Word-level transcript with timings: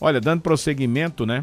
Olha, 0.00 0.20
dando 0.20 0.42
prosseguimento, 0.42 1.24
né, 1.24 1.42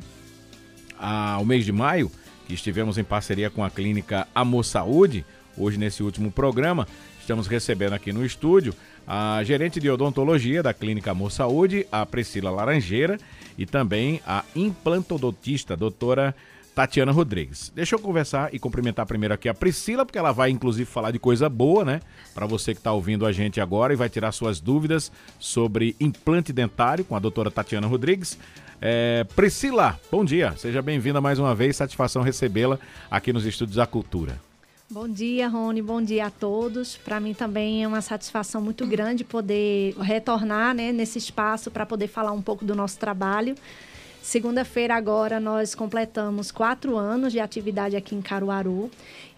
ao 0.99 1.43
mês 1.43 1.65
de 1.65 1.71
maio, 1.71 2.11
que 2.47 2.53
estivemos 2.53 2.97
em 2.97 3.03
parceria 3.03 3.49
com 3.49 3.63
a 3.63 3.69
clínica 3.69 4.27
Amor 4.33 4.63
Saúde, 4.63 5.25
hoje 5.57 5.77
nesse 5.77 6.03
último 6.03 6.31
programa, 6.31 6.87
estamos 7.19 7.47
recebendo 7.47 7.93
aqui 7.93 8.11
no 8.11 8.25
estúdio 8.25 8.73
a 9.07 9.41
gerente 9.43 9.79
de 9.79 9.89
odontologia 9.89 10.63
da 10.63 10.73
Clínica 10.73 11.11
Amor 11.11 11.31
Saúde, 11.31 11.85
a 11.91 12.05
Priscila 12.05 12.49
Laranjeira, 12.49 13.17
e 13.57 13.65
também 13.65 14.21
a 14.25 14.43
implantodontista, 14.55 15.75
doutora 15.75 16.35
Tatiana 16.73 17.11
Rodrigues. 17.11 17.71
Deixa 17.75 17.95
eu 17.95 17.99
conversar 17.99 18.53
e 18.53 18.59
cumprimentar 18.59 19.05
primeiro 19.05 19.33
aqui 19.33 19.47
a 19.47 19.53
Priscila, 19.53 20.05
porque 20.05 20.17
ela 20.17 20.31
vai 20.31 20.49
inclusive 20.49 20.89
falar 20.89 21.11
de 21.11 21.19
coisa 21.19 21.47
boa, 21.47 21.85
né? 21.85 21.99
Para 22.33 22.45
você 22.45 22.73
que 22.73 22.79
está 22.79 22.91
ouvindo 22.91 23.25
a 23.25 23.31
gente 23.31 23.61
agora 23.61 23.93
e 23.93 23.95
vai 23.95 24.09
tirar 24.09 24.31
suas 24.31 24.59
dúvidas 24.59 25.11
sobre 25.39 25.95
implante 25.99 26.51
dentário 26.51 27.05
com 27.05 27.15
a 27.15 27.19
doutora 27.19 27.51
Tatiana 27.51 27.87
Rodrigues. 27.87 28.37
É, 28.81 29.23
Priscila, 29.35 29.99
bom 30.11 30.25
dia, 30.25 30.53
seja 30.57 30.81
bem-vinda 30.81 31.21
mais 31.21 31.39
uma 31.39 31.53
vez, 31.55 31.75
satisfação 31.75 32.21
recebê-la 32.21 32.79
aqui 33.09 33.31
nos 33.31 33.45
Estúdios 33.45 33.77
da 33.77 33.85
Cultura. 33.85 34.39
Bom 34.89 35.07
dia, 35.07 35.47
Rony. 35.47 35.81
Bom 35.81 36.01
dia 36.01 36.27
a 36.27 36.29
todos. 36.29 36.97
Para 36.97 37.19
mim 37.19 37.33
também 37.33 37.83
é 37.83 37.87
uma 37.87 38.01
satisfação 38.01 38.61
muito 38.61 38.85
grande 38.85 39.23
poder 39.23 39.95
retornar 39.99 40.75
né, 40.75 40.91
nesse 40.91 41.17
espaço 41.17 41.71
para 41.71 41.83
poder 41.83 42.07
falar 42.07 42.31
um 42.31 42.41
pouco 42.41 42.63
do 42.63 42.75
nosso 42.75 42.99
trabalho. 42.99 43.55
Segunda-feira 44.23 44.95
agora 44.95 45.37
nós 45.37 45.75
completamos 45.75 46.49
quatro 46.49 46.95
anos 46.97 47.33
de 47.33 47.41
atividade 47.41 47.97
aqui 47.97 48.15
em 48.15 48.21
Caruaru 48.21 48.89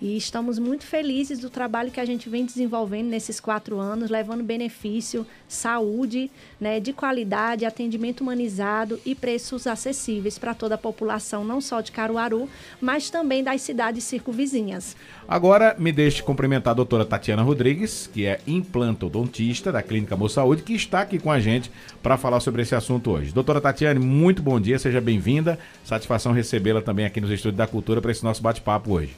e 0.02 0.18
estamos 0.18 0.60
muito 0.60 0.86
felizes 0.86 1.40
do 1.40 1.50
trabalho 1.50 1.92
que 1.92 2.00
a 2.00 2.06
gente 2.06 2.30
vem 2.30 2.46
desenvolvendo 2.46 3.08
nesses 3.08 3.40
quatro 3.40 3.80
anos, 3.80 4.10
levando 4.10 4.44
benefício, 4.44 5.26
saúde, 5.48 6.30
né, 6.60 6.80
de 6.80 6.94
qualidade, 6.94 7.66
atendimento 7.66 8.22
humanizado 8.22 9.00
e 9.06 9.16
preços 9.16 9.68
acessíveis 9.68 10.38
para 10.38 10.54
toda 10.54 10.76
a 10.76 10.78
população, 10.78 11.44
não 11.44 11.62
só 11.62 11.82
de 11.82 11.92
Caruaru, 11.92 12.50
mas 12.82 13.10
também 13.10 13.44
das 13.44 13.62
cidades 13.62 14.04
circunvizinhas. 14.04 14.96
Agora 15.28 15.76
me 15.80 15.92
deixe 15.92 16.22
cumprimentar 16.22 16.72
a 16.72 16.76
doutora 16.76 17.06
Tatiana 17.06 17.42
Rodrigues, 17.42 18.10
que 18.12 18.26
é 18.26 18.40
implantodontista 18.46 19.72
da 19.72 19.82
Clínica 19.82 20.16
Boa 20.16 20.30
Saúde, 20.30 20.64
que 20.64 20.74
está 20.74 21.02
aqui 21.02 21.18
com 21.18 21.32
a 21.32 21.40
gente 21.40 21.72
para 22.04 22.18
falar 22.18 22.40
sobre 22.40 22.62
esse 22.62 22.76
assunto 22.76 23.12
hoje. 23.12 23.34
Doutora 23.34 23.62
Tatiana, 23.62 24.00
muito 24.00 24.42
bom 24.42 24.60
dia, 24.60 24.78
seja 24.78 25.02
bem-vinda. 25.02 25.58
Satisfação 25.84 26.32
recebê-la 26.32 26.82
também 26.82 27.06
aqui 27.06 27.20
nos 27.22 27.32
Estúdios 27.32 27.58
da 27.58 27.68
Cultura 27.68 28.02
para 28.02 28.12
esse 28.12 28.24
nosso 28.24 28.42
bate-papo 28.42 28.94
hoje. 28.94 29.16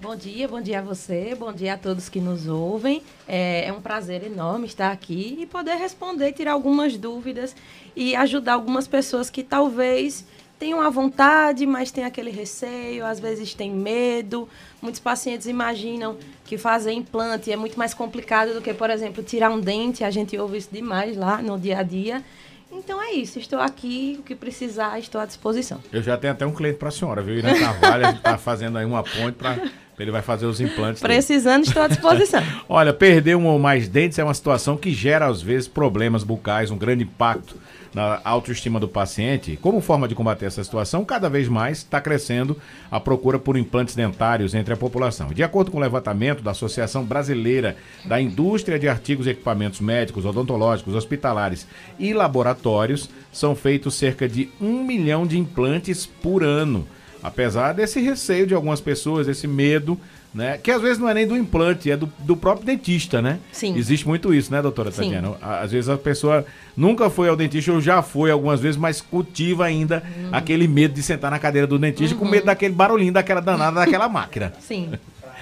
Bom 0.00 0.14
dia, 0.14 0.46
bom 0.46 0.60
dia 0.60 0.78
a 0.78 0.82
você, 0.82 1.34
bom 1.36 1.52
dia 1.52 1.74
a 1.74 1.76
todos 1.76 2.08
que 2.08 2.20
nos 2.20 2.46
ouvem. 2.46 3.02
É, 3.26 3.66
é, 3.66 3.72
um 3.72 3.80
prazer 3.80 4.22
enorme 4.22 4.66
estar 4.66 4.92
aqui 4.92 5.36
e 5.40 5.44
poder 5.44 5.74
responder, 5.74 6.32
tirar 6.32 6.52
algumas 6.52 6.96
dúvidas 6.96 7.54
e 7.96 8.14
ajudar 8.14 8.52
algumas 8.52 8.86
pessoas 8.86 9.28
que 9.28 9.42
talvez 9.42 10.24
tenham 10.56 10.80
a 10.80 10.88
vontade, 10.88 11.66
mas 11.66 11.90
tem 11.90 12.04
aquele 12.04 12.30
receio, 12.30 13.04
às 13.04 13.18
vezes 13.18 13.54
tem 13.54 13.72
medo. 13.72 14.48
Muitos 14.80 15.00
pacientes 15.00 15.48
imaginam 15.48 16.16
que 16.44 16.56
fazer 16.56 16.92
implante 16.92 17.50
é 17.50 17.56
muito 17.56 17.76
mais 17.76 17.92
complicado 17.92 18.54
do 18.54 18.62
que, 18.62 18.72
por 18.72 18.90
exemplo, 18.90 19.24
tirar 19.24 19.50
um 19.50 19.58
dente. 19.58 20.04
A 20.04 20.10
gente 20.12 20.38
ouve 20.38 20.58
isso 20.58 20.68
demais 20.70 21.16
lá 21.16 21.42
no 21.42 21.58
dia 21.58 21.78
a 21.78 21.82
dia. 21.82 22.24
Então 22.70 23.02
é 23.02 23.12
isso, 23.12 23.38
estou 23.38 23.58
aqui, 23.58 24.16
o 24.20 24.22
que 24.22 24.34
precisar, 24.34 24.98
estou 24.98 25.20
à 25.20 25.26
disposição. 25.26 25.80
Eu 25.90 26.02
já 26.02 26.16
tenho 26.18 26.34
até 26.34 26.46
um 26.46 26.52
cliente 26.52 26.78
para 26.78 26.88
a 26.88 26.92
senhora, 26.92 27.22
viu? 27.22 27.34
Irã 27.34 27.58
Carvalho, 27.58 28.06
a 28.06 28.10
gente 28.10 28.18
está 28.18 28.36
fazendo 28.36 28.76
aí 28.76 28.84
uma 28.84 29.02
ponte 29.02 29.32
para 29.32 29.58
ele 30.02 30.10
vai 30.10 30.22
fazer 30.22 30.46
os 30.46 30.60
implantes. 30.60 31.02
Precisando, 31.02 31.62
dele. 31.62 31.68
estou 31.68 31.82
à 31.82 31.88
disposição. 31.88 32.42
Olha, 32.68 32.92
perder 32.92 33.36
um 33.36 33.46
ou 33.46 33.58
mais 33.58 33.88
dentes 33.88 34.18
é 34.18 34.24
uma 34.24 34.34
situação 34.34 34.76
que 34.76 34.92
gera, 34.92 35.26
às 35.26 35.42
vezes, 35.42 35.68
problemas 35.68 36.24
bucais, 36.24 36.70
um 36.70 36.78
grande 36.78 37.04
impacto 37.04 37.56
na 37.94 38.20
autoestima 38.24 38.78
do 38.78 38.88
paciente. 38.88 39.58
Como 39.60 39.80
forma 39.80 40.06
de 40.06 40.14
combater 40.14 40.46
essa 40.46 40.62
situação, 40.62 41.04
cada 41.04 41.28
vez 41.28 41.48
mais 41.48 41.78
está 41.78 42.00
crescendo 42.00 42.56
a 42.90 43.00
procura 43.00 43.38
por 43.38 43.56
implantes 43.56 43.94
dentários 43.94 44.54
entre 44.54 44.74
a 44.74 44.76
população. 44.76 45.28
De 45.28 45.42
acordo 45.42 45.70
com 45.70 45.78
o 45.78 45.80
levantamento 45.80 46.42
da 46.42 46.52
Associação 46.52 47.04
Brasileira 47.04 47.76
da 48.04 48.20
Indústria 48.20 48.78
de 48.78 48.88
Artigos 48.88 49.26
e 49.26 49.30
Equipamentos 49.30 49.80
Médicos, 49.80 50.24
Odontológicos, 50.24 50.94
Hospitalares 50.94 51.66
e 51.98 52.12
Laboratórios, 52.12 53.08
são 53.32 53.54
feitos 53.54 53.94
cerca 53.94 54.28
de 54.28 54.50
um 54.60 54.84
milhão 54.84 55.26
de 55.26 55.38
implantes 55.38 56.06
por 56.06 56.42
ano 56.44 56.86
Apesar 57.22 57.72
desse 57.72 58.00
receio 58.00 58.46
de 58.46 58.54
algumas 58.54 58.80
pessoas, 58.80 59.26
esse 59.26 59.46
medo, 59.46 59.98
né? 60.32 60.58
Que 60.58 60.70
às 60.70 60.80
vezes 60.80 60.98
não 60.98 61.08
é 61.08 61.14
nem 61.14 61.26
do 61.26 61.36
implante, 61.36 61.90
é 61.90 61.96
do, 61.96 62.10
do 62.20 62.36
próprio 62.36 62.66
dentista, 62.66 63.20
né? 63.20 63.38
Sim. 63.50 63.76
Existe 63.76 64.06
muito 64.06 64.32
isso, 64.32 64.52
né, 64.52 64.62
doutora 64.62 64.90
Sim. 64.90 65.04
Tatiana? 65.04 65.36
Às 65.40 65.72
vezes 65.72 65.88
a 65.88 65.96
pessoa 65.96 66.44
nunca 66.76 67.10
foi 67.10 67.28
ao 67.28 67.36
dentista 67.36 67.72
ou 67.72 67.80
já 67.80 68.02
foi 68.02 68.30
algumas 68.30 68.60
vezes, 68.60 68.76
mas 68.76 69.00
cultiva 69.00 69.64
ainda 69.64 70.02
uhum. 70.16 70.28
aquele 70.32 70.68
medo 70.68 70.94
de 70.94 71.02
sentar 71.02 71.30
na 71.30 71.38
cadeira 71.38 71.66
do 71.66 71.78
dentista 71.78 72.14
uhum. 72.14 72.20
com 72.20 72.28
medo 72.28 72.46
daquele 72.46 72.74
barulhinho, 72.74 73.12
daquela 73.12 73.40
danada, 73.40 73.80
daquela 73.80 74.08
máquina. 74.08 74.52
Sim. 74.60 74.90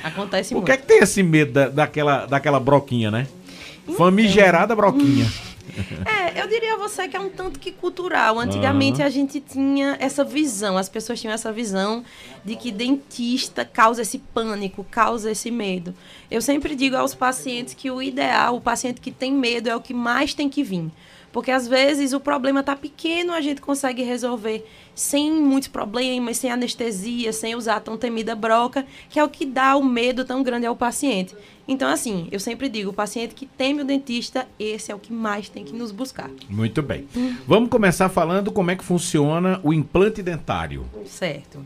Acontece 0.03 0.50
Por 0.50 0.60
muito. 0.60 0.66
Por 0.66 0.72
que, 0.72 0.72
é 0.72 0.76
que 0.76 0.86
tem 0.86 0.98
esse 0.98 1.22
medo 1.22 1.53
da, 1.53 1.69
daquela, 1.69 2.26
daquela 2.26 2.60
broquinha, 2.60 3.10
né? 3.10 3.26
Então... 3.82 3.97
Famigerada 3.97 4.75
broquinha. 4.75 5.26
É, 6.06 6.41
eu 6.41 6.48
diria 6.48 6.75
a 6.75 6.76
você 6.76 7.09
que 7.09 7.16
é 7.16 7.20
um 7.20 7.28
tanto 7.28 7.59
que 7.59 7.72
cultural. 7.72 8.38
Antigamente 8.38 9.00
uhum. 9.00 9.06
a 9.06 9.10
gente 9.10 9.41
tinha 9.41 9.97
essa 10.00 10.25
visão, 10.25 10.76
as 10.78 10.88
pessoas 10.88 11.20
tinham 11.20 11.34
essa 11.34 11.53
visão 11.53 12.04
de 12.44 12.56
que 12.56 12.70
dentista 12.70 13.64
causa 13.64 14.03
esse 14.03 14.19
pânico, 14.19 14.84
causa 14.91 15.31
esse 15.31 15.50
medo. 15.50 15.94
Eu 16.31 16.41
sempre 16.41 16.75
digo 16.75 16.97
aos 16.97 17.15
pacientes 17.15 17.75
que 17.75 17.91
o 17.91 18.03
ideal, 18.03 18.56
o 18.56 18.60
paciente 18.60 19.00
que 19.00 19.10
tem 19.10 19.32
medo 19.32 19.69
é 19.69 19.76
o 19.76 19.81
que 19.81 19.94
mais 19.94 20.34
tem 20.34 20.48
que 20.48 20.62
vir. 20.62 20.91
Porque 21.36 21.50
às 21.50 21.69
vezes 21.69 22.14
o 22.14 22.19
problema 22.19 22.60
está 22.60 22.74
pequeno, 22.74 23.34
a 23.34 23.42
gente 23.42 23.60
consegue 23.60 24.02
resolver 24.02 24.66
sem 24.94 25.30
muitos 25.30 25.69
problemas, 25.69 26.38
sem 26.38 26.50
anestesia, 26.50 27.30
sem 27.30 27.54
usar 27.54 27.76
a 27.76 27.80
tão 27.80 27.98
temida 27.98 28.34
broca, 28.34 28.86
que 29.10 29.19
é 29.19 29.22
o 29.22 29.28
que 29.28 29.44
dá 29.44 29.76
o 29.76 29.84
medo 29.84 30.24
tão 30.24 30.42
grande 30.42 30.64
ao 30.64 30.74
paciente. 30.74 31.36
Então, 31.69 31.91
assim, 31.91 32.26
eu 32.32 32.41
sempre 32.41 32.70
digo, 32.70 32.88
o 32.88 32.92
paciente 32.94 33.34
que 33.34 33.44
teme 33.44 33.82
o 33.82 33.84
dentista, 33.84 34.48
esse 34.58 34.91
é 34.91 34.94
o 34.94 34.98
que 34.98 35.12
mais 35.12 35.50
tem 35.50 35.62
que 35.62 35.74
nos 35.74 35.92
buscar. 35.92 36.30
Muito 36.48 36.82
bem. 36.82 37.06
Vamos 37.47 37.68
começar 37.68 38.08
falando 38.08 38.50
como 38.50 38.70
é 38.70 38.74
que 38.74 38.82
funciona 38.82 39.60
o 39.62 39.74
implante 39.74 40.22
dentário. 40.22 40.86
Certo. 41.04 41.62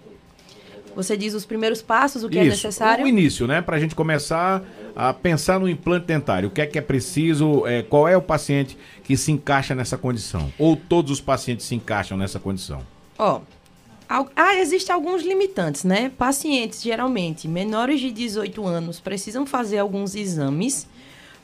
Você 0.96 1.16
diz 1.16 1.32
os 1.32 1.46
primeiros 1.46 1.80
passos, 1.80 2.24
o 2.24 2.28
que 2.28 2.40
é 2.40 2.42
Isso, 2.42 2.66
é 2.66 2.68
necessário? 2.68 3.04
O 3.04 3.08
início, 3.08 3.46
né? 3.46 3.62
Para 3.62 3.76
a 3.76 3.78
gente 3.78 3.94
começar 3.94 4.64
a 4.94 5.12
pensar 5.12 5.58
no 5.58 5.68
implante 5.68 6.06
dentário. 6.06 6.48
O 6.48 6.52
que 6.52 6.60
é 6.60 6.66
que 6.66 6.78
é 6.78 6.82
preciso? 6.82 7.66
É, 7.66 7.82
qual 7.82 8.08
é 8.08 8.16
o 8.16 8.22
paciente 8.22 8.76
que 9.04 9.16
se 9.16 9.32
encaixa 9.32 9.74
nessa 9.74 9.96
condição? 9.96 10.52
Ou 10.58 10.76
todos 10.76 11.10
os 11.10 11.20
pacientes 11.20 11.66
se 11.66 11.74
encaixam 11.74 12.16
nessa 12.16 12.38
condição? 12.38 12.82
Ó, 13.18 13.36
oh, 13.36 14.26
ah, 14.34 14.56
existem 14.56 14.92
alguns 14.92 15.22
limitantes, 15.22 15.84
né? 15.84 16.10
Pacientes, 16.18 16.82
geralmente, 16.82 17.46
menores 17.46 18.00
de 18.00 18.10
18 18.10 18.66
anos, 18.66 18.98
precisam 18.98 19.46
fazer 19.46 19.78
alguns 19.78 20.16
exames, 20.16 20.88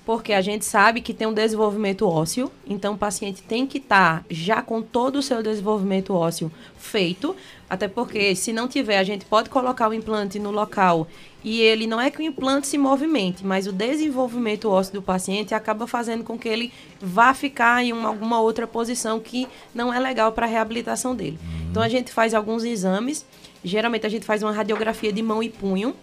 porque 0.06 0.32
a 0.32 0.40
gente 0.40 0.64
sabe 0.64 1.00
que 1.00 1.12
tem 1.12 1.26
um 1.26 1.34
desenvolvimento 1.34 2.08
ósseo, 2.08 2.50
então 2.64 2.94
o 2.94 2.96
paciente 2.96 3.42
tem 3.42 3.66
que 3.66 3.78
estar 3.78 4.20
tá 4.20 4.24
já 4.30 4.62
com 4.62 4.80
todo 4.80 5.16
o 5.16 5.22
seu 5.22 5.42
desenvolvimento 5.42 6.14
ósseo 6.14 6.50
feito, 6.78 7.34
até 7.68 7.88
porque 7.88 8.36
se 8.36 8.52
não 8.52 8.68
tiver, 8.68 8.98
a 8.98 9.02
gente 9.02 9.24
pode 9.24 9.50
colocar 9.50 9.88
o 9.88 9.92
implante 9.92 10.38
no 10.38 10.52
local 10.52 11.08
e 11.42 11.60
ele 11.60 11.88
não 11.88 12.00
é 12.00 12.08
que 12.08 12.20
o 12.20 12.22
implante 12.22 12.68
se 12.68 12.78
movimente, 12.78 13.44
mas 13.44 13.66
o 13.66 13.72
desenvolvimento 13.72 14.70
ósseo 14.70 14.94
do 14.94 15.02
paciente 15.02 15.56
acaba 15.56 15.88
fazendo 15.88 16.22
com 16.22 16.38
que 16.38 16.48
ele 16.48 16.72
vá 17.00 17.34
ficar 17.34 17.82
em 17.82 17.92
uma, 17.92 18.08
alguma 18.08 18.40
outra 18.40 18.64
posição 18.64 19.18
que 19.18 19.48
não 19.74 19.92
é 19.92 19.98
legal 19.98 20.30
para 20.30 20.46
a 20.46 20.48
reabilitação 20.48 21.16
dele. 21.16 21.36
Então 21.68 21.82
a 21.82 21.88
gente 21.88 22.12
faz 22.12 22.32
alguns 22.32 22.62
exames, 22.62 23.26
geralmente 23.64 24.06
a 24.06 24.08
gente 24.08 24.24
faz 24.24 24.40
uma 24.40 24.52
radiografia 24.52 25.12
de 25.12 25.20
mão 25.20 25.42
e 25.42 25.48
punho, 25.48 25.96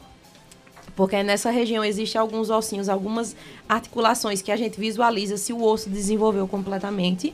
porque 0.96 1.22
nessa 1.24 1.50
região 1.50 1.84
existem 1.84 2.20
alguns 2.20 2.50
ossinhos, 2.50 2.90
algumas 2.90 3.36
articulações 3.68 4.42
que 4.42 4.52
a 4.52 4.56
gente 4.56 4.80
visualiza 4.80 5.38
se 5.38 5.52
o 5.52 5.64
osso 5.64 5.90
desenvolveu 5.90 6.48
completamente. 6.48 7.34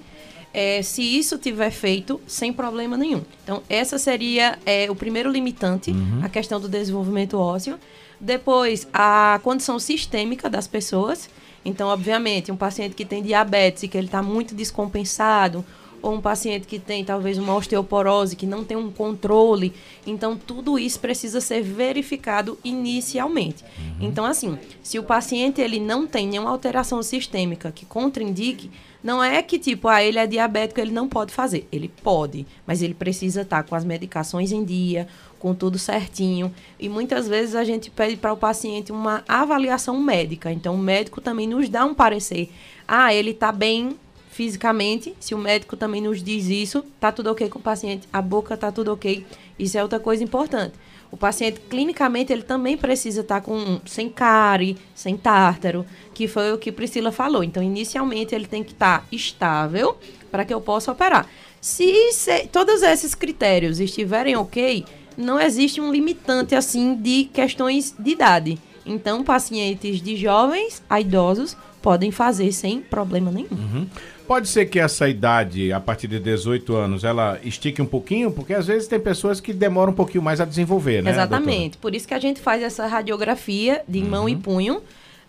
É, 0.52 0.81
se 0.81 1.03
isso 1.03 1.38
tiver 1.38 1.69
feito, 1.69 2.19
sem 2.25 2.52
problema 2.52 2.98
nenhum. 2.98 3.22
Então, 3.44 3.62
essa 3.69 4.00
seria 4.00 4.57
é, 4.66 4.89
o 4.89 4.95
primeiro 4.95 5.30
limitante, 5.30 5.92
uhum. 5.92 6.22
a 6.24 6.30
questão 6.30 6.60
do 6.60 6.68
desenvolvimento 6.68 7.38
ósseo. 7.38 7.78
Depois, 8.19 8.88
a 8.92 9.39
condição 9.44 9.78
sistêmica 9.78 10.50
das 10.50 10.66
pessoas. 10.66 11.30
Então, 11.63 11.88
obviamente, 11.89 12.51
um 12.51 12.57
paciente 12.57 12.95
que 12.95 13.06
tem 13.06 13.22
diabetes 13.22 13.83
e 13.83 13.88
que 13.88 13.98
ele 13.98 14.07
está 14.07 14.24
muito 14.24 14.56
descompensado, 14.56 15.63
ou 16.01 16.13
um 16.13 16.22
paciente 16.22 16.68
que 16.68 16.80
tem 16.80 17.04
talvez 17.04 17.38
uma 17.38 17.56
osteoporose, 17.56 18.36
que 18.36 18.46
não 18.46 18.63
tem 18.63 18.78
um 18.78 18.92
controle. 18.92 19.74
Então, 20.06 20.38
tudo 20.38 20.78
isso 20.80 21.00
precisa 21.00 21.42
ser 21.42 21.62
verificado 21.62 22.57
inicialmente. 22.63 23.63
Uhum. 23.63 24.07
Então, 24.07 24.25
assim, 24.25 24.57
se 24.81 24.98
o 25.00 25.04
paciente 25.04 25.62
ele 25.62 25.80
não 25.80 26.07
tem 26.07 26.28
nenhuma 26.28 26.50
alteração 26.50 27.01
sistêmica 27.04 27.72
que 27.72 27.86
contraindique, 27.86 28.69
não 29.01 29.24
é 29.24 29.42
que, 29.42 29.57
tipo, 29.57 29.88
ah, 29.88 30.04
ele 30.04 30.19
é 30.19 30.28
diabético, 30.28 30.80
ele 30.80 30.92
não 30.92 31.07
pode 31.07 31.34
fazer. 31.34 31.68
Ele 31.72 31.90
pode, 32.04 32.45
mas 32.68 32.81
ele 32.81 32.94
precisa 32.94 33.42
estar 33.42 33.63
com 33.63 33.74
as 33.74 33.86
medicações 33.86 34.52
em 34.52 34.63
dia, 34.63 35.07
com 35.40 35.56
tudo 35.56 35.80
certinho. 35.80 36.54
E 36.78 36.90
muitas 36.90 37.28
vezes 37.28 37.56
a 37.56 37.63
gente 37.63 37.90
pede 37.90 38.18
para 38.18 38.34
o 38.34 38.38
paciente 38.38 38.92
uma 38.92 39.24
avaliação 39.28 39.98
médica. 40.00 40.52
Então, 40.52 40.75
o 40.75 40.78
médico 40.78 41.22
também 41.22 41.48
nos 41.48 41.69
dá 41.69 41.86
um 41.86 41.94
parecer. 41.94 42.52
Ah, 42.86 43.13
ele 43.13 43.31
está 43.31 43.52
bem 43.52 43.98
fisicamente, 44.39 45.13
se 45.19 45.36
o 45.36 45.38
médico 45.38 45.75
também 45.75 46.00
nos 46.00 46.24
diz 46.24 46.47
isso, 46.47 46.81
tá 46.97 47.12
tudo 47.12 47.30
ok 47.30 47.50
com 47.50 47.59
o 47.59 47.62
paciente, 47.62 48.07
a 48.12 48.21
boca 48.21 48.56
tá 48.56 48.71
tudo 48.71 48.94
ok. 48.94 49.25
Isso 49.59 49.77
é 49.77 49.83
outra 49.83 50.00
coisa 50.00 50.24
importante. 50.24 50.75
O 51.12 51.18
paciente, 51.18 51.59
clinicamente, 51.69 52.31
ele 52.31 52.44
também 52.44 52.77
precisa 52.77 53.19
estar 53.19 53.41
tá 53.41 53.45
com 53.45 53.81
sem 53.86 54.07
cárie, 54.07 54.77
sem 54.95 55.18
tártaro, 55.18 55.86
que 56.13 56.25
foi 56.25 56.53
o 56.53 56.57
que 56.57 56.71
Priscila 56.71 57.12
falou. 57.12 57.44
Então, 57.44 57.62
inicialmente, 57.62 58.33
ele 58.33 58.47
tem 58.47 58.63
que 58.63 58.71
estar 58.71 59.00
tá 59.00 59.06
estável 59.12 59.97
para 60.31 60.45
que 60.45 60.53
eu 60.53 60.62
possa 60.62 60.94
operar. 60.94 61.27
Se, 61.59 62.13
se 62.13 62.47
todos 62.47 62.81
esses 62.81 63.13
critérios 63.13 63.81
estiverem 63.81 64.38
ok, 64.38 64.85
não 65.18 65.38
existe 65.38 65.81
um 65.81 65.92
limitante 65.92 66.56
assim 66.56 66.95
de 66.95 67.25
questões 67.25 67.94
de 68.00 68.12
idade. 68.12 68.57
Então, 68.85 69.21
pacientes 69.21 70.01
de 70.01 70.15
jovens 70.15 70.81
a 70.89 71.01
idosos 71.01 71.57
podem 71.81 72.12
fazer 72.12 72.51
sem 72.51 72.81
problema 72.81 73.31
nenhum. 73.31 73.50
Uhum. 73.51 73.88
Pode 74.30 74.48
ser 74.48 74.68
que 74.68 74.78
essa 74.78 75.10
idade, 75.10 75.74
a 75.74 75.80
partir 75.80 76.08
de 76.08 76.20
18 76.20 76.76
anos, 76.76 77.04
ela 77.04 77.40
estique 77.44 77.81
um 77.81 77.86
pouquinho, 77.88 78.30
porque 78.30 78.54
às 78.54 78.68
vezes 78.68 78.88
tem 78.88 79.00
pessoas 79.00 79.42
que 79.42 79.52
demoram 79.52 79.92
um 79.92 79.96
pouquinho 79.96 80.24
mais 80.24 80.40
a 80.40 80.46
desenvolver, 80.46 81.02
né? 81.02 81.10
Exatamente. 81.10 81.62
Doutora? 81.62 81.81
Por 81.81 81.96
isso 81.96 82.08
que 82.08 82.14
a 82.14 82.20
gente 82.20 82.40
faz 82.40 82.62
essa 82.62 82.86
radiografia 82.86 83.81
de 83.88 83.98
uhum. 83.98 84.08
mão 84.08 84.30
e 84.30 84.36
punho. 84.36 84.84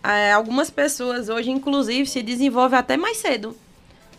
É, 0.05 0.32
algumas 0.32 0.69
pessoas 0.69 1.31
hoje, 1.31 1.50
inclusive, 1.50 2.06
se 2.06 2.23
desenvolvem 2.23 2.79
até 2.79 2.99
mais 2.99 3.17
cedo 3.17 3.56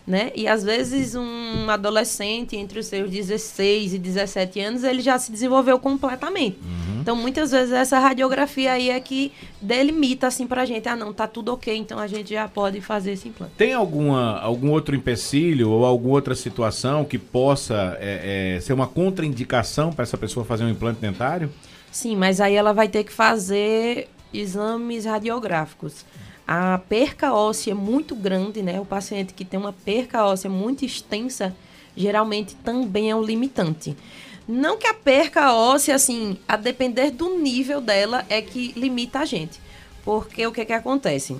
né? 0.05 0.31
E 0.35 0.47
às 0.47 0.63
vezes 0.63 1.15
um 1.15 1.69
adolescente 1.69 2.55
entre 2.55 2.79
os 2.79 2.87
seus 2.87 3.09
16 3.09 3.93
e 3.93 3.99
17 3.99 4.59
anos, 4.59 4.83
ele 4.83 5.01
já 5.01 5.17
se 5.19 5.31
desenvolveu 5.31 5.79
completamente. 5.79 6.57
Uhum. 6.61 6.90
Então, 7.01 7.15
muitas 7.15 7.51
vezes 7.51 7.73
essa 7.73 7.99
radiografia 7.99 8.73
aí 8.73 8.89
é 8.89 8.99
que 8.99 9.31
delimita 9.61 10.27
assim 10.27 10.47
pra 10.47 10.65
gente, 10.65 10.87
ah, 10.87 10.95
não, 10.95 11.11
tá 11.11 11.27
tudo 11.27 11.53
OK, 11.53 11.75
então 11.75 11.99
a 11.99 12.07
gente 12.07 12.33
já 12.33 12.47
pode 12.47 12.79
fazer 12.79 13.13
esse 13.13 13.27
implante. 13.27 13.53
Tem 13.57 13.73
alguma 13.73 14.39
algum 14.39 14.71
outro 14.71 14.95
empecilho 14.95 15.69
ou 15.69 15.85
alguma 15.85 16.15
outra 16.15 16.35
situação 16.35 17.03
que 17.03 17.17
possa 17.17 17.97
é, 17.99 18.55
é, 18.57 18.61
ser 18.61 18.73
uma 18.73 18.87
contraindicação 18.87 19.91
para 19.91 20.03
essa 20.03 20.17
pessoa 20.17 20.45
fazer 20.45 20.63
um 20.63 20.69
implante 20.69 20.99
dentário? 21.01 21.51
Sim, 21.91 22.15
mas 22.15 22.39
aí 22.39 22.55
ela 22.55 22.73
vai 22.73 22.87
ter 22.87 23.03
que 23.03 23.11
fazer 23.11 24.07
exames 24.33 25.05
radiográficos 25.05 26.05
a 26.53 26.77
perca 26.77 27.33
óssea 27.33 27.71
é 27.71 27.73
muito 27.73 28.13
grande, 28.13 28.61
né? 28.61 28.77
O 28.77 28.85
paciente 28.85 29.33
que 29.33 29.45
tem 29.45 29.57
uma 29.57 29.71
perca 29.71 30.25
óssea 30.25 30.49
muito 30.49 30.83
extensa, 30.83 31.55
geralmente 31.95 32.55
também 32.55 33.09
é 33.09 33.15
um 33.15 33.23
limitante. 33.23 33.95
Não 34.47 34.77
que 34.77 34.87
a 34.87 34.93
perca 34.93 35.53
óssea, 35.53 35.95
assim, 35.95 36.37
a 36.47 36.57
depender 36.57 37.11
do 37.11 37.37
nível 37.37 37.79
dela, 37.79 38.25
é 38.29 38.41
que 38.41 38.73
limita 38.75 39.19
a 39.19 39.25
gente. 39.25 39.59
Porque 40.03 40.45
o 40.45 40.51
que, 40.51 40.65
que 40.65 40.73
acontece? 40.73 41.37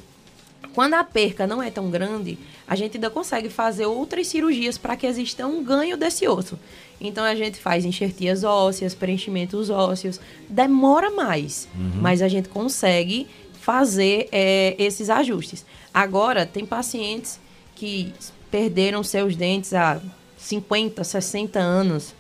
Quando 0.74 0.94
a 0.94 1.03
perca 1.03 1.45
não 1.45 1.62
é 1.62 1.69
tão 1.69 1.89
grande, 1.89 2.38
a 2.68 2.75
gente 2.75 2.95
ainda 2.95 3.09
consegue 3.09 3.50
fazer 3.50 3.86
outras 3.86 4.27
cirurgias 4.27 4.77
para 4.77 4.95
que 4.95 5.06
exista 5.06 5.45
um 5.45 5.63
ganho 5.63 5.98
desse 5.98 6.27
osso. 6.27 6.57
Então 7.00 7.24
a 7.24 7.36
gente 7.36 7.59
faz 7.59 7.83
enxertias 7.83 8.44
ósseas, 8.44 8.94
preenchimentos 8.94 9.69
ósseos, 9.69 10.19
demora 10.47 11.12
mais, 11.12 11.68
uhum. 11.75 12.00
mas 12.01 12.21
a 12.21 12.27
gente 12.27 12.47
consegue 12.47 13.27
fazer 13.59 14.30
é, 14.31 14.75
esses 14.77 15.09
ajustes. 15.09 15.65
Agora, 15.94 16.45
tem 16.45 16.65
pacientes 16.65 17.39
que 17.75 18.13
perderam 18.50 19.04
seus 19.04 19.36
dentes 19.36 19.74
há 19.74 20.01
50, 20.38 21.04
60 21.04 21.59
anos. 21.59 22.13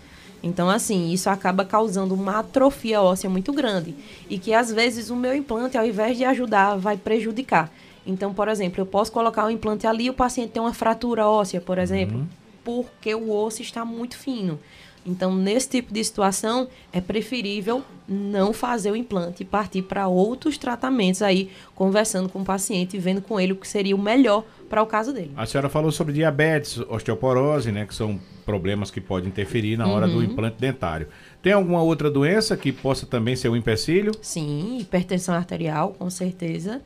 Então, 0.43 0.69
assim, 0.69 1.11
isso 1.11 1.29
acaba 1.29 1.63
causando 1.63 2.15
uma 2.15 2.39
atrofia 2.39 3.01
óssea 3.01 3.29
muito 3.29 3.53
grande. 3.53 3.95
E 4.29 4.39
que, 4.39 4.53
às 4.53 4.71
vezes, 4.71 5.09
o 5.09 5.15
meu 5.15 5.35
implante, 5.35 5.77
ao 5.77 5.85
invés 5.85 6.17
de 6.17 6.25
ajudar, 6.25 6.75
vai 6.77 6.97
prejudicar. 6.97 7.71
Então, 8.05 8.33
por 8.33 8.47
exemplo, 8.47 8.81
eu 8.81 8.85
posso 8.85 9.11
colocar 9.11 9.43
o 9.43 9.47
um 9.47 9.51
implante 9.51 9.85
ali 9.85 10.05
e 10.05 10.09
o 10.09 10.13
paciente 10.13 10.51
tem 10.51 10.61
uma 10.61 10.73
fratura 10.73 11.27
óssea, 11.27 11.61
por 11.61 11.77
exemplo, 11.77 12.17
uhum. 12.17 12.27
porque 12.63 13.13
o 13.13 13.31
osso 13.31 13.61
está 13.61 13.85
muito 13.85 14.17
fino. 14.17 14.59
Então, 15.05 15.35
nesse 15.35 15.69
tipo 15.69 15.93
de 15.93 16.03
situação, 16.03 16.67
é 16.93 17.01
preferível 17.01 17.83
não 18.07 18.53
fazer 18.53 18.91
o 18.91 18.95
implante 18.95 19.43
e 19.43 19.45
partir 19.45 19.81
para 19.81 20.07
outros 20.07 20.57
tratamentos 20.57 21.21
aí, 21.21 21.49
conversando 21.73 22.29
com 22.29 22.41
o 22.41 22.45
paciente 22.45 22.97
e 22.97 22.99
vendo 22.99 23.21
com 23.21 23.39
ele 23.39 23.53
o 23.53 23.55
que 23.55 23.67
seria 23.67 23.95
o 23.95 23.99
melhor 23.99 24.43
para 24.69 24.81
o 24.81 24.85
caso 24.85 25.11
dele. 25.11 25.31
A 25.35 25.45
senhora 25.45 25.69
falou 25.69 25.91
sobre 25.91 26.13
diabetes, 26.13 26.77
osteoporose, 26.89 27.71
né, 27.71 27.85
que 27.85 27.95
são 27.95 28.19
problemas 28.45 28.91
que 28.91 28.99
podem 28.99 29.29
interferir 29.29 29.77
na 29.77 29.87
hora 29.87 30.07
uhum. 30.07 30.13
do 30.13 30.23
implante 30.23 30.57
dentário. 30.59 31.07
Tem 31.41 31.53
alguma 31.53 31.81
outra 31.81 32.09
doença 32.09 32.55
que 32.57 32.71
possa 32.71 33.05
também 33.05 33.35
ser 33.35 33.49
um 33.49 33.55
empecilho? 33.55 34.11
Sim, 34.21 34.77
hipertensão 34.79 35.33
arterial, 35.33 35.95
com 35.97 36.09
certeza. 36.09 36.81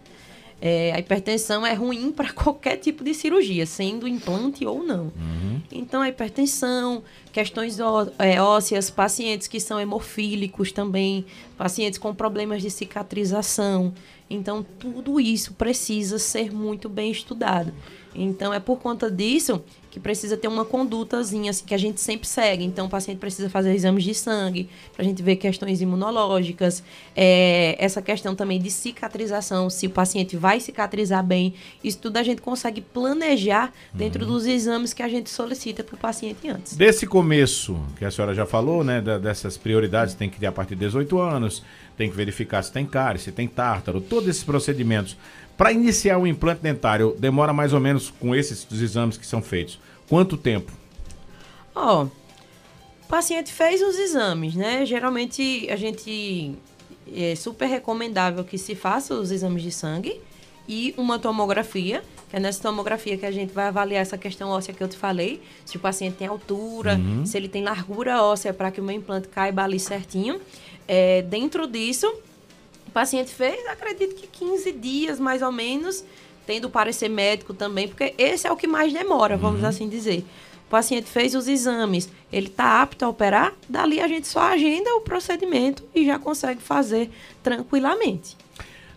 É, 0.62 0.94
a 0.94 1.00
hipertensão 1.00 1.66
é 1.66 1.74
ruim 1.74 2.12
para 2.12 2.31
qualquer 2.34 2.78
tipo 2.78 3.04
de 3.04 3.13
cirurgia, 3.13 3.66
sendo 3.66 4.07
implante 4.07 4.66
ou 4.66 4.84
não. 4.84 5.06
Uhum. 5.06 5.62
Então, 5.72 6.02
a 6.02 6.10
hipertensão, 6.10 7.04
questões 7.31 7.80
ó, 7.80 8.07
é, 8.18 8.42
ósseas, 8.42 8.90
pacientes 8.90 9.48
que 9.48 9.60
são 9.60 9.80
hemofílicos 9.80 10.72
também, 10.72 11.25
pacientes 11.57 12.00
com 12.00 12.13
problemas 12.16 12.62
de 12.62 12.72
cicatrização. 12.72 13.94
Então, 14.30 14.66
tudo 14.80 15.19
isso 15.19 15.54
precisa 15.54 16.18
ser 16.18 16.52
muito 16.52 16.90
bem 16.90 17.12
estudado. 17.12 17.74
Então, 18.13 18.54
é 18.54 18.60
por 18.60 18.80
conta 18.80 19.12
disso 19.12 19.62
que 19.95 20.00
precisa 20.01 20.36
ter 20.36 20.50
uma 20.50 20.65
condutazinha 20.65 21.51
assim, 21.51 21.63
que 21.63 21.74
a 21.74 21.77
gente 21.77 22.01
sempre 22.01 22.27
segue. 22.27 22.65
Então, 22.65 22.88
o 22.88 22.89
paciente 22.89 23.18
precisa 23.18 23.50
fazer 23.50 23.74
exames 23.74 24.03
de 24.03 24.13
sangue 24.13 24.68
para 24.92 25.06
a 25.06 25.07
gente 25.07 25.24
ver 25.24 25.38
questões 25.38 25.80
imunológicas, 25.80 26.83
é, 27.15 27.77
essa 27.80 28.01
questão 28.01 28.36
também 28.36 28.59
de 28.59 28.69
cicatrização, 28.69 29.69
se 29.69 29.88
o 29.88 29.89
paciente 29.89 30.36
vai 30.36 30.59
cicatrizar 30.59 31.24
bem. 31.24 31.53
Isso 31.81 31.97
tudo 32.00 32.18
a 32.18 32.24
gente 32.24 32.42
consegue 32.42 32.81
planejar 32.81 33.71
dentro 33.94 34.25
uhum. 34.25 34.33
dos 34.33 34.45
exames 34.45 34.92
que 34.92 35.01
a 35.01 35.07
gente 35.07 35.30
solicita 35.30 35.81
para 35.81 35.95
o 35.95 35.98
paciente 35.98 36.45
antes. 36.50 36.75
Desse 36.75 37.07
começo, 37.07 37.80
que 37.98 38.03
a 38.03 38.12
senhora 38.12 38.36
já 38.36 38.45
falou, 38.45 38.83
né, 38.83 39.00
dessas 39.00 39.56
prioridades, 39.56 40.13
tem 40.13 40.30
que 40.30 40.38
ter 40.38 40.48
a 40.48 40.51
partir 40.51 40.75
de 40.75 40.81
18 40.81 41.18
anos, 41.18 41.63
tem 41.95 42.09
que 42.09 42.18
verificar 42.18 42.62
se 42.62 42.69
tem 42.69 42.86
cárie, 42.86 43.21
se 43.21 43.31
tem 43.31 43.48
tártaro, 43.48 44.01
todos 44.01 44.27
esses 44.27 44.44
procedimentos. 44.44 45.15
Para 45.57 45.72
iniciar 45.72 46.18
o 46.18 46.28
implante 46.28 46.62
dentário, 46.62 47.16
demora 47.18 47.54
mais 47.54 47.72
ou 47.74 47.80
menos 47.80 48.12
com 48.19 48.36
esses 48.36 48.68
exames 48.72 49.18
que 49.18 49.25
são 49.25 49.42
feitos. 49.42 49.80
Quanto 50.07 50.38
tempo? 50.38 50.72
Ó, 51.74 52.04
oh, 52.04 52.06
o 52.06 53.07
paciente 53.07 53.52
fez 53.52 53.81
os 53.81 53.98
exames, 53.98 54.56
né? 54.56 54.86
Geralmente 54.86 55.68
a 55.69 55.75
gente 55.75 56.56
é 57.13 57.36
super 57.36 57.68
recomendável 57.68 58.44
que 58.44 58.57
se 58.57 58.75
faça 58.75 59.13
os 59.13 59.31
exames 59.31 59.62
de 59.62 59.72
sangue 59.72 60.19
e 60.68 60.94
uma 60.98 61.19
tomografia, 61.19 62.04
que 62.30 62.36
é 62.36 62.40
nessa 62.40 62.62
tomografia 62.62 63.18
que 63.18 63.25
a 63.25 63.31
gente 63.31 63.54
vai 63.54 63.68
avaliar 63.68 64.01
essa 64.01 64.18
questão 64.18 64.50
óssea 64.50 64.74
que 64.74 64.84
eu 64.84 64.88
te 64.88 64.98
falei, 64.98 65.42
se 65.63 65.78
o 65.78 65.80
paciente 65.80 66.16
tem 66.16 66.28
altura, 66.28 66.96
uhum. 66.96 67.25
se 67.25 67.38
ele 67.38 67.48
tem 67.48 67.63
largura 67.63 68.22
óssea 68.24 68.54
para 68.54 68.72
que 68.72 68.81
o 68.81 68.84
meu 68.84 68.96
implante 68.96 69.27
caiba 69.27 69.63
ali 69.63 69.79
certinho. 69.79 70.41
É, 70.88 71.22
dentro 71.22 71.68
disso, 71.68 72.12
paciente 72.96 73.30
fez, 73.30 73.68
acredito 73.68 74.16
que 74.16 74.25
15 74.25 74.72
dias 74.72 75.20
mais 75.20 75.42
ou 75.42 75.52
menos, 75.52 76.02
tendo 76.48 76.70
parecer 76.70 77.10
médico 77.10 77.54
também, 77.54 77.90
porque 77.90 78.14
esse 78.18 78.48
é 78.48 78.52
o 78.52 78.56
que 78.56 78.68
mais 78.68 78.94
demora, 78.94 79.36
vamos 79.36 79.62
uhum. 79.62 79.68
assim 79.68 79.90
dizer. 79.90 80.24
O 80.66 80.70
paciente 80.70 81.06
fez 81.06 81.36
os 81.36 81.46
exames, 81.46 82.10
ele 82.32 82.48
está 82.48 82.82
apto 82.82 83.04
a 83.04 83.10
operar, 83.10 83.54
dali 83.68 84.00
a 84.00 84.08
gente 84.08 84.30
só 84.30 84.40
agenda 84.40 84.96
o 84.96 85.02
procedimento 85.02 85.84
e 85.94 86.06
já 86.06 86.18
consegue 86.18 86.62
fazer 86.62 87.10
tranquilamente. 87.44 88.38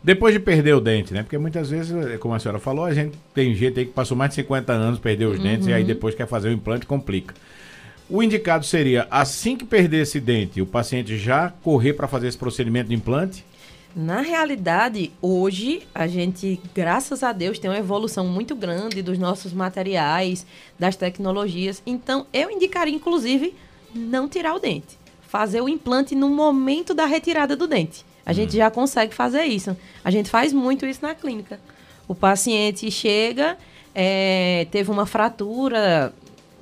Depois 0.02 0.32
de 0.32 0.38
perder 0.38 0.74
o 0.74 0.80
dente, 0.80 1.12
né? 1.12 1.24
Porque 1.24 1.36
muitas 1.36 1.68
vezes, 1.68 1.92
como 2.20 2.34
a 2.34 2.38
senhora 2.38 2.60
falou, 2.60 2.84
a 2.84 2.94
gente 2.94 3.18
tem 3.34 3.52
gente 3.52 3.80
aí 3.80 3.84
que 3.84 3.92
passou 3.92 4.16
mais 4.16 4.30
de 4.30 4.36
50 4.36 4.72
anos, 4.72 5.00
perdeu 5.00 5.30
os 5.30 5.38
uhum. 5.38 5.42
dentes 5.42 5.66
e 5.66 5.72
aí 5.72 5.82
depois 5.82 6.14
quer 6.14 6.28
fazer 6.28 6.50
o 6.50 6.52
implante, 6.52 6.86
complica. 6.86 7.34
O 8.08 8.22
indicado 8.22 8.64
seria, 8.64 9.08
assim 9.10 9.56
que 9.56 9.64
perder 9.64 10.02
esse 10.02 10.20
dente, 10.20 10.62
o 10.62 10.66
paciente 10.66 11.18
já 11.18 11.50
correr 11.50 11.94
para 11.94 12.06
fazer 12.06 12.28
esse 12.28 12.38
procedimento 12.38 12.88
de 12.88 12.94
implante? 12.94 13.44
Na 13.96 14.20
realidade, 14.20 15.10
hoje 15.20 15.82
a 15.94 16.06
gente, 16.06 16.60
graças 16.74 17.22
a 17.22 17.32
Deus, 17.32 17.58
tem 17.58 17.70
uma 17.70 17.78
evolução 17.78 18.26
muito 18.26 18.54
grande 18.54 19.02
dos 19.02 19.18
nossos 19.18 19.52
materiais, 19.52 20.46
das 20.78 20.94
tecnologias. 20.94 21.82
Então, 21.86 22.26
eu 22.32 22.50
indicaria, 22.50 22.94
inclusive, 22.94 23.54
não 23.94 24.28
tirar 24.28 24.54
o 24.54 24.58
dente. 24.58 24.98
Fazer 25.22 25.60
o 25.60 25.68
implante 25.68 26.14
no 26.14 26.28
momento 26.28 26.94
da 26.94 27.06
retirada 27.06 27.56
do 27.56 27.66
dente. 27.66 28.04
A 28.24 28.32
gente 28.32 28.50
hum. 28.50 28.58
já 28.58 28.70
consegue 28.70 29.14
fazer 29.14 29.44
isso. 29.44 29.76
A 30.04 30.10
gente 30.10 30.30
faz 30.30 30.52
muito 30.52 30.86
isso 30.86 31.00
na 31.02 31.14
clínica. 31.14 31.58
O 32.06 32.14
paciente 32.14 32.90
chega, 32.90 33.56
é, 33.94 34.66
teve 34.70 34.90
uma 34.90 35.06
fratura 35.06 36.12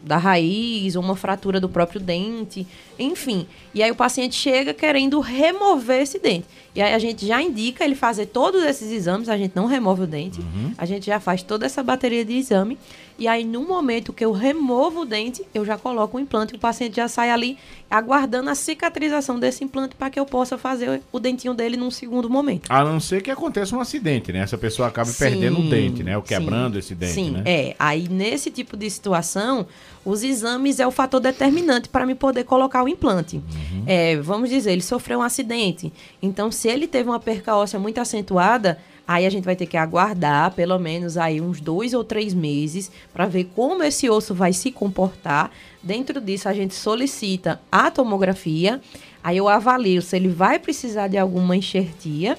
da 0.02 0.16
raiz, 0.16 0.95
ou 0.95 1.02
uma 1.02 1.16
fratura 1.16 1.61
do 1.61 1.68
próprio 1.68 2.00
dente, 2.00 2.64
enfim. 2.98 3.46
E 3.74 3.82
aí 3.82 3.90
o 3.90 3.94
paciente 3.94 4.34
chega 4.34 4.72
querendo 4.72 5.20
remover 5.20 6.02
esse 6.02 6.18
dente. 6.18 6.46
E 6.74 6.82
aí 6.82 6.92
a 6.92 6.98
gente 6.98 7.26
já 7.26 7.40
indica 7.40 7.84
ele 7.84 7.94
fazer 7.94 8.26
todos 8.26 8.62
esses 8.62 8.92
exames, 8.92 9.30
a 9.30 9.36
gente 9.36 9.56
não 9.56 9.64
remove 9.64 10.02
o 10.02 10.06
dente, 10.06 10.40
uhum. 10.40 10.72
a 10.76 10.84
gente 10.84 11.06
já 11.06 11.18
faz 11.18 11.42
toda 11.42 11.64
essa 11.64 11.82
bateria 11.82 12.22
de 12.22 12.34
exame. 12.34 12.78
E 13.18 13.26
aí, 13.26 13.44
no 13.44 13.66
momento 13.66 14.12
que 14.12 14.22
eu 14.22 14.30
removo 14.30 15.00
o 15.00 15.04
dente, 15.06 15.42
eu 15.54 15.64
já 15.64 15.78
coloco 15.78 16.18
o 16.18 16.20
implante 16.20 16.52
e 16.52 16.56
o 16.56 16.58
paciente 16.58 16.96
já 16.96 17.08
sai 17.08 17.30
ali 17.30 17.56
aguardando 17.90 18.50
a 18.50 18.54
cicatrização 18.54 19.40
desse 19.40 19.64
implante 19.64 19.94
para 19.94 20.10
que 20.10 20.20
eu 20.20 20.26
possa 20.26 20.58
fazer 20.58 21.00
o 21.10 21.18
dentinho 21.18 21.54
dele 21.54 21.78
num 21.78 21.90
segundo 21.90 22.28
momento. 22.28 22.70
A 22.70 22.84
não 22.84 23.00
ser 23.00 23.22
que 23.22 23.30
aconteça 23.30 23.74
um 23.74 23.80
acidente, 23.80 24.30
né? 24.32 24.40
Essa 24.40 24.58
pessoa 24.58 24.88
acaba 24.88 25.08
Sim, 25.08 25.18
perdendo 25.18 25.60
o 25.60 25.70
dente, 25.70 26.02
né? 26.02 26.14
Ou 26.14 26.22
quebrando 26.22 26.74
sim, 26.74 26.78
esse 26.80 26.94
dente, 26.94 27.12
Sim, 27.14 27.30
né? 27.30 27.42
é. 27.46 27.76
Aí, 27.78 28.06
nesse 28.06 28.50
tipo 28.50 28.76
de 28.76 28.90
situação, 28.90 29.66
os 30.06 30.22
exames 30.22 30.78
é 30.78 30.86
o 30.86 30.92
fator 30.92 31.18
determinante 31.18 31.88
para 31.88 32.06
me 32.06 32.14
poder 32.14 32.44
colocar 32.44 32.84
o 32.84 32.88
implante. 32.88 33.38
Uhum. 33.38 33.82
É, 33.88 34.14
vamos 34.16 34.48
dizer, 34.48 34.70
ele 34.70 34.80
sofreu 34.80 35.18
um 35.18 35.22
acidente. 35.22 35.92
Então, 36.22 36.52
se 36.52 36.68
ele 36.68 36.86
teve 36.86 37.10
uma 37.10 37.18
perca 37.18 37.56
óssea 37.56 37.80
muito 37.80 38.00
acentuada, 38.00 38.78
aí 39.06 39.26
a 39.26 39.30
gente 39.30 39.44
vai 39.44 39.56
ter 39.56 39.66
que 39.66 39.76
aguardar 39.76 40.52
pelo 40.52 40.78
menos 40.78 41.18
aí 41.18 41.40
uns 41.40 41.60
dois 41.60 41.92
ou 41.92 42.04
três 42.04 42.32
meses 42.32 42.88
para 43.12 43.26
ver 43.26 43.50
como 43.52 43.82
esse 43.82 44.08
osso 44.08 44.32
vai 44.32 44.52
se 44.52 44.70
comportar. 44.70 45.50
Dentro 45.82 46.20
disso, 46.20 46.48
a 46.48 46.52
gente 46.52 46.75
solicita 46.76 47.60
a 47.70 47.90
tomografia. 47.90 48.80
Aí 49.25 49.38
eu 49.38 49.48
avalio 49.48 50.00
se 50.00 50.14
ele 50.14 50.28
vai 50.28 50.60
precisar 50.60 51.08
de 51.08 51.18
alguma 51.18 51.56
enxertia. 51.56 52.38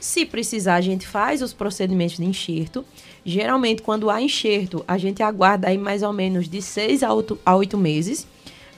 Se 0.00 0.24
precisar, 0.24 0.76
a 0.76 0.80
gente 0.80 1.06
faz 1.06 1.42
os 1.42 1.52
procedimentos 1.52 2.16
de 2.16 2.24
enxerto. 2.24 2.84
Geralmente, 3.24 3.82
quando 3.82 4.10
há 4.10 4.20
enxerto, 4.20 4.84
a 4.86 4.98
gente 4.98 5.22
aguarda 5.22 5.68
aí 5.68 5.78
mais 5.78 6.02
ou 6.02 6.12
menos 6.12 6.48
de 6.48 6.60
seis 6.62 7.02
a 7.02 7.12
oito, 7.12 7.38
a 7.44 7.54
oito 7.56 7.76
meses. 7.76 8.26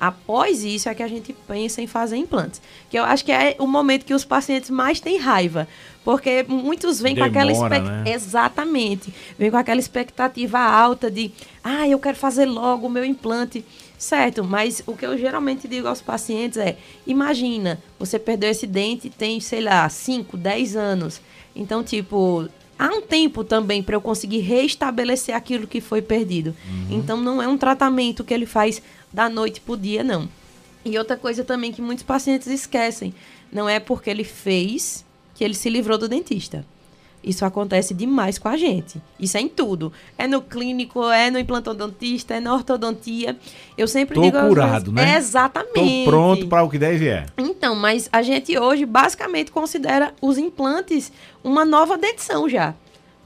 Após 0.00 0.62
isso 0.62 0.88
é 0.88 0.95
que 0.95 1.03
a 1.03 1.09
gente 1.09 1.33
pensa 1.47 1.83
em 1.83 1.87
fazer 1.87 2.17
implantes. 2.17 2.62
Que 2.88 2.99
eu 2.99 3.05
acho 3.05 3.25
que 3.25 3.33
é 3.33 3.57
o 3.59 3.67
momento 3.67 4.05
que 4.05 4.15
os 4.15 4.25
pacientes 4.25 4.71
mais 4.71 5.00
têm 5.00 5.19
raiva. 5.19 5.67
Porque 6.05 6.45
muitos 6.49 7.00
vêm 7.00 7.17
com 7.17 7.25
aquela 7.25 7.53
Demora, 7.53 7.75
expectativa. 7.77 8.05
né? 8.05 8.15
Exatamente. 8.15 9.12
Vem 9.37 9.50
com 9.50 9.57
aquela 9.57 9.81
expectativa 9.81 10.59
alta 10.61 11.11
de, 11.11 11.33
ah, 11.65 11.88
eu 11.88 11.99
quero 11.99 12.17
fazer 12.17 12.47
logo 12.47 12.87
o 12.87 12.91
meu 12.91 13.05
implante. 13.05 13.65
Certo, 13.99 14.45
mas 14.45 14.81
o 14.87 14.97
que 14.97 15.05
eu 15.05 15.19
geralmente 15.19 15.67
digo 15.67 15.88
aos 15.88 16.00
pacientes 16.00 16.57
é: 16.57 16.78
imagina, 17.05 17.83
você 17.99 18.17
perdeu 18.17 18.49
esse 18.49 18.67
dente 18.67 19.11
tem, 19.11 19.40
sei 19.40 19.61
lá, 19.61 19.88
5, 19.88 20.37
10 20.37 20.76
anos. 20.76 21.21
Então, 21.55 21.83
tipo, 21.83 22.49
há 22.78 22.87
um 22.87 23.02
tempo 23.02 23.43
também 23.43 23.83
para 23.83 23.97
eu 23.97 24.00
conseguir 24.00 24.38
restabelecer 24.38 25.35
aquilo 25.35 25.67
que 25.67 25.81
foi 25.81 26.00
perdido. 26.00 26.55
Então, 26.88 27.17
não 27.21 27.43
é 27.43 27.49
um 27.49 27.59
tratamento 27.59 28.23
que 28.23 28.33
ele 28.33 28.47
faz 28.47 28.81
da 29.12 29.28
noite 29.28 29.61
pro 29.61 29.76
dia, 29.76 30.05
não. 30.05 30.28
E 30.85 30.97
outra 30.97 31.17
coisa 31.17 31.43
também 31.43 31.73
que 31.73 31.83
muitos 31.83 32.05
pacientes 32.05 32.47
esquecem: 32.47 33.12
não 33.50 33.69
é 33.69 33.81
porque 33.81 34.09
ele 34.09 34.23
fez 34.23 35.05
que 35.35 35.43
ele 35.43 35.55
se 35.55 35.69
livrou 35.69 35.99
do 35.99 36.09
dentista. 36.09 36.64
Isso 37.28 37.44
acontece 37.44 37.92
demais 37.92 38.38
com 38.38 38.49
a 38.49 38.56
gente. 38.56 39.00
Isso 39.20 39.37
é 39.37 39.40
em 39.42 39.49
tudo. 39.49 39.92
É 40.16 40.26
no 40.26 40.40
clínico, 40.40 41.04
é 41.11 41.30
no 41.30 41.38
implantodontista, 41.38 42.35
é 42.35 42.40
na 42.40 42.54
ortodontia. 42.54 43.37
Eu 43.76 43.87
sempre 43.87 44.14
Tô 44.14 44.23
digo... 44.23 44.38
curado, 44.49 44.90
vezes- 44.90 45.11
né? 45.11 45.16
Exatamente. 45.18 46.04
Tô 46.04 46.11
pronto 46.11 46.47
para 46.49 46.62
o 46.62 46.70
que 46.70 46.78
der 46.78 46.94
e 46.94 46.97
vier. 46.97 47.26
Então, 47.37 47.75
mas 47.75 48.08
a 48.11 48.23
gente 48.23 48.58
hoje 48.58 48.87
basicamente 48.87 49.50
considera 49.50 50.14
os 50.23 50.38
implantes 50.38 51.12
uma 51.44 51.66
nova 51.66 51.99
dentição 51.99 52.49
já. 52.49 52.75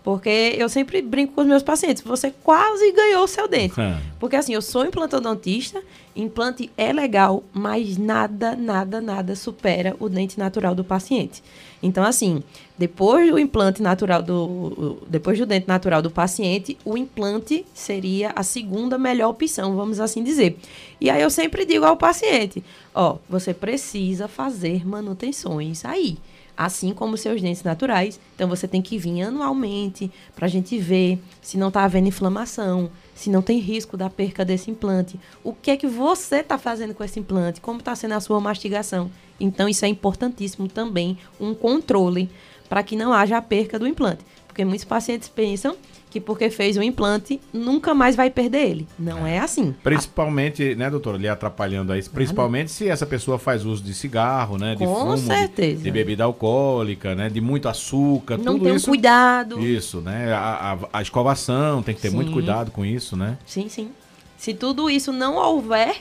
Porque 0.03 0.55
eu 0.59 0.69
sempre 0.69 1.01
brinco 1.01 1.35
com 1.35 1.43
os 1.43 1.47
meus 1.47 1.63
pacientes, 1.63 2.03
você 2.03 2.33
quase 2.43 2.91
ganhou 2.93 3.25
o 3.25 3.29
seu 3.29 3.47
dente. 3.47 3.81
Ah. 3.81 4.01
Porque 4.19 4.35
assim, 4.35 4.53
eu 4.53 4.61
sou 4.61 4.85
implantodontista, 4.85 5.81
implante 6.17 6.71
é 6.77 6.93
legal, 6.93 7.45
mas 7.53 7.97
nada, 7.97 8.57
nada, 8.57 9.01
nada 9.01 9.37
supera 9.37 9.95
o 10.01 10.09
dente 10.09 10.39
natural 10.39 10.75
do 10.75 10.83
paciente. 10.83 11.43
Então, 11.81 12.03
assim, 12.03 12.43
depois 12.77 13.31
do 13.31 13.39
implante 13.39 13.81
natural 13.81 14.23
do. 14.23 14.99
Depois 15.09 15.39
do 15.39 15.47
dente 15.47 15.69
natural 15.69 16.03
do 16.03 16.11
paciente, 16.11 16.77
o 16.85 16.97
implante 16.97 17.65
seria 17.73 18.33
a 18.35 18.43
segunda 18.43 18.99
melhor 18.99 19.31
opção, 19.31 19.77
vamos 19.77 20.01
assim 20.01 20.23
dizer. 20.23 20.59
E 21.01 21.11
aí 21.11 21.23
eu 21.23 21.31
sempre 21.31 21.65
digo 21.65 21.85
ao 21.85 21.97
paciente: 21.97 22.63
ó, 22.93 23.19
você 23.29 23.55
precisa 23.55 24.27
fazer 24.27 24.87
manutenções 24.87 25.85
aí 25.85 26.19
assim 26.65 26.93
como 26.93 27.17
seus 27.17 27.41
dentes 27.41 27.63
naturais. 27.63 28.21
Então 28.35 28.49
você 28.49 28.67
tem 28.67 28.83
que 28.83 28.99
vir 28.99 29.23
anualmente 29.23 30.11
para 30.35 30.47
a 30.47 30.49
gente 30.49 30.79
ver 30.79 31.19
se 31.41 31.57
não 31.57 31.69
está 31.69 31.85
havendo 31.85 32.09
inflamação, 32.09 32.91
se 33.15 33.31
não 33.31 33.43
tem 33.43 33.59
risco 33.59 33.97
da 33.97 34.09
perca 34.11 34.45
desse 34.45 34.71
implante, 34.71 35.19
o 35.45 35.53
que 35.53 35.71
é 35.71 35.77
que 35.77 35.87
você 35.87 36.37
está 36.37 36.59
fazendo 36.59 36.95
com 36.95 37.05
esse 37.05 37.21
implante, 37.21 37.61
como 37.61 37.79
está 37.79 37.95
sendo 37.95 38.13
a 38.13 38.21
sua 38.21 38.41
mastigação. 38.41 39.11
Então 39.39 39.69
isso 39.69 39.85
é 39.85 39.89
importantíssimo 39.89 40.69
também, 40.69 41.19
um 41.41 41.55
controle 41.55 42.31
para 42.69 42.83
que 42.83 42.97
não 42.97 43.13
haja 43.13 43.37
a 43.37 43.43
perca 43.43 43.79
do 43.79 43.87
implante. 43.87 44.25
Porque 44.47 44.65
muitos 44.65 44.85
pacientes 44.85 45.29
pensam 45.29 45.77
que 46.13 46.21
porque 46.21 46.51
fez 46.51 46.77
o 46.77 46.83
implante, 46.83 47.41
nunca 47.55 47.95
mais 47.95 48.15
vai 48.15 48.29
perder 48.29 48.69
ele. 48.69 48.89
Não 48.99 49.27
é 49.27 49.39
assim. 49.39 49.75
Principalmente, 49.83 50.75
né, 50.75 50.91
doutora, 50.91 51.17
ali 51.17 51.27
atrapalhando 51.27 51.91
aí, 51.91 52.03
principalmente 52.07 52.71
se 52.71 52.87
essa 52.87 53.07
pessoa 53.07 53.39
faz 53.39 53.65
uso 53.65 53.83
de 53.83 53.95
cigarro, 53.95 54.59
né, 54.59 54.75
de 54.75 54.85
Com 54.85 54.95
fumo, 54.95 55.15
de- 55.15 55.21
certeza. 55.23 55.83
De, 55.83 55.91
bebida 55.91 56.25
alcoólica, 56.25 57.15
né, 57.15 57.31
de 57.31 57.41
muito 57.41 57.67
açúcar, 57.67 58.37
Não 58.37 58.53
tudo 58.55 58.65
tem 58.65 58.73
um 58.75 58.77
isso. 58.77 58.89
cuidado. 58.91 59.59
Isso, 59.59 60.03
né, 60.03 60.31
a, 60.35 60.75
a- 60.93 60.99
a 60.99 61.01
escovação, 61.01 61.83
tem 61.83 61.95
que 61.95 62.03
ter 62.03 62.11
muito 62.11 62.29
Sim. 62.29 62.35
cuidado 62.35 62.71
com 62.71 62.85
isso, 62.85 63.17
né. 63.17 63.39
Sim, 63.47 63.71
sim. 63.71 63.89
Se 64.37 64.53
tudo 64.53 64.91
isso 64.91 65.13
não 65.13 65.37
houver, 65.37 65.97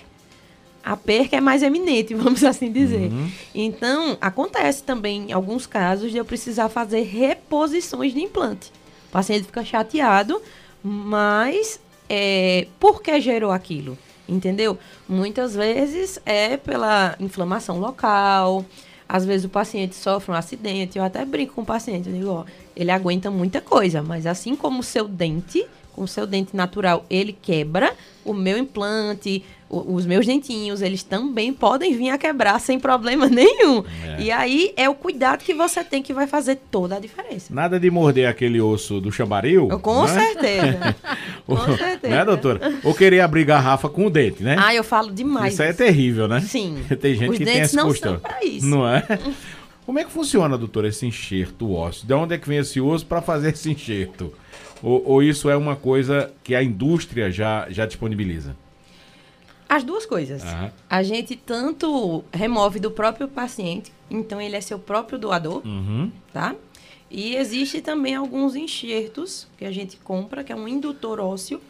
a 0.83 0.97
perca 0.97 1.37
é 1.37 1.41
mais 1.41 1.63
eminente, 1.63 2.13
vamos 2.15 2.43
assim 2.43 2.69
dizer. 2.69 3.09
Uhum. 3.13 3.29
Então, 3.55 4.17
acontece 4.19 4.83
também 4.83 5.29
em 5.29 5.31
alguns 5.31 5.65
casos 5.65 6.11
de 6.11 6.17
eu 6.17 6.25
precisar 6.25 6.67
fazer 6.67 7.03
reposições 7.03 8.13
de 8.13 8.19
implante. 8.19 8.73
O 9.11 9.13
paciente 9.13 9.43
fica 9.43 9.65
chateado, 9.65 10.41
mas 10.81 11.81
é, 12.07 12.65
por 12.79 13.01
que 13.01 13.19
gerou 13.19 13.51
aquilo? 13.51 13.97
Entendeu? 14.27 14.79
Muitas 15.05 15.53
vezes 15.53 16.17
é 16.25 16.55
pela 16.55 17.17
inflamação 17.19 17.77
local, 17.77 18.65
às 19.09 19.25
vezes 19.25 19.45
o 19.45 19.49
paciente 19.49 19.95
sofre 19.95 20.31
um 20.31 20.35
acidente, 20.35 20.97
eu 20.97 21.03
até 21.03 21.25
brinco 21.25 21.55
com 21.55 21.61
o 21.61 21.65
paciente, 21.65 22.07
eu 22.07 22.15
digo, 22.15 22.29
ó, 22.29 22.45
ele 22.73 22.89
aguenta 22.89 23.29
muita 23.29 23.59
coisa, 23.59 24.01
mas 24.01 24.25
assim 24.25 24.55
como 24.55 24.79
o 24.79 24.83
seu 24.83 25.09
dente, 25.09 25.67
com 25.91 26.03
o 26.03 26.07
seu 26.07 26.25
dente 26.25 26.55
natural, 26.55 27.05
ele 27.09 27.33
quebra, 27.33 27.93
o 28.23 28.33
meu 28.33 28.57
implante, 28.57 29.43
o- 29.71 29.95
os 29.95 30.05
meus 30.05 30.25
dentinhos, 30.25 30.81
eles 30.81 31.01
também 31.03 31.53
podem 31.53 31.95
vir 31.95 32.09
a 32.09 32.17
quebrar 32.17 32.59
sem 32.59 32.79
problema 32.79 33.27
nenhum. 33.29 33.83
É. 34.05 34.21
E 34.21 34.31
aí 34.31 34.73
é 34.75 34.89
o 34.89 34.93
cuidado 34.93 35.43
que 35.43 35.53
você 35.53 35.83
tem 35.83 36.03
que 36.03 36.13
vai 36.13 36.27
fazer 36.27 36.57
toda 36.69 36.97
a 36.97 36.99
diferença. 36.99 37.53
Nada 37.53 37.79
de 37.79 37.89
morder 37.89 38.27
aquele 38.27 38.59
osso 38.59 38.99
do 38.99 39.11
chambaril. 39.11 39.67
Com 39.81 40.03
né? 40.03 40.07
certeza. 40.07 40.95
Com 41.47 41.77
certeza. 41.77 42.15
Né, 42.15 42.25
doutora? 42.25 42.73
Ou 42.83 42.93
querer 42.93 43.21
abrir 43.21 43.45
garrafa 43.45 43.87
com 43.89 44.05
o 44.05 44.09
dente, 44.09 44.43
né? 44.43 44.55
Ah, 44.59 44.75
eu 44.75 44.83
falo 44.83 45.11
demais. 45.11 45.53
Isso 45.53 45.63
aí 45.63 45.69
é 45.69 45.73
terrível, 45.73 46.27
né? 46.27 46.41
Sim. 46.41 46.83
Tem 46.99 47.15
gente 47.15 47.31
Os 47.31 47.37
que 47.37 47.45
tem 47.45 47.59
esse 47.59 47.75
não 47.75 47.87
costume. 47.87 48.13
são 48.13 48.19
pra 48.21 48.43
isso. 48.43 48.65
Não 48.67 48.87
é? 48.87 49.03
Como 49.85 49.97
é 49.99 50.03
que 50.03 50.11
funciona, 50.11 50.57
doutor, 50.57 50.85
esse 50.85 51.05
enxerto 51.05 51.73
ósseo? 51.73 52.05
De 52.05 52.13
onde 52.13 52.35
é 52.35 52.37
que 52.37 52.47
vem 52.47 52.59
esse 52.59 52.79
osso 52.79 53.05
para 53.05 53.21
fazer 53.21 53.51
esse 53.53 53.69
enxerto? 53.71 54.33
Ou, 54.83 55.03
ou 55.05 55.23
isso 55.23 55.49
é 55.49 55.55
uma 55.57 55.75
coisa 55.75 56.31
que 56.43 56.55
a 56.55 56.63
indústria 56.63 57.31
já, 57.31 57.67
já 57.69 57.85
disponibiliza? 57.85 58.55
As 59.73 59.85
duas 59.85 60.05
coisas. 60.05 60.43
Aham. 60.43 60.69
A 60.89 61.01
gente 61.01 61.33
tanto 61.37 62.25
remove 62.33 62.77
do 62.77 62.91
próprio 62.91 63.25
paciente, 63.29 63.89
então 64.09 64.41
ele 64.41 64.57
é 64.57 64.59
seu 64.59 64.77
próprio 64.77 65.17
doador, 65.17 65.61
Uhum. 65.65 66.11
tá? 66.33 66.53
E 67.09 67.35
existe 67.37 67.79
também 67.79 68.13
alguns 68.13 68.53
enxertos 68.53 69.47
que 69.57 69.63
a 69.63 69.71
gente 69.71 69.95
compra, 69.95 70.43
que 70.43 70.51
é 70.51 70.55
um 70.55 70.67
indutor 70.67 71.21
ósseo, 71.21 71.61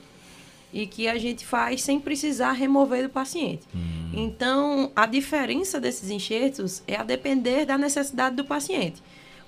e 0.74 0.88
que 0.88 1.08
a 1.08 1.18
gente 1.20 1.46
faz 1.46 1.84
sem 1.84 2.00
precisar 2.00 2.54
remover 2.54 3.04
do 3.04 3.10
paciente. 3.10 3.68
Então, 4.12 4.92
a 4.96 5.06
diferença 5.06 5.80
desses 5.80 6.10
enxertos 6.10 6.82
é 6.88 6.96
a 6.96 7.04
depender 7.04 7.66
da 7.66 7.78
necessidade 7.78 8.36
do 8.36 8.46
paciente. 8.46 9.02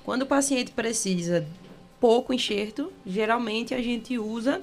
Quando 0.03 0.24
o 0.24 0.25
paciente 0.27 0.69
precisa 0.72 1.43
pouco 2.00 2.33
enxerto, 2.33 2.91
geralmente 3.05 3.74
a 3.74 3.81
gente 3.81 4.17
usa 4.19 4.62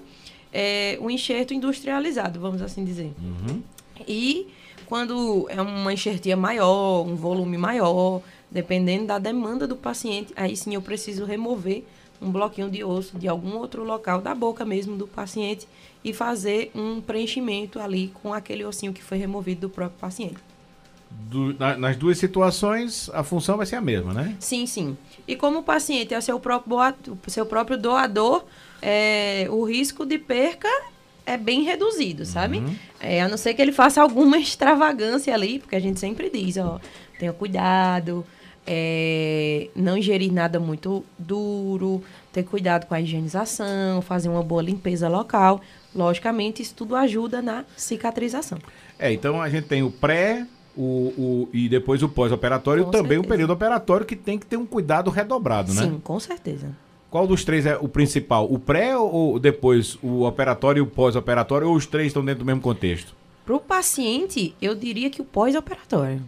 é, 0.52 0.98
um 1.00 1.08
enxerto 1.10 1.54
industrializado, 1.54 2.38
vamos 2.38 2.60
assim 2.60 2.84
dizer. 2.84 3.12
Uhum. 3.20 3.62
E 4.06 4.48
quando 4.86 5.46
é 5.48 5.60
uma 5.60 5.92
enxertia 5.92 6.36
maior, 6.36 7.02
um 7.06 7.14
volume 7.16 7.56
maior, 7.56 8.20
dependendo 8.50 9.06
da 9.06 9.18
demanda 9.18 9.66
do 9.66 9.76
paciente, 9.76 10.32
aí 10.36 10.56
sim 10.56 10.74
eu 10.74 10.82
preciso 10.82 11.24
remover 11.24 11.84
um 12.20 12.30
bloquinho 12.30 12.68
de 12.70 12.82
osso 12.84 13.16
de 13.18 13.26
algum 13.28 13.56
outro 13.56 13.82
local 13.84 14.20
da 14.20 14.34
boca 14.34 14.64
mesmo 14.64 14.96
do 14.96 15.06
paciente 15.06 15.66
e 16.04 16.12
fazer 16.12 16.70
um 16.74 17.00
preenchimento 17.00 17.78
ali 17.80 18.08
com 18.22 18.34
aquele 18.34 18.64
ossinho 18.64 18.92
que 18.92 19.02
foi 19.02 19.16
removido 19.16 19.62
do 19.62 19.70
próprio 19.70 19.98
paciente. 20.00 20.36
Du- 21.10 21.54
na- 21.58 21.76
nas 21.76 21.96
duas 21.96 22.18
situações, 22.18 23.08
a 23.14 23.22
função 23.24 23.56
vai 23.56 23.66
ser 23.66 23.76
a 23.76 23.80
mesma, 23.80 24.12
né? 24.12 24.36
Sim, 24.38 24.66
sim. 24.66 24.96
E 25.26 25.34
como 25.36 25.60
o 25.60 25.62
paciente 25.62 26.12
é 26.14 26.18
o 26.18 26.22
seu 26.22 26.38
próprio, 26.38 26.94
seu 27.28 27.46
próprio 27.46 27.76
doador, 27.78 28.44
é, 28.82 29.46
o 29.50 29.64
risco 29.64 30.04
de 30.04 30.18
perca 30.18 30.68
é 31.26 31.36
bem 31.36 31.62
reduzido, 31.62 32.24
sabe? 32.24 32.62
É, 33.00 33.22
a 33.22 33.28
não 33.28 33.36
ser 33.36 33.54
que 33.54 33.62
ele 33.62 33.72
faça 33.72 34.00
alguma 34.00 34.36
extravagância 34.40 35.32
ali, 35.32 35.58
porque 35.58 35.76
a 35.76 35.80
gente 35.80 36.00
sempre 36.00 36.30
diz, 36.30 36.56
ó, 36.56 36.80
tenha 37.18 37.32
cuidado, 37.32 38.24
é, 38.66 39.68
não 39.74 39.96
ingerir 39.96 40.32
nada 40.32 40.60
muito 40.60 41.04
duro, 41.18 42.02
ter 42.32 42.44
cuidado 42.44 42.86
com 42.86 42.94
a 42.94 43.00
higienização, 43.00 44.02
fazer 44.02 44.28
uma 44.28 44.42
boa 44.42 44.62
limpeza 44.62 45.08
local, 45.08 45.60
logicamente 45.94 46.62
isso 46.62 46.74
tudo 46.74 46.94
ajuda 46.96 47.42
na 47.42 47.64
cicatrização. 47.76 48.58
É, 48.98 49.12
então 49.12 49.40
a 49.40 49.48
gente 49.48 49.66
tem 49.66 49.82
o 49.82 49.90
pré, 49.90 50.46
o, 50.76 50.82
o 50.82 51.48
e 51.52 51.68
depois 51.68 52.02
o 52.02 52.08
pós-operatório 52.08 52.82
e 52.82 52.86
também 52.86 53.02
certeza. 53.02 53.20
o 53.20 53.28
período 53.28 53.52
operatório 53.52 54.06
que 54.06 54.16
tem 54.16 54.38
que 54.38 54.46
ter 54.46 54.56
um 54.56 54.66
cuidado 54.66 55.10
redobrado, 55.10 55.74
né? 55.74 55.82
Sim, 55.82 56.00
com 56.02 56.20
certeza. 56.20 56.68
Qual 57.10 57.26
dos 57.26 57.44
três 57.44 57.66
é 57.66 57.76
o 57.76 57.88
principal? 57.88 58.46
O 58.50 58.58
pré 58.58 58.96
ou 58.96 59.38
depois 59.38 59.98
o 60.00 60.22
operatório 60.22 60.80
e 60.80 60.82
o 60.82 60.86
pós-operatório 60.86 61.68
ou 61.68 61.74
os 61.74 61.84
três 61.84 62.08
estão 62.08 62.24
dentro 62.24 62.44
do 62.44 62.46
mesmo 62.46 62.60
contexto? 62.60 63.14
Para 63.44 63.56
o 63.56 63.60
paciente, 63.60 64.54
eu 64.62 64.76
diria 64.76 65.10
que 65.10 65.20
o 65.20 65.24
pós-operatório. 65.24 66.22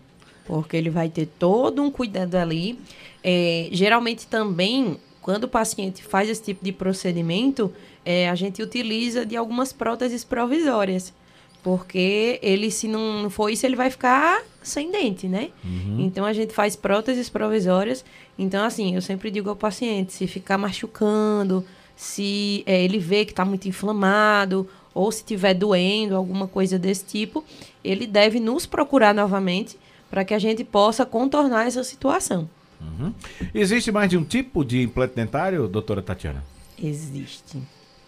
Porque 0.44 0.76
ele 0.76 0.90
vai 0.90 1.08
ter 1.08 1.26
todo 1.38 1.80
um 1.80 1.88
cuidado 1.88 2.34
ali. 2.34 2.76
É, 3.22 3.68
geralmente 3.70 4.26
também, 4.26 4.98
quando 5.20 5.44
o 5.44 5.48
paciente 5.48 6.02
faz 6.02 6.28
esse 6.28 6.42
tipo 6.42 6.64
de 6.64 6.72
procedimento, 6.72 7.72
é, 8.04 8.28
a 8.28 8.34
gente 8.34 8.60
utiliza 8.60 9.24
de 9.24 9.36
algumas 9.36 9.72
próteses 9.72 10.24
provisórias. 10.24 11.14
Porque 11.62 12.40
ele, 12.42 12.70
se 12.70 12.88
não 12.88 13.30
for 13.30 13.48
isso, 13.48 13.64
ele 13.64 13.76
vai 13.76 13.88
ficar 13.88 14.42
sem 14.62 14.90
dente, 14.90 15.28
né? 15.28 15.50
Então 15.98 16.24
a 16.24 16.32
gente 16.32 16.52
faz 16.52 16.74
próteses 16.74 17.28
provisórias. 17.28 18.04
Então, 18.38 18.64
assim, 18.64 18.94
eu 18.94 19.02
sempre 19.02 19.30
digo 19.30 19.48
ao 19.48 19.56
paciente, 19.56 20.12
se 20.12 20.26
ficar 20.26 20.58
machucando, 20.58 21.64
se 21.94 22.64
é, 22.66 22.82
ele 22.82 22.98
vê 22.98 23.24
que 23.24 23.32
está 23.32 23.44
muito 23.44 23.68
inflamado, 23.68 24.68
ou 24.94 25.10
se 25.12 25.18
estiver 25.18 25.54
doendo, 25.54 26.16
alguma 26.16 26.48
coisa 26.48 26.78
desse 26.78 27.04
tipo, 27.04 27.44
ele 27.84 28.06
deve 28.06 28.40
nos 28.40 28.66
procurar 28.66 29.14
novamente 29.14 29.78
para 30.10 30.24
que 30.24 30.34
a 30.34 30.38
gente 30.38 30.64
possa 30.64 31.06
contornar 31.06 31.66
essa 31.66 31.84
situação. 31.84 32.48
Uhum. 32.80 33.14
Existe 33.54 33.92
mais 33.92 34.10
de 34.10 34.16
um 34.16 34.24
tipo 34.24 34.64
de 34.64 34.82
implante 34.82 35.14
dentário, 35.14 35.68
doutora 35.68 36.02
Tatiana? 36.02 36.44
Existe. 36.76 37.62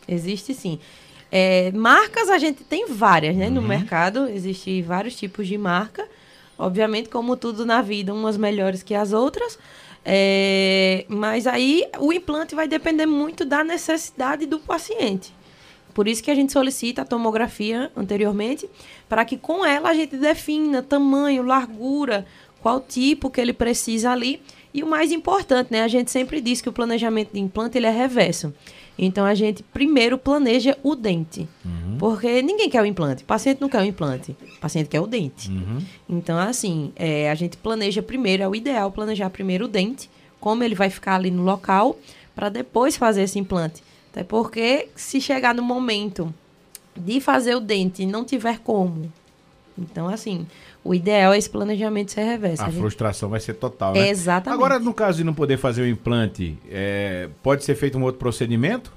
Existe 0.06 0.52
sim. 0.52 0.78
É, 1.36 1.72
marcas 1.72 2.30
a 2.30 2.38
gente 2.38 2.62
tem 2.62 2.86
várias, 2.86 3.34
né? 3.34 3.50
No 3.50 3.60
mercado 3.60 4.28
existem 4.28 4.80
vários 4.82 5.16
tipos 5.16 5.48
de 5.48 5.58
marca. 5.58 6.06
Obviamente, 6.56 7.08
como 7.08 7.36
tudo 7.36 7.66
na 7.66 7.82
vida, 7.82 8.14
umas 8.14 8.36
melhores 8.36 8.84
que 8.84 8.94
as 8.94 9.12
outras. 9.12 9.58
É, 10.04 11.04
mas 11.08 11.48
aí 11.48 11.84
o 11.98 12.12
implante 12.12 12.54
vai 12.54 12.68
depender 12.68 13.06
muito 13.06 13.44
da 13.44 13.64
necessidade 13.64 14.46
do 14.46 14.60
paciente. 14.60 15.34
Por 15.92 16.06
isso 16.06 16.22
que 16.22 16.30
a 16.30 16.36
gente 16.36 16.52
solicita 16.52 17.02
a 17.02 17.04
tomografia 17.04 17.90
anteriormente, 17.96 18.70
para 19.08 19.24
que 19.24 19.36
com 19.36 19.64
ela 19.64 19.90
a 19.90 19.94
gente 19.94 20.16
defina 20.16 20.82
tamanho, 20.82 21.42
largura, 21.42 22.24
qual 22.62 22.80
tipo 22.80 23.28
que 23.28 23.40
ele 23.40 23.52
precisa 23.52 24.12
ali. 24.12 24.40
E 24.72 24.84
o 24.84 24.86
mais 24.86 25.10
importante, 25.10 25.72
né? 25.72 25.82
A 25.82 25.88
gente 25.88 26.12
sempre 26.12 26.40
diz 26.40 26.60
que 26.60 26.68
o 26.68 26.72
planejamento 26.72 27.32
de 27.32 27.40
implante 27.40 27.76
ele 27.76 27.88
é 27.88 27.90
reverso. 27.90 28.54
Então 28.96 29.24
a 29.24 29.34
gente 29.34 29.62
primeiro 29.62 30.16
planeja 30.16 30.76
o 30.82 30.94
dente. 30.94 31.48
Porque 31.98 32.42
ninguém 32.42 32.68
quer 32.70 32.82
o 32.82 32.86
implante. 32.86 33.22
O 33.22 33.26
paciente 33.26 33.60
não 33.60 33.68
quer 33.68 33.80
o 33.80 33.84
implante. 33.84 34.36
O 34.56 34.60
paciente 34.60 34.88
quer 34.88 35.00
o 35.00 35.06
dente. 35.06 35.50
Então, 36.08 36.38
assim, 36.38 36.92
é, 36.96 37.30
a 37.30 37.34
gente 37.34 37.56
planeja 37.56 38.02
primeiro, 38.02 38.42
é 38.42 38.48
o 38.48 38.54
ideal 38.54 38.90
planejar 38.92 39.30
primeiro 39.30 39.64
o 39.64 39.68
dente, 39.68 40.08
como 40.40 40.62
ele 40.62 40.74
vai 40.74 40.90
ficar 40.90 41.16
ali 41.16 41.30
no 41.30 41.42
local, 41.42 41.98
para 42.34 42.48
depois 42.48 42.96
fazer 42.96 43.22
esse 43.22 43.38
implante. 43.38 43.82
Até 44.10 44.22
porque 44.22 44.88
se 44.94 45.20
chegar 45.20 45.54
no 45.54 45.62
momento 45.62 46.32
de 46.96 47.20
fazer 47.20 47.56
o 47.56 47.60
dente 47.60 48.02
e 48.02 48.06
não 48.06 48.24
tiver 48.24 48.60
como. 48.60 49.12
Então, 49.76 50.08
assim, 50.08 50.46
o 50.84 50.94
ideal 50.94 51.32
é 51.32 51.38
esse 51.38 51.48
planejamento 51.48 52.12
ser 52.12 52.24
reverso. 52.24 52.62
A 52.62 52.66
A 52.66 52.70
gente- 52.70 52.80
frustração 52.80 53.30
vai 53.30 53.40
ser 53.40 53.54
total, 53.54 53.94
né? 53.94 54.08
Exatamente. 54.10 54.54
Agora, 54.58 54.78
no 54.78 54.92
caso 54.92 55.18
de 55.18 55.24
não 55.24 55.32
poder 55.34 55.56
fazer 55.56 55.82
o 55.82 55.86
implante, 55.88 56.58
é, 56.70 57.28
pode 57.42 57.64
ser 57.64 57.74
feito 57.74 57.96
um 57.98 58.02
outro 58.02 58.18
procedimento? 58.18 58.92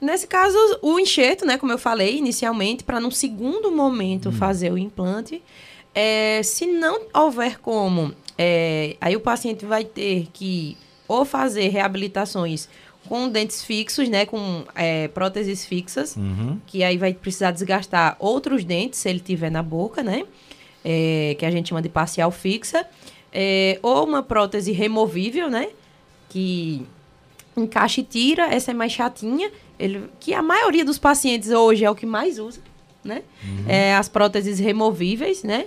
Nesse 0.00 0.26
caso, 0.26 0.56
o 0.82 0.98
enxerto, 0.98 1.46
né, 1.46 1.56
como 1.56 1.70
eu 1.72 1.78
falei 1.78 2.16
inicialmente, 2.18 2.82
para 2.82 2.98
num 2.98 3.10
segundo 3.10 3.70
momento 3.70 4.30
Hum. 4.30 4.32
fazer 4.32 4.72
o 4.72 4.76
implante. 4.78 5.40
É, 5.94 6.42
se 6.42 6.66
não 6.66 7.02
houver 7.14 7.58
como, 7.60 8.12
é, 8.36 8.96
aí 9.00 9.14
o 9.14 9.20
paciente 9.20 9.64
vai 9.64 9.84
ter 9.84 10.26
que 10.32 10.76
ou 11.06 11.24
fazer 11.24 11.68
reabilitações 11.68 12.68
com 13.12 13.28
dentes 13.28 13.62
fixos, 13.62 14.08
né, 14.08 14.24
com 14.24 14.64
é, 14.74 15.06
próteses 15.08 15.66
fixas, 15.66 16.16
Uhum. 16.16 16.58
que 16.66 16.82
aí 16.82 16.96
vai 16.96 17.12
precisar 17.12 17.50
desgastar 17.50 18.16
outros 18.18 18.64
dentes 18.64 19.00
se 19.00 19.08
ele 19.10 19.20
tiver 19.20 19.50
na 19.50 19.62
boca, 19.62 20.02
né, 20.02 20.24
é, 20.82 21.36
que 21.38 21.44
a 21.44 21.50
gente 21.50 21.68
chama 21.68 21.82
de 21.82 21.90
parcial 21.90 22.30
fixa, 22.30 22.86
é, 23.30 23.78
ou 23.82 24.06
uma 24.06 24.22
prótese 24.22 24.72
removível, 24.72 25.50
né, 25.50 25.68
que 26.30 26.86
encaixa 27.54 28.00
e 28.00 28.04
tira, 28.04 28.46
essa 28.46 28.70
é 28.70 28.74
mais 28.74 28.92
chatinha, 28.92 29.50
ele, 29.78 30.08
que 30.18 30.32
a 30.32 30.40
maioria 30.40 30.82
dos 30.82 30.98
pacientes 30.98 31.50
hoje 31.50 31.84
é 31.84 31.90
o 31.90 31.94
que 31.94 32.06
mais 32.06 32.38
usa, 32.38 32.60
né? 33.04 33.20
É, 33.68 33.94
as 33.94 34.08
próteses 34.08 34.58
removíveis, 34.58 35.42
né? 35.42 35.66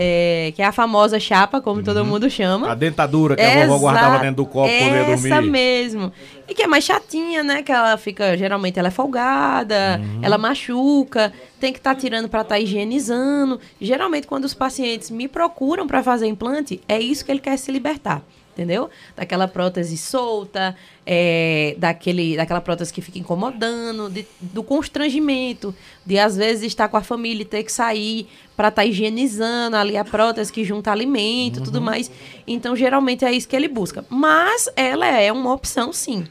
É, 0.00 0.52
que 0.54 0.62
é 0.62 0.64
a 0.64 0.70
famosa 0.70 1.18
chapa, 1.18 1.60
como 1.60 1.82
todo 1.82 2.04
mundo 2.04 2.30
chama. 2.30 2.70
A 2.70 2.74
dentadura 2.76 3.34
que 3.34 3.42
a 3.42 3.66
vovó 3.66 3.78
guardava 3.80 4.14
Exa- 4.14 4.22
dentro 4.22 4.36
do 4.36 4.46
copo 4.46 4.68
quando 4.68 4.94
ia 4.94 5.04
dormir. 5.04 5.32
Essa 5.32 5.42
mesmo. 5.42 6.12
E 6.48 6.54
que 6.54 6.62
é 6.62 6.66
mais 6.68 6.84
chatinha, 6.84 7.42
né? 7.42 7.62
Que 7.64 7.72
ela 7.72 7.96
fica, 7.96 8.36
geralmente 8.36 8.78
ela 8.78 8.88
é 8.88 8.90
folgada, 8.92 10.00
Uhum. 10.00 10.20
ela 10.22 10.38
machuca, 10.38 11.32
tem 11.58 11.72
que 11.72 11.78
estar 11.80 11.96
tirando 11.96 12.28
para 12.28 12.42
estar 12.42 12.60
higienizando. 12.60 13.58
Geralmente 13.80 14.26
quando 14.26 14.44
os 14.44 14.54
pacientes 14.54 15.10
me 15.10 15.26
procuram 15.26 15.86
para 15.86 16.00
fazer 16.02 16.26
implante, 16.28 16.80
é 16.88 17.00
isso 17.00 17.24
que 17.24 17.32
ele 17.32 17.40
quer 17.40 17.56
se 17.58 17.72
libertar. 17.72 18.22
Entendeu? 18.58 18.90
Daquela 19.14 19.46
prótese 19.46 19.96
solta, 19.96 20.74
é, 21.06 21.76
daquele, 21.78 22.36
daquela 22.36 22.60
prótese 22.60 22.92
que 22.92 23.00
fica 23.00 23.16
incomodando, 23.16 24.10
de- 24.10 24.26
do 24.40 24.64
constrangimento, 24.64 25.72
de 26.04 26.18
às 26.18 26.36
vezes 26.36 26.64
estar 26.64 26.88
com 26.88 26.96
a 26.96 27.00
família 27.00 27.42
e 27.42 27.44
ter 27.44 27.62
que 27.62 27.70
sair 27.70 28.26
para 28.56 28.66
estar 28.66 28.84
higienizando 28.84 29.76
ali 29.76 29.96
a 29.96 30.04
prótese 30.04 30.52
que 30.52 30.64
junta 30.64 30.90
alimento, 30.90 31.58
Uhum. 31.58 31.64
tudo 31.66 31.80
mais. 31.80 32.10
Então, 32.48 32.74
geralmente 32.74 33.24
é 33.24 33.30
isso 33.30 33.46
que 33.46 33.54
ele 33.54 33.68
busca. 33.68 34.04
Mas 34.10 34.68
ela 34.74 35.06
é 35.06 35.30
uma 35.30 35.52
opção, 35.54 35.92
sim. 35.92 36.24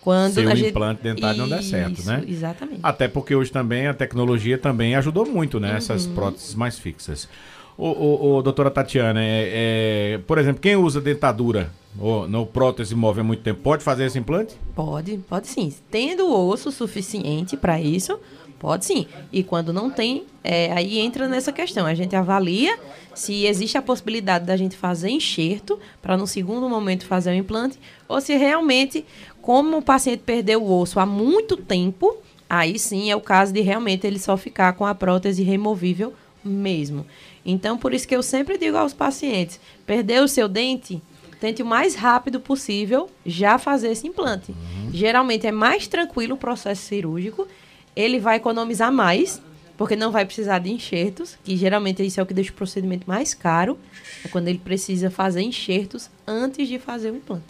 Quando 0.00 0.34
Se 0.34 0.40
o 0.46 0.56
gente... 0.56 0.70
implante 0.70 1.02
dentário 1.02 1.38
não 1.38 1.48
der 1.48 1.62
certo, 1.62 1.98
Isso, 2.00 2.08
né? 2.08 2.24
Exatamente. 2.28 2.80
Até 2.82 3.06
porque 3.08 3.34
hoje 3.36 3.50
também 3.52 3.86
a 3.88 3.94
tecnologia 3.94 4.58
também 4.58 4.94
ajudou 4.96 5.26
muito, 5.26 5.58
né? 5.60 5.76
Essas 5.76 6.06
Uhum. 6.06 6.14
próteses 6.14 6.54
mais 6.56 6.76
fixas. 6.78 7.28
Ô, 7.76 7.88
ô, 7.88 8.34
ô, 8.36 8.42
doutora 8.42 8.70
Tatiana, 8.70 9.20
é, 9.22 10.14
é, 10.14 10.20
por 10.26 10.38
exemplo, 10.38 10.60
quem 10.60 10.76
usa 10.76 11.00
dentadura 11.00 11.72
ou 11.98 12.26
no 12.28 12.46
prótese 12.46 12.94
móvel 12.94 13.22
há 13.22 13.26
muito 13.26 13.42
tempo, 13.42 13.60
pode 13.60 13.82
fazer 13.82 14.04
esse 14.06 14.18
implante? 14.18 14.54
Pode, 14.74 15.18
pode 15.28 15.46
sim. 15.46 15.72
Tendo 15.90 16.32
osso 16.32 16.70
suficiente 16.70 17.56
para 17.56 17.80
isso, 17.80 18.18
pode 18.58 18.84
sim. 18.84 19.06
E 19.32 19.42
quando 19.42 19.72
não 19.72 19.90
tem, 19.90 20.24
é, 20.42 20.72
aí 20.72 20.98
entra 20.98 21.28
nessa 21.28 21.52
questão. 21.52 21.86
A 21.86 21.94
gente 21.94 22.16
avalia 22.16 22.78
se 23.14 23.44
existe 23.44 23.76
a 23.76 23.82
possibilidade 23.82 24.46
da 24.46 24.56
gente 24.56 24.76
fazer 24.76 25.10
enxerto 25.10 25.78
para 26.00 26.16
no 26.16 26.26
segundo 26.26 26.68
momento 26.68 27.04
fazer 27.04 27.30
o 27.30 27.34
implante, 27.34 27.78
ou 28.08 28.20
se 28.20 28.36
realmente, 28.36 29.04
como 29.40 29.78
o 29.78 29.82
paciente 29.82 30.22
perdeu 30.24 30.62
o 30.62 30.80
osso 30.80 30.98
há 30.98 31.04
muito 31.04 31.56
tempo, 31.56 32.16
aí 32.48 32.78
sim 32.78 33.10
é 33.10 33.16
o 33.16 33.20
caso 33.20 33.52
de 33.52 33.60
realmente 33.60 34.06
ele 34.06 34.18
só 34.18 34.36
ficar 34.36 34.72
com 34.74 34.86
a 34.86 34.94
prótese 34.94 35.42
removível 35.42 36.14
mesmo. 36.44 37.06
Então, 37.44 37.76
por 37.76 37.92
isso 37.92 38.06
que 38.06 38.14
eu 38.14 38.22
sempre 38.22 38.56
digo 38.56 38.76
aos 38.76 38.92
pacientes: 38.92 39.58
perdeu 39.84 40.24
o 40.24 40.28
seu 40.28 40.48
dente, 40.48 41.02
tente 41.40 41.62
o 41.62 41.66
mais 41.66 41.94
rápido 41.94 42.40
possível 42.40 43.10
já 43.26 43.58
fazer 43.58 43.90
esse 43.90 44.06
implante. 44.06 44.54
Geralmente 44.92 45.46
é 45.46 45.52
mais 45.52 45.86
tranquilo 45.88 46.34
o 46.34 46.38
processo 46.38 46.82
cirúrgico, 46.82 47.48
ele 47.96 48.20
vai 48.20 48.36
economizar 48.36 48.92
mais, 48.92 49.42
porque 49.76 49.96
não 49.96 50.12
vai 50.12 50.24
precisar 50.24 50.60
de 50.60 50.70
enxertos, 50.70 51.36
que 51.42 51.56
geralmente 51.56 52.04
isso 52.04 52.20
é 52.20 52.22
o 52.22 52.26
que 52.26 52.34
deixa 52.34 52.52
o 52.52 52.54
procedimento 52.54 53.08
mais 53.08 53.34
caro, 53.34 53.78
é 54.24 54.28
quando 54.28 54.48
ele 54.48 54.58
precisa 54.58 55.10
fazer 55.10 55.42
enxertos 55.42 56.10
antes 56.26 56.68
de 56.68 56.78
fazer 56.78 57.10
o 57.10 57.16
implante. 57.16 57.44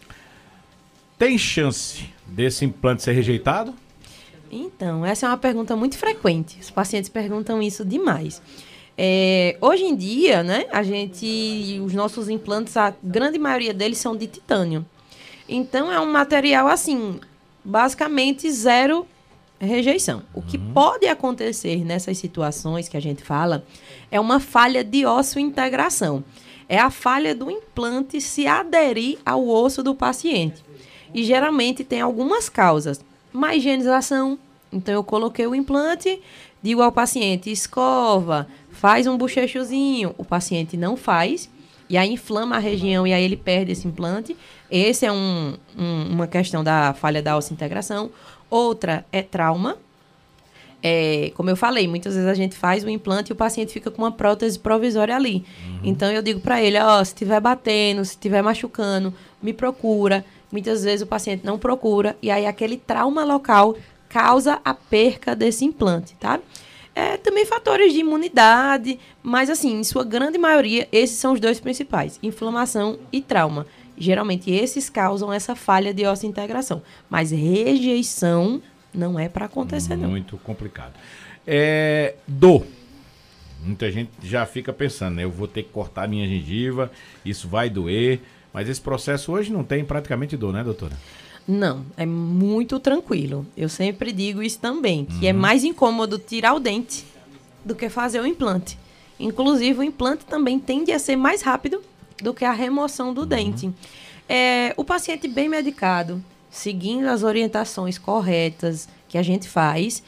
Tem 1.18 1.36
chance 1.36 2.08
desse 2.26 2.64
implante 2.64 3.02
ser 3.02 3.12
rejeitado? 3.12 3.74
Então, 4.50 5.04
essa 5.04 5.26
é 5.26 5.28
uma 5.28 5.38
pergunta 5.38 5.76
muito 5.76 5.96
frequente. 5.96 6.58
Os 6.60 6.70
pacientes 6.70 7.08
perguntam 7.08 7.62
isso 7.62 7.84
demais. 7.84 8.42
É, 8.96 9.56
hoje 9.60 9.84
em 9.84 9.96
dia, 9.96 10.42
né, 10.42 10.66
a 10.70 10.82
gente, 10.82 11.80
os 11.84 11.94
nossos 11.94 12.28
implantes, 12.28 12.76
a 12.76 12.94
grande 13.02 13.38
maioria 13.38 13.72
deles 13.72 13.98
são 13.98 14.16
de 14.16 14.26
titânio. 14.26 14.84
Então, 15.48 15.90
é 15.90 15.98
um 16.00 16.10
material 16.10 16.68
assim, 16.68 17.18
basicamente 17.64 18.50
zero 18.50 19.06
rejeição. 19.58 20.22
O 20.34 20.42
que 20.42 20.58
pode 20.58 21.06
acontecer 21.06 21.84
nessas 21.84 22.18
situações 22.18 22.88
que 22.88 22.96
a 22.96 23.00
gente 23.00 23.22
fala 23.22 23.64
é 24.10 24.18
uma 24.18 24.40
falha 24.40 24.82
de 24.82 25.06
osso 25.06 25.38
integração. 25.38 26.24
É 26.68 26.78
a 26.78 26.90
falha 26.90 27.34
do 27.34 27.50
implante 27.50 28.20
se 28.20 28.46
aderir 28.46 29.18
ao 29.24 29.46
osso 29.46 29.82
do 29.82 29.94
paciente. 29.94 30.62
E 31.14 31.22
geralmente 31.22 31.84
tem 31.84 32.00
algumas 32.00 32.48
causas. 32.48 33.04
Má 33.32 33.54
higienização. 33.54 34.38
Então 34.72 34.94
eu 34.94 35.04
coloquei 35.04 35.46
o 35.46 35.54
implante, 35.54 36.20
digo 36.62 36.80
ao 36.80 36.90
paciente, 36.90 37.50
escova, 37.50 38.48
faz 38.82 39.06
um 39.06 39.16
bochechozinho. 39.16 40.12
O 40.18 40.24
paciente 40.24 40.76
não 40.76 40.96
faz. 40.96 41.48
E 41.88 41.96
aí 41.96 42.10
inflama 42.12 42.56
a 42.56 42.58
região 42.58 43.06
e 43.06 43.12
aí 43.12 43.22
ele 43.22 43.36
perde 43.36 43.70
esse 43.72 43.86
implante. 43.86 44.36
Esse 44.68 45.06
é 45.06 45.12
um, 45.12 45.54
um- 45.78 46.06
uma 46.10 46.26
questão 46.26 46.64
da 46.64 46.92
falha 46.92 47.22
da 47.22 47.36
ossa 47.36 47.52
integração. 47.54 48.10
Outra 48.50 49.04
é 49.12 49.22
trauma. 49.22 49.76
é, 50.84 51.30
como 51.36 51.48
eu 51.48 51.54
falei, 51.56 51.86
muitas 51.86 52.14
vezes 52.14 52.28
a 52.28 52.34
gente 52.34 52.56
faz 52.56 52.82
o 52.82 52.88
implante 52.90 53.30
e 53.30 53.34
o 53.34 53.36
paciente 53.36 53.72
fica 53.72 53.88
com 53.88 54.02
uma 54.02 54.10
prótese 54.10 54.58
provisória 54.58 55.14
ali. 55.14 55.44
Uhum. 55.64 55.78
Então 55.84 56.10
eu 56.10 56.20
digo 56.20 56.40
para 56.40 56.60
ele, 56.60 56.76
ó, 56.80 56.96
se 57.04 57.12
estiver 57.12 57.40
batendo, 57.40 58.04
se 58.04 58.12
estiver 58.12 58.42
machucando, 58.42 59.14
me 59.40 59.52
procura. 59.52 60.24
Muitas 60.50 60.82
vezes 60.82 61.02
o 61.02 61.06
paciente 61.06 61.46
não 61.46 61.56
procura 61.56 62.16
e 62.20 62.32
aí 62.32 62.46
aquele 62.46 62.76
trauma 62.76 63.22
local 63.24 63.76
causa 64.08 64.60
a 64.64 64.74
perca 64.74 65.36
desse 65.36 65.64
implante, 65.64 66.16
tá? 66.18 66.40
É, 66.94 67.16
também 67.16 67.46
fatores 67.46 67.92
de 67.92 68.00
imunidade, 68.00 68.98
mas 69.22 69.48
assim, 69.48 69.78
em 69.80 69.84
sua 69.84 70.04
grande 70.04 70.36
maioria, 70.36 70.86
esses 70.92 71.16
são 71.16 71.32
os 71.32 71.40
dois 71.40 71.58
principais: 71.58 72.18
inflamação 72.22 72.98
e 73.10 73.20
trauma. 73.22 73.66
Geralmente 73.96 74.50
esses 74.50 74.90
causam 74.90 75.32
essa 75.32 75.54
falha 75.54 75.92
de 75.94 76.02
integração, 76.26 76.82
mas 77.08 77.30
rejeição 77.30 78.62
não 78.92 79.18
é 79.18 79.28
para 79.28 79.46
acontecer, 79.46 79.90
Muito 79.90 80.02
não. 80.02 80.10
Muito 80.10 80.36
complicado. 80.38 80.94
É, 81.46 82.14
dor. 82.26 82.66
Muita 83.64 83.90
gente 83.92 84.10
já 84.22 84.44
fica 84.44 84.72
pensando, 84.72 85.16
né? 85.16 85.24
Eu 85.24 85.30
vou 85.30 85.46
ter 85.46 85.62
que 85.62 85.70
cortar 85.70 86.08
minha 86.08 86.26
gengiva, 86.26 86.90
isso 87.24 87.48
vai 87.48 87.70
doer. 87.70 88.20
Mas 88.52 88.68
esse 88.68 88.80
processo 88.80 89.32
hoje 89.32 89.50
não 89.50 89.64
tem 89.64 89.84
praticamente 89.84 90.36
dor, 90.36 90.52
né, 90.52 90.62
doutora? 90.62 90.94
Não, 91.46 91.84
é 91.96 92.06
muito 92.06 92.78
tranquilo. 92.78 93.46
Eu 93.56 93.68
sempre 93.68 94.12
digo 94.12 94.42
isso 94.42 94.58
também, 94.58 95.04
que 95.04 95.26
é 95.26 95.30
uhum. 95.32 95.38
é 95.38 95.40
mais 95.40 95.64
incômodo 95.64 96.18
tirar 96.18 96.54
o 96.54 96.60
dente 96.60 97.04
do 97.64 97.74
que 97.74 97.88
fazer 97.88 98.20
o 98.20 98.26
implante. 98.26 98.78
Inclusive, 99.18 99.80
o 99.80 99.82
implante 99.82 100.24
também 100.24 100.58
tende 100.58 100.92
a 100.92 100.98
ser 100.98 101.16
mais 101.16 101.42
rápido 101.42 101.82
do 102.22 102.32
que 102.32 102.44
a 102.44 102.52
remoção 102.52 103.12
do 103.12 103.22
uhum. 103.22 103.26
dente. 103.26 103.70
É, 104.28 104.72
o 104.76 104.84
paciente 104.84 105.26
bem 105.28 105.48
medicado, 105.48 106.22
seguindo 106.50 107.06
as 107.06 107.22
orientações 107.22 107.98
corretas 107.98 108.88
que 109.08 109.18
a 109.18 109.22
gente 109.22 109.48
faz, 109.48 110.02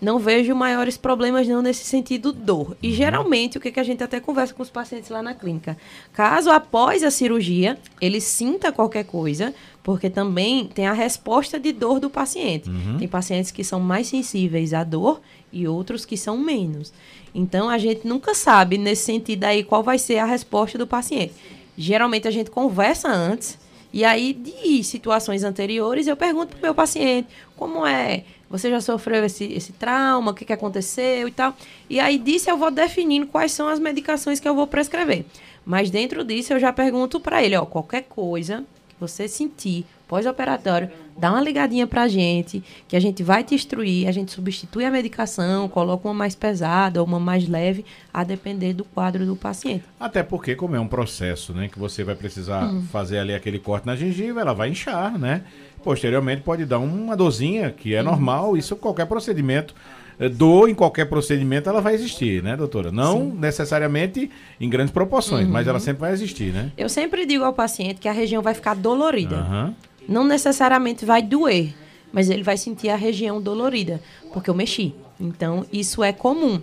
não 0.00 0.18
vejo 0.18 0.54
maiores 0.54 0.96
problemas 0.96 1.46
não 1.48 1.60
nesse 1.60 1.84
sentido 1.84 2.32
dor. 2.32 2.76
E 2.82 2.88
uhum. 2.88 2.94
geralmente 2.94 3.58
o 3.58 3.60
que, 3.60 3.72
que 3.72 3.80
a 3.80 3.84
gente 3.84 4.02
até 4.02 4.20
conversa 4.20 4.54
com 4.54 4.62
os 4.62 4.70
pacientes 4.70 5.10
lá 5.10 5.22
na 5.22 5.34
clínica, 5.34 5.76
caso 6.12 6.50
após 6.50 7.02
a 7.02 7.10
cirurgia 7.10 7.78
ele 8.00 8.20
sinta 8.20 8.72
qualquer 8.72 9.04
coisa, 9.04 9.54
porque 9.82 10.08
também 10.08 10.66
tem 10.66 10.86
a 10.86 10.92
resposta 10.92 11.58
de 11.58 11.72
dor 11.72 11.98
do 11.98 12.10
paciente. 12.10 12.68
Uhum. 12.68 12.98
Tem 12.98 13.08
pacientes 13.08 13.50
que 13.50 13.64
são 13.64 13.80
mais 13.80 14.06
sensíveis 14.06 14.72
à 14.72 14.84
dor 14.84 15.20
e 15.52 15.66
outros 15.66 16.04
que 16.04 16.16
são 16.16 16.36
menos. 16.38 16.92
Então 17.34 17.68
a 17.68 17.78
gente 17.78 18.06
nunca 18.06 18.34
sabe 18.34 18.78
nesse 18.78 19.04
sentido 19.04 19.44
aí 19.44 19.64
qual 19.64 19.82
vai 19.82 19.98
ser 19.98 20.18
a 20.18 20.24
resposta 20.24 20.78
do 20.78 20.86
paciente. 20.86 21.34
Geralmente 21.76 22.26
a 22.26 22.30
gente 22.30 22.50
conversa 22.50 23.08
antes 23.08 23.58
e 23.92 24.04
aí, 24.04 24.32
de 24.32 24.84
situações 24.84 25.42
anteriores, 25.42 26.06
eu 26.06 26.16
pergunto 26.16 26.48
para 26.48 26.58
o 26.58 26.62
meu 26.62 26.74
paciente 26.74 27.28
como 27.56 27.86
é, 27.86 28.24
você 28.50 28.70
já 28.70 28.80
sofreu 28.80 29.24
esse, 29.24 29.44
esse 29.44 29.72
trauma, 29.72 30.30
o 30.30 30.34
que, 30.34 30.44
que 30.44 30.52
aconteceu 30.52 31.28
e 31.28 31.32
tal. 31.32 31.54
E 31.88 32.00
aí, 32.00 32.18
disso 32.18 32.50
eu 32.50 32.56
vou 32.56 32.70
definindo 32.70 33.26
quais 33.26 33.52
são 33.52 33.68
as 33.68 33.78
medicações 33.78 34.40
que 34.40 34.48
eu 34.48 34.54
vou 34.54 34.66
prescrever. 34.66 35.24
Mas 35.64 35.90
dentro 35.90 36.24
disso, 36.24 36.52
eu 36.54 36.60
já 36.60 36.72
pergunto 36.72 37.20
para 37.20 37.42
ele, 37.42 37.56
ó, 37.56 37.66
qualquer 37.66 38.02
coisa 38.04 38.64
que 38.88 38.94
você 38.98 39.28
sentir 39.28 39.84
pós-operatório, 40.08 40.90
dá 41.16 41.30
uma 41.30 41.42
ligadinha 41.42 41.86
pra 41.86 42.08
gente, 42.08 42.64
que 42.88 42.96
a 42.96 43.00
gente 43.00 43.22
vai 43.22 43.44
te 43.44 43.54
instruir, 43.54 44.08
a 44.08 44.12
gente 44.12 44.32
substitui 44.32 44.86
a 44.86 44.90
medicação, 44.90 45.68
coloca 45.68 46.08
uma 46.08 46.14
mais 46.14 46.34
pesada 46.34 47.00
ou 47.00 47.06
uma 47.06 47.20
mais 47.20 47.46
leve, 47.46 47.84
a 48.12 48.24
depender 48.24 48.72
do 48.72 48.84
quadro 48.84 49.26
do 49.26 49.36
paciente. 49.36 49.84
Até 50.00 50.22
porque, 50.22 50.56
como 50.56 50.74
é 50.74 50.80
um 50.80 50.88
processo, 50.88 51.52
né, 51.52 51.68
que 51.68 51.78
você 51.78 52.02
vai 52.02 52.14
precisar 52.14 52.64
hum. 52.64 52.82
fazer 52.90 53.18
ali 53.18 53.34
aquele 53.34 53.58
corte 53.58 53.86
na 53.86 53.94
gengiva, 53.94 54.40
ela 54.40 54.54
vai 54.54 54.70
inchar, 54.70 55.18
né? 55.18 55.44
Posteriormente 55.88 56.42
pode 56.42 56.64
dar 56.64 56.78
uma 56.78 57.16
dorzinha, 57.16 57.70
que 57.70 57.94
é 57.94 58.02
normal, 58.02 58.56
isso 58.56 58.76
qualquer 58.76 59.06
procedimento 59.06 59.74
eh, 60.20 60.28
dor 60.28 60.68
em 60.68 60.74
qualquer 60.74 61.06
procedimento 61.06 61.68
ela 61.68 61.80
vai 61.80 61.94
existir, 61.94 62.42
né, 62.42 62.56
doutora? 62.56 62.92
Não 62.92 63.18
Sim. 63.18 63.38
necessariamente 63.38 64.30
em 64.60 64.68
grandes 64.68 64.92
proporções, 64.92 65.46
uhum. 65.46 65.52
mas 65.52 65.66
ela 65.66 65.80
sempre 65.80 66.00
vai 66.02 66.12
existir, 66.12 66.52
né? 66.52 66.72
Eu 66.76 66.88
sempre 66.88 67.24
digo 67.24 67.42
ao 67.42 67.52
paciente 67.52 68.00
que 68.00 68.08
a 68.08 68.12
região 68.12 68.42
vai 68.42 68.52
ficar 68.52 68.74
dolorida. 68.74 69.36
Uhum 69.36 69.74
não 70.08 70.24
necessariamente 70.24 71.04
vai 71.04 71.20
doer, 71.20 71.74
mas 72.10 72.30
ele 72.30 72.42
vai 72.42 72.56
sentir 72.56 72.88
a 72.88 72.96
região 72.96 73.40
dolorida, 73.40 74.00
porque 74.32 74.48
eu 74.48 74.54
mexi. 74.54 74.94
Então, 75.20 75.66
isso 75.70 76.02
é 76.02 76.12
comum. 76.12 76.58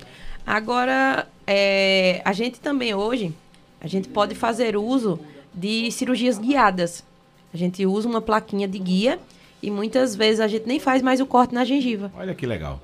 Agora, 0.46 1.28
é, 1.46 2.22
a 2.26 2.34
gente 2.34 2.60
também 2.60 2.96
hoje, 2.96 3.32
a 3.80 3.88
gente 3.88 4.10
pode 4.10 4.34
fazer 4.34 4.76
uso 4.76 5.20
de 5.54 5.92
cirurgias 5.92 6.40
guiadas. 6.40 7.04
A 7.56 7.58
gente 7.58 7.86
usa 7.86 8.06
uma 8.06 8.20
plaquinha 8.20 8.68
de 8.68 8.78
guia 8.78 9.18
e 9.64 9.72
muitas 9.72 10.14
vezes 10.14 10.42
a 10.42 10.48
gente 10.50 10.68
nem 10.68 10.78
faz 10.78 11.02
mais 11.02 11.22
o 11.22 11.26
corte 11.26 11.56
na 11.56 11.64
gengiva. 11.64 12.12
Olha 12.18 12.36
que 12.36 12.46
legal. 12.46 12.82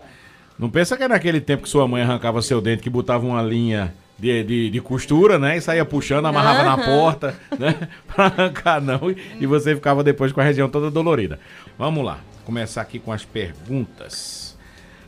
Não 0.58 0.70
pensa 0.70 0.96
que 0.96 1.04
é 1.04 1.10
naquele 1.10 1.42
tempo 1.42 1.64
que 1.64 1.70
sua 1.70 1.86
mãe 1.90 2.02
arrancava 2.02 2.42
seu 2.42 2.62
dente, 2.62 2.82
que 2.82 2.90
botava 2.90 3.26
uma 3.28 3.42
linha 3.42 3.94
de, 4.18 4.42
de, 4.46 4.70
de, 4.70 4.80
costura, 4.80 5.38
né? 5.38 5.58
E 5.58 5.62
saía 5.62 5.84
puxando, 5.84 6.26
amarrava 6.28 6.60
uhum. 6.60 6.66
na 6.66 6.78
porta, 6.86 7.40
né? 7.60 7.90
Pra 8.08 8.28
arrancar 8.28 8.80
não. 8.80 9.12
E, 9.12 9.18
e 9.42 9.46
você 9.46 9.76
ficava 9.76 10.06
depois 10.06 10.32
com 10.32 10.40
a 10.40 10.44
região 10.46 10.70
toda 10.70 10.90
dolorida. 10.90 11.38
Vamos 11.78 12.06
lá, 12.06 12.22
começar 12.46 12.80
aqui 12.80 12.98
com 12.98 13.12
as 13.12 13.26
perguntas. 13.26 14.58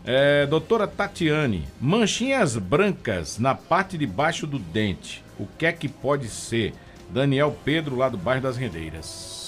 É, 0.04 0.46
doutora 0.46 0.88
Tatiane, 0.88 1.64
manchinhas 1.80 2.58
brancas 2.58 3.40
na 3.40 3.56
parte 3.56 3.98
de 3.98 4.06
baixo 4.06 4.46
do 4.46 4.60
dente. 4.60 5.24
O 5.40 5.48
que 5.58 5.66
é 5.66 5.72
que 5.72 5.88
pode 5.88 6.28
ser? 6.28 6.74
Daniel 7.10 7.56
Pedro, 7.64 7.96
lá 7.96 8.10
do 8.10 8.18
bairro 8.18 8.42
das 8.42 8.58
Rendeiras. 8.58 9.42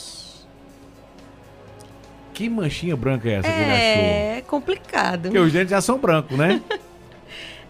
Que 2.36 2.50
manchinha 2.50 2.96
branca 2.98 3.30
é 3.30 3.34
essa 3.36 3.48
é, 3.48 3.52
que 3.52 3.60
ele 3.60 3.72
achou? 3.72 4.04
É 4.04 4.44
complicado. 4.46 5.22
Porque 5.24 5.40
os 5.40 5.54
dentes 5.54 5.70
já 5.72 5.82
são 5.82 5.98
brancos, 5.98 6.38
né? 6.38 6.62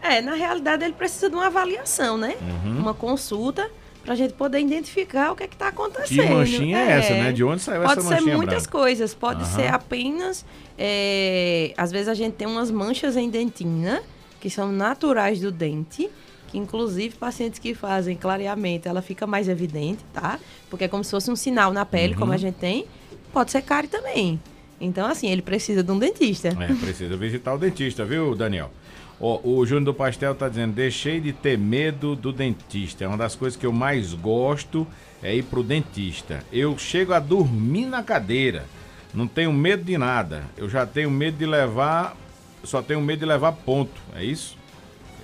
É, 0.07 0.21
na 0.21 0.35
realidade 0.35 0.83
ele 0.83 0.93
precisa 0.93 1.31
de 1.31 1.35
uma 1.35 1.47
avaliação, 1.47 2.15
né? 2.15 2.35
Uhum. 2.39 2.77
Uma 2.77 2.93
consulta 2.93 3.67
para 4.03 4.13
a 4.13 4.15
gente 4.15 4.35
poder 4.35 4.59
identificar 4.59 5.31
o 5.31 5.35
que 5.35 5.41
é 5.41 5.47
que 5.47 5.55
está 5.55 5.69
acontecendo. 5.69 6.21
Que 6.21 6.29
manchinha 6.31 6.77
é, 6.77 6.91
é, 6.91 6.91
essa, 6.91 7.13
né? 7.15 7.31
De 7.31 7.43
onde 7.43 7.63
saiu 7.63 7.81
pode 7.81 7.93
essa 7.93 8.01
manchinha 8.01 8.19
Pode 8.19 8.29
ser 8.29 8.37
muitas 8.37 8.63
branca? 8.63 8.77
coisas. 8.77 9.13
Pode 9.15 9.39
uhum. 9.41 9.49
ser 9.49 9.73
apenas... 9.73 10.45
É, 10.77 11.73
às 11.75 11.91
vezes 11.91 12.07
a 12.07 12.13
gente 12.13 12.33
tem 12.33 12.47
umas 12.47 12.69
manchas 12.69 13.17
em 13.17 13.31
dentina, 13.31 14.03
que 14.39 14.47
são 14.47 14.71
naturais 14.71 15.39
do 15.39 15.51
dente, 15.51 16.07
que 16.49 16.57
inclusive 16.59 17.15
pacientes 17.15 17.57
que 17.57 17.73
fazem 17.73 18.15
clareamento, 18.15 18.87
ela 18.87 19.01
fica 19.01 19.25
mais 19.25 19.49
evidente, 19.49 20.05
tá? 20.13 20.39
Porque 20.69 20.83
é 20.83 20.87
como 20.87 21.03
se 21.03 21.09
fosse 21.09 21.31
um 21.31 21.35
sinal 21.35 21.73
na 21.73 21.83
pele, 21.83 22.13
uhum. 22.13 22.19
como 22.19 22.31
a 22.31 22.37
gente 22.37 22.57
tem. 22.57 22.85
Pode 23.33 23.49
ser 23.49 23.63
cárie 23.63 23.89
também. 23.89 24.39
Então, 24.79 25.07
assim, 25.07 25.29
ele 25.29 25.41
precisa 25.41 25.83
de 25.83 25.91
um 25.91 25.97
dentista. 25.97 26.49
É, 26.49 26.73
precisa 26.73 27.15
visitar 27.15 27.53
o 27.53 27.57
dentista, 27.57 28.05
viu, 28.05 28.35
Daniel? 28.35 28.71
o 29.17 29.65
Júnior 29.65 29.85
do 29.85 29.93
Pastel 29.93 30.35
tá 30.35 30.49
dizendo: 30.49 30.73
deixei 30.73 31.19
de 31.19 31.31
ter 31.31 31.57
medo 31.57 32.15
do 32.15 32.33
dentista. 32.33 33.05
É 33.05 33.07
uma 33.07 33.17
das 33.17 33.35
coisas 33.35 33.57
que 33.57 33.65
eu 33.65 33.71
mais 33.71 34.13
gosto 34.13 34.85
é 35.23 35.33
ir 35.33 35.43
pro 35.43 35.63
dentista. 35.63 36.43
Eu 36.51 36.77
chego 36.77 37.13
a 37.13 37.19
dormir 37.19 37.85
na 37.85 38.03
cadeira. 38.03 38.65
Não 39.13 39.27
tenho 39.27 39.53
medo 39.53 39.83
de 39.83 39.97
nada. 39.97 40.43
Eu 40.57 40.69
já 40.69 40.85
tenho 40.85 41.09
medo 41.09 41.37
de 41.37 41.45
levar. 41.45 42.15
Só 42.63 42.81
tenho 42.81 42.99
medo 42.99 43.19
de 43.19 43.25
levar 43.25 43.53
ponto. 43.53 44.01
É 44.13 44.23
isso? 44.23 44.57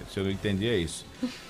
Se 0.10 0.20
eu 0.20 0.24
não 0.24 0.32
entendi, 0.32 0.68
é 0.68 0.78
isso. 0.78 1.06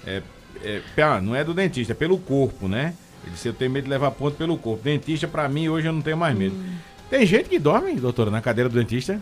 É, 0.06 0.22
é, 0.64 0.82
ah, 1.02 1.22
não 1.22 1.36
é 1.36 1.44
do 1.44 1.54
dentista, 1.54 1.94
é 1.94 1.96
pelo 1.96 2.18
corpo, 2.18 2.68
né? 2.68 2.96
Ele 3.24 3.34
disse: 3.34 3.48
eu 3.48 3.54
tenho 3.54 3.72
medo 3.72 3.84
de 3.84 3.90
levar 3.90 4.12
ponto 4.12 4.36
pelo 4.36 4.58
corpo. 4.58 4.84
Dentista, 4.84 5.28
para 5.28 5.48
mim, 5.48 5.70
hoje 5.70 5.88
eu 5.88 5.94
não 5.94 6.02
tenho 6.02 6.18
mais 6.18 6.36
medo. 6.36 6.56
Hum. 6.56 6.76
Tem 7.12 7.26
gente 7.26 7.50
que 7.50 7.60
dorme, 7.60 7.94
doutora, 7.96 8.32
na 8.32 8.40
cadeira 8.40 8.70
do 8.70 8.80
dentista? 8.80 9.22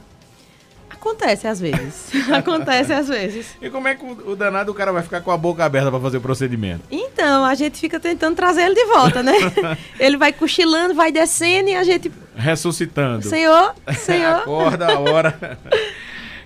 Acontece 0.87 1.47
às 1.47 1.59
vezes. 1.59 2.11
Acontece 2.31 2.93
às 2.93 3.07
vezes. 3.07 3.57
E 3.59 3.67
como 3.67 3.87
é 3.87 3.95
que 3.95 4.05
o, 4.05 4.35
danado 4.35 4.71
o 4.71 4.75
cara 4.75 4.91
vai 4.91 5.01
ficar 5.01 5.21
com 5.21 5.31
a 5.31 5.37
boca 5.37 5.65
aberta 5.65 5.89
para 5.89 5.99
fazer 5.99 6.17
o 6.17 6.21
procedimento? 6.21 6.83
Então, 6.91 7.43
a 7.43 7.55
gente 7.55 7.79
fica 7.79 7.99
tentando 7.99 8.35
trazer 8.35 8.61
ele 8.61 8.75
de 8.75 8.85
volta, 8.85 9.23
né? 9.23 9.33
ele 9.99 10.17
vai 10.17 10.31
cochilando, 10.31 10.93
vai 10.93 11.11
descendo 11.11 11.69
e 11.69 11.75
a 11.75 11.83
gente. 11.83 12.11
Ressuscitando. 12.35 13.25
Senhor, 13.25 13.73
senhor. 13.97 14.35
Acorda 14.35 14.93
a 14.93 14.99
hora. 14.99 15.57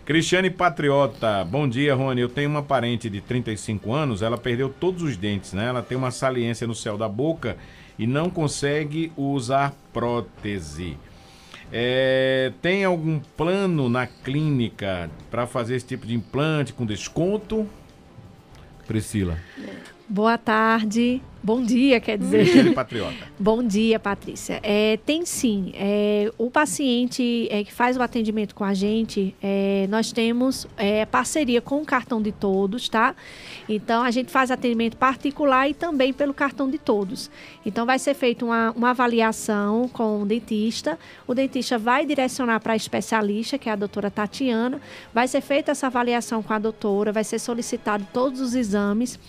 Cristiane 0.06 0.50
Patriota, 0.50 1.44
bom 1.44 1.68
dia, 1.68 1.94
Rony. 1.94 2.22
Eu 2.22 2.30
tenho 2.30 2.50
uma 2.50 2.64
parente 2.64 3.10
de 3.10 3.20
35 3.20 3.92
anos, 3.92 4.22
ela 4.22 4.38
perdeu 4.38 4.70
todos 4.70 5.04
os 5.04 5.18
dentes, 5.18 5.52
né? 5.52 5.68
Ela 5.68 5.82
tem 5.82 5.98
uma 5.98 6.12
saliência 6.12 6.66
no 6.66 6.74
céu 6.74 6.98
da 6.98 7.10
boca 7.10 7.58
e 8.00 8.08
não 8.08 8.30
consegue 8.30 9.12
usar 9.18 9.74
prótese. 9.92 10.98
É, 11.76 12.54
tem 12.62 12.86
algum 12.86 13.20
plano 13.36 13.90
na 13.90 14.06
clínica 14.06 15.10
para 15.32 15.48
fazer 15.48 15.76
esse 15.76 15.88
tipo 15.88 16.06
de 16.06 16.14
implante 16.14 16.72
com 16.72 16.86
desconto? 16.86 17.68
Priscila. 18.86 19.40
Boa 20.08 20.38
tarde. 20.38 21.20
Bom 21.46 21.62
dia, 21.62 22.00
quer 22.00 22.18
dizer. 22.18 22.46
Michele 22.46 22.72
Patriota. 22.72 23.28
Bom 23.38 23.62
dia, 23.62 24.00
Patrícia. 24.00 24.62
É, 24.64 24.96
tem 25.06 25.26
sim. 25.26 25.74
É, 25.76 26.32
o 26.38 26.50
paciente 26.50 27.50
é, 27.52 27.66
que 27.66 27.74
faz 27.74 27.98
o 27.98 28.02
atendimento 28.02 28.56
com 28.56 28.64
a 28.64 28.74
gente, 28.74 29.36
é, 29.44 29.86
nós 29.90 30.14
temos 30.14 30.66
é, 30.78 31.06
parceria 31.06 31.60
com 31.60 31.82
o 31.82 31.86
cartão 31.86 32.22
de 32.22 32.32
todos, 32.32 32.88
tá? 32.88 33.14
Então, 33.68 34.04
a 34.04 34.10
gente 34.10 34.32
faz 34.32 34.52
atendimento 34.52 34.96
particular 34.96 35.70
e 35.70 35.74
também 35.74 36.14
pelo 36.14 36.34
cartão 36.34 36.70
de 36.70 36.78
todos. 36.78 37.30
Então, 37.66 37.86
vai 37.86 38.00
ser 38.00 38.14
feita 38.14 38.46
uma, 38.46 38.72
uma 38.72 38.92
avaliação 38.92 39.90
com 39.90 40.22
o 40.22 40.26
dentista. 40.26 40.98
O 41.28 41.34
dentista 41.34 41.78
vai 41.78 42.06
direcionar 42.06 42.62
para 42.62 42.72
a 42.72 42.78
especialista, 42.78 43.58
que 43.58 43.68
é 43.68 43.74
a 43.74 43.76
doutora 43.76 44.10
Tatiana. 44.10 44.80
Vai 45.14 45.28
ser 45.28 45.42
feita 45.42 45.72
essa 45.72 45.88
avaliação 45.88 46.42
com 46.42 46.54
a 46.54 46.60
doutora, 46.60 47.12
vai 47.12 47.26
ser 47.26 47.38
solicitado 47.38 48.08
todos 48.14 48.40
os 48.40 48.56
exames. 48.56 49.20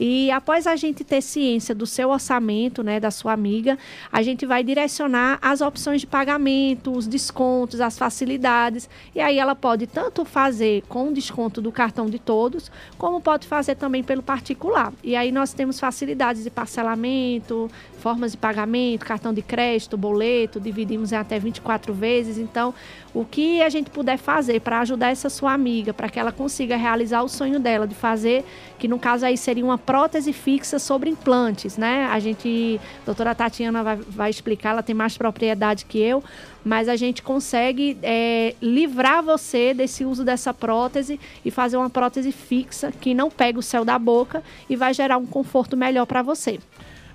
E 0.00 0.32
após 0.32 0.66
a 0.66 0.74
gente 0.74 1.04
ter 1.04 1.20
ciência 1.20 1.59
do 1.74 1.86
seu 1.86 2.10
orçamento, 2.10 2.82
né, 2.82 2.98
da 2.98 3.10
sua 3.10 3.32
amiga, 3.32 3.78
a 4.10 4.22
gente 4.22 4.46
vai 4.46 4.64
direcionar 4.64 5.38
as 5.42 5.60
opções 5.60 6.00
de 6.00 6.06
pagamento, 6.06 6.90
os 6.90 7.06
descontos, 7.06 7.80
as 7.80 7.98
facilidades. 7.98 8.88
E 9.14 9.20
aí 9.20 9.38
ela 9.38 9.54
pode 9.54 9.86
tanto 9.86 10.24
fazer 10.24 10.82
com 10.88 11.12
desconto 11.12 11.60
do 11.60 11.70
cartão 11.70 12.06
de 12.06 12.18
todos, 12.18 12.70
como 12.96 13.20
pode 13.20 13.46
fazer 13.46 13.74
também 13.76 14.02
pelo 14.02 14.22
particular. 14.22 14.92
E 15.04 15.14
aí 15.14 15.30
nós 15.30 15.52
temos 15.52 15.78
facilidades 15.78 16.42
de 16.42 16.50
parcelamento, 16.50 17.70
formas 18.00 18.32
de 18.32 18.38
pagamento, 18.38 19.06
cartão 19.06 19.32
de 19.32 19.42
crédito, 19.42 19.96
boleto, 19.96 20.58
dividimos 20.58 21.12
em 21.12 21.16
até 21.16 21.38
24 21.38 21.94
vezes. 21.94 22.38
Então, 22.38 22.74
o 23.14 23.24
que 23.24 23.62
a 23.62 23.68
gente 23.68 23.90
puder 23.90 24.16
fazer 24.16 24.60
para 24.60 24.80
ajudar 24.80 25.10
essa 25.10 25.28
sua 25.28 25.52
amiga, 25.52 25.92
para 25.92 26.08
que 26.08 26.18
ela 26.18 26.32
consiga 26.32 26.76
realizar 26.76 27.22
o 27.22 27.28
sonho 27.28 27.60
dela 27.60 27.86
de 27.86 27.94
fazer, 27.94 28.44
que 28.78 28.88
no 28.88 28.98
caso 28.98 29.26
aí 29.26 29.36
seria 29.36 29.64
uma 29.64 29.78
prótese 29.78 30.32
fixa 30.32 30.78
sobre 30.78 31.10
implantes, 31.10 31.76
né? 31.76 32.06
A 32.10 32.18
gente, 32.18 32.80
a 33.02 33.06
doutora 33.06 33.34
Tatiana 33.34 33.82
vai, 33.82 33.96
vai 33.96 34.30
explicar, 34.30 34.70
ela 34.70 34.82
tem 34.82 34.94
mais 34.94 35.16
propriedade 35.18 35.84
que 35.84 35.98
eu, 35.98 36.22
mas 36.64 36.88
a 36.88 36.96
gente 36.96 37.22
consegue 37.22 37.98
é, 38.02 38.54
livrar 38.60 39.22
você 39.22 39.74
desse 39.74 40.04
uso 40.04 40.24
dessa 40.24 40.52
prótese 40.54 41.18
e 41.44 41.50
fazer 41.50 41.76
uma 41.76 41.90
prótese 41.90 42.32
fixa 42.32 42.92
que 42.92 43.14
não 43.14 43.30
pega 43.30 43.58
o 43.58 43.62
céu 43.62 43.84
da 43.84 43.98
boca 43.98 44.42
e 44.68 44.76
vai 44.76 44.94
gerar 44.94 45.18
um 45.18 45.26
conforto 45.26 45.76
melhor 45.76 46.06
para 46.06 46.22
você. 46.22 46.58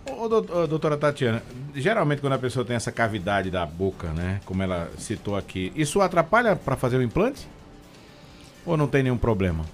Ô, 0.05 0.27
doutora 0.67 0.97
Tatiana, 0.97 1.41
geralmente 1.73 2.21
quando 2.21 2.33
a 2.33 2.37
pessoa 2.37 2.63
tem 2.63 2.75
essa 2.75 2.91
cavidade 2.91 3.49
da 3.49 3.65
boca, 3.65 4.09
né, 4.09 4.39
como 4.45 4.61
ela 4.61 4.89
citou 4.97 5.35
aqui, 5.35 5.71
isso 5.75 5.99
atrapalha 5.99 6.55
para 6.55 6.75
fazer 6.75 6.97
o 6.97 7.01
implante? 7.01 7.47
Ou 8.65 8.77
não 8.77 8.87
tem 8.87 9.03
nenhum 9.03 9.17
problema? 9.17 9.65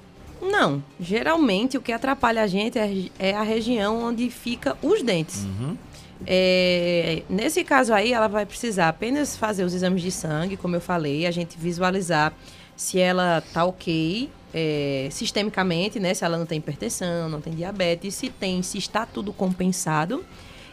Não, 0.41 0.83
geralmente 0.99 1.77
o 1.77 1.81
que 1.81 1.91
atrapalha 1.91 2.41
a 2.41 2.47
gente 2.47 2.79
é, 2.79 3.09
é 3.19 3.35
a 3.35 3.43
região 3.43 4.03
onde 4.03 4.29
fica 4.29 4.77
os 4.81 5.03
dentes. 5.03 5.43
Uhum. 5.43 5.77
É, 6.25 7.23
nesse 7.29 7.63
caso 7.63 7.93
aí, 7.93 8.13
ela 8.13 8.27
vai 8.27 8.45
precisar 8.45 8.89
apenas 8.89 9.35
fazer 9.35 9.63
os 9.63 9.73
exames 9.73 10.01
de 10.01 10.11
sangue, 10.11 10.55
como 10.55 10.75
eu 10.75 10.81
falei, 10.81 11.25
a 11.25 11.31
gente 11.31 11.57
visualizar 11.57 12.33
se 12.75 12.99
ela 12.99 13.43
tá 13.53 13.65
ok 13.65 14.29
é, 14.53 15.07
sistemicamente, 15.11 15.99
né? 15.99 16.13
Se 16.13 16.23
ela 16.23 16.37
não 16.37 16.45
tem 16.45 16.57
hipertensão, 16.57 17.29
não 17.29 17.41
tem 17.41 17.53
diabetes, 17.53 18.15
se 18.15 18.29
tem, 18.29 18.61
se 18.61 18.77
está 18.77 19.05
tudo 19.05 19.31
compensado. 19.31 20.23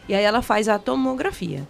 E 0.07 0.13
aí 0.13 0.23
ela 0.23 0.41
faz 0.41 0.67
a 0.67 0.79
tomografia, 0.79 1.67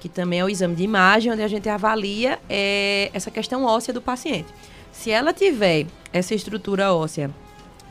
que 0.00 0.08
também 0.08 0.40
é 0.40 0.44
o 0.44 0.48
exame 0.48 0.74
de 0.74 0.82
imagem 0.82 1.32
onde 1.32 1.42
a 1.42 1.48
gente 1.48 1.68
avalia 1.68 2.38
é, 2.48 3.10
essa 3.12 3.30
questão 3.30 3.64
óssea 3.64 3.92
do 3.92 4.00
paciente. 4.00 4.48
Se 4.90 5.10
ela 5.10 5.32
tiver 5.32 5.86
essa 6.12 6.34
estrutura 6.34 6.92
óssea, 6.92 7.30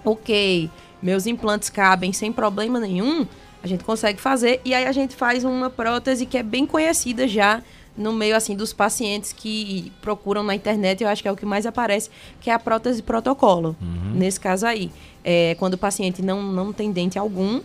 ok, 0.03 0.69
meus 1.01 1.25
implantes 1.25 1.69
cabem 1.69 2.13
sem 2.13 2.31
problema 2.31 2.79
nenhum, 2.79 3.25
a 3.63 3.67
gente 3.67 3.84
consegue 3.84 4.19
fazer 4.19 4.60
e 4.65 4.73
aí 4.73 4.86
a 4.86 4.91
gente 4.91 5.15
faz 5.15 5.43
uma 5.43 5.69
prótese 5.69 6.25
que 6.25 6.38
é 6.38 6.43
bem 6.43 6.65
conhecida 6.65 7.27
já 7.27 7.62
no 7.97 8.13
meio 8.13 8.36
assim 8.36 8.56
dos 8.56 8.73
pacientes 8.73 9.34
que 9.34 9.91
procuram 10.01 10.43
na 10.43 10.56
internet, 10.56 11.04
eu 11.04 11.10
acho 11.10 11.21
que 11.21 11.27
é 11.27 11.32
o 11.32 11.36
que 11.36 11.45
mais 11.45 11.65
aparece, 11.65 12.10
que 12.39 12.49
é 12.49 12.54
a 12.54 12.60
prótese 12.60 13.01
protocolo. 13.01 13.75
Uhum. 13.82 14.13
Nesse 14.15 14.39
caso 14.39 14.65
aí, 14.65 14.91
é 15.23 15.56
quando 15.56 15.75
o 15.75 15.77
paciente 15.77 16.21
não, 16.21 16.41
não 16.41 16.71
tem 16.71 16.91
dente 16.91 17.19
algum, 17.19 17.62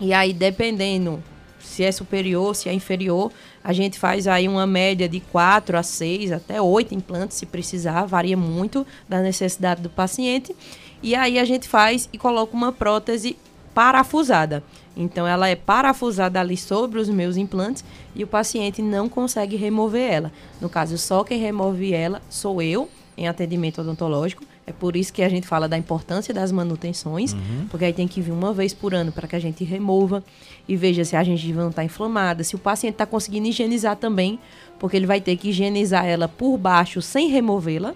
e 0.00 0.12
aí 0.12 0.32
dependendo 0.32 1.22
se 1.60 1.84
é 1.84 1.92
superior, 1.92 2.54
se 2.56 2.68
é 2.68 2.72
inferior, 2.72 3.30
a 3.62 3.72
gente 3.72 3.98
faz 3.98 4.26
aí 4.26 4.48
uma 4.48 4.66
média 4.66 5.08
de 5.08 5.20
4 5.20 5.76
a 5.76 5.82
6, 5.82 6.32
até 6.32 6.60
8 6.60 6.94
implantes 6.94 7.36
se 7.36 7.46
precisar, 7.46 8.06
varia 8.06 8.36
muito 8.36 8.86
da 9.08 9.20
necessidade 9.20 9.82
do 9.82 9.90
paciente. 9.90 10.56
E 11.02 11.14
aí 11.14 11.38
a 11.38 11.44
gente 11.44 11.68
faz 11.68 12.08
e 12.12 12.18
coloca 12.18 12.56
uma 12.56 12.72
prótese 12.72 13.36
parafusada. 13.74 14.62
Então 14.96 15.26
ela 15.26 15.48
é 15.48 15.56
parafusada 15.56 16.40
ali 16.40 16.56
sobre 16.56 16.98
os 16.98 17.08
meus 17.08 17.36
implantes 17.36 17.84
e 18.14 18.22
o 18.24 18.26
paciente 18.26 18.82
não 18.82 19.08
consegue 19.08 19.56
remover 19.56 20.10
ela. 20.10 20.32
No 20.60 20.68
caso, 20.68 20.98
só 20.98 21.24
quem 21.24 21.38
remove 21.38 21.92
ela 21.92 22.20
sou 22.28 22.60
eu 22.60 22.88
em 23.16 23.28
atendimento 23.28 23.80
odontológico. 23.80 24.44
É 24.66 24.72
por 24.72 24.94
isso 24.94 25.12
que 25.12 25.22
a 25.22 25.28
gente 25.28 25.46
fala 25.46 25.68
da 25.68 25.76
importância 25.76 26.32
das 26.32 26.52
manutenções, 26.52 27.32
uhum. 27.32 27.66
porque 27.68 27.84
aí 27.84 27.92
tem 27.92 28.06
que 28.06 28.20
vir 28.20 28.30
uma 28.30 28.52
vez 28.52 28.72
por 28.72 28.94
ano 28.94 29.10
para 29.10 29.26
que 29.26 29.34
a 29.34 29.38
gente 29.38 29.64
remova 29.64 30.22
e 30.68 30.76
veja 30.76 31.04
se 31.04 31.16
a 31.16 31.24
gengiva 31.24 31.60
não 31.60 31.70
está 31.70 31.82
inflamada, 31.82 32.44
se 32.44 32.54
o 32.54 32.58
paciente 32.58 32.94
está 32.94 33.04
conseguindo 33.04 33.48
higienizar 33.48 33.96
também, 33.96 34.38
porque 34.78 34.96
ele 34.96 35.06
vai 35.06 35.20
ter 35.20 35.36
que 35.36 35.50
higienizar 35.50 36.06
ela 36.06 36.28
por 36.28 36.56
baixo 36.56 37.02
sem 37.02 37.28
removê-la. 37.28 37.94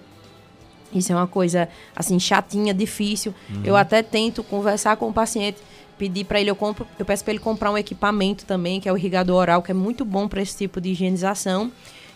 Isso 0.93 1.11
é 1.11 1.15
uma 1.15 1.27
coisa 1.27 1.67
assim 1.95 2.19
chatinha, 2.19 2.73
difícil. 2.73 3.33
Uhum. 3.49 3.61
Eu 3.63 3.75
até 3.75 4.01
tento 4.01 4.43
conversar 4.43 4.95
com 4.97 5.09
o 5.09 5.13
paciente 5.13 5.57
pedir 5.97 6.25
para 6.25 6.39
ele, 6.39 6.49
eu, 6.49 6.55
compro, 6.55 6.85
eu 6.99 7.05
peço 7.05 7.23
para 7.23 7.33
ele 7.33 7.39
comprar 7.39 7.71
um 7.71 7.77
equipamento 7.77 8.45
também, 8.45 8.79
que 8.79 8.87
é 8.87 8.91
o 8.91 8.97
irrigador 8.97 9.37
oral, 9.37 9.61
que 9.61 9.71
é 9.71 9.73
muito 9.73 10.03
bom 10.03 10.27
para 10.27 10.41
esse 10.41 10.57
tipo 10.57 10.79
de 10.79 10.89
higienização. 10.89 11.71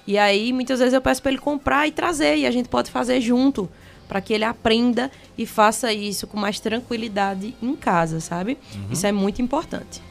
E 0.06 0.18
aí, 0.18 0.52
muitas 0.52 0.80
vezes 0.80 0.94
eu 0.94 1.02
peço 1.02 1.22
para 1.22 1.32
ele 1.32 1.40
comprar 1.40 1.88
e 1.88 1.92
trazer, 1.92 2.38
e 2.38 2.46
a 2.46 2.52
gente 2.52 2.68
pode 2.68 2.92
fazer 2.92 3.22
junto, 3.22 3.70
para 4.08 4.20
que 4.20 4.34
ele 4.34 4.44
aprenda 4.44 5.12
e 5.38 5.46
faça 5.46 5.94
isso 5.94 6.26
com 6.26 6.38
mais 6.38 6.60
tranquilidade 6.60 7.56
em 7.62 7.76
casa, 7.76 8.20
sabe? 8.20 8.58
Uhum. 8.74 8.88
Isso 8.92 9.06
é 9.06 9.12
muito 9.12 9.42
importante. 9.42 10.02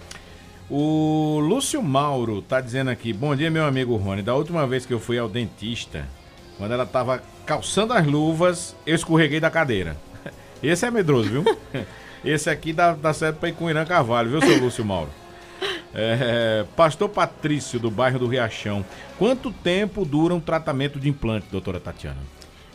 O 0.70 1.40
Lúcio 1.40 1.82
Mauro 1.82 2.42
tá 2.42 2.60
dizendo 2.60 2.90
aqui: 2.90 3.12
Bom 3.12 3.34
dia, 3.34 3.50
meu 3.50 3.64
amigo 3.64 3.96
Rony. 3.96 4.22
Da 4.22 4.34
última 4.34 4.66
vez 4.66 4.84
que 4.86 4.92
eu 4.92 5.00
fui 5.00 5.18
ao 5.18 5.28
dentista, 5.28 6.06
quando 6.58 6.72
ela 6.72 6.84
tava 6.84 7.22
calçando 7.46 7.94
as 7.94 8.04
luvas, 8.04 8.76
eu 8.84 8.94
escorreguei 8.94 9.40
da 9.40 9.50
cadeira. 9.50 9.96
Esse 10.62 10.84
é 10.84 10.90
medroso, 10.90 11.30
viu? 11.30 11.44
Esse 12.24 12.50
aqui 12.50 12.72
dá, 12.72 12.92
dá 12.92 13.14
certo 13.14 13.38
para 13.38 13.48
ir 13.48 13.52
com 13.52 13.66
o 13.66 13.70
Irã 13.70 13.86
Carvalho, 13.86 14.28
viu, 14.28 14.40
seu 14.42 14.58
Lúcio 14.60 14.84
Mauro? 14.84 15.10
É, 15.94 16.66
Pastor 16.76 17.08
Patrício, 17.08 17.78
do 17.78 17.90
bairro 17.90 18.18
do 18.18 18.26
Riachão. 18.26 18.84
Quanto 19.18 19.50
tempo 19.50 20.04
dura 20.04 20.34
um 20.34 20.40
tratamento 20.40 21.00
de 21.00 21.08
implante, 21.08 21.46
doutora 21.50 21.80
Tatiana? 21.80 22.18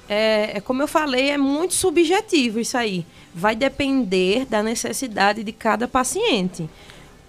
É, 0.10 0.58
é, 0.58 0.62
como 0.62 0.82
eu 0.82 0.88
falei, 0.88 1.30
é 1.30 1.38
muito 1.38 1.74
subjetivo 1.74 2.60
isso 2.60 2.78
aí. 2.78 3.06
Vai 3.34 3.56
depender 3.56 4.46
da 4.46 4.64
necessidade 4.64 5.44
de 5.44 5.52
cada 5.52 5.88
paciente. 5.88 6.70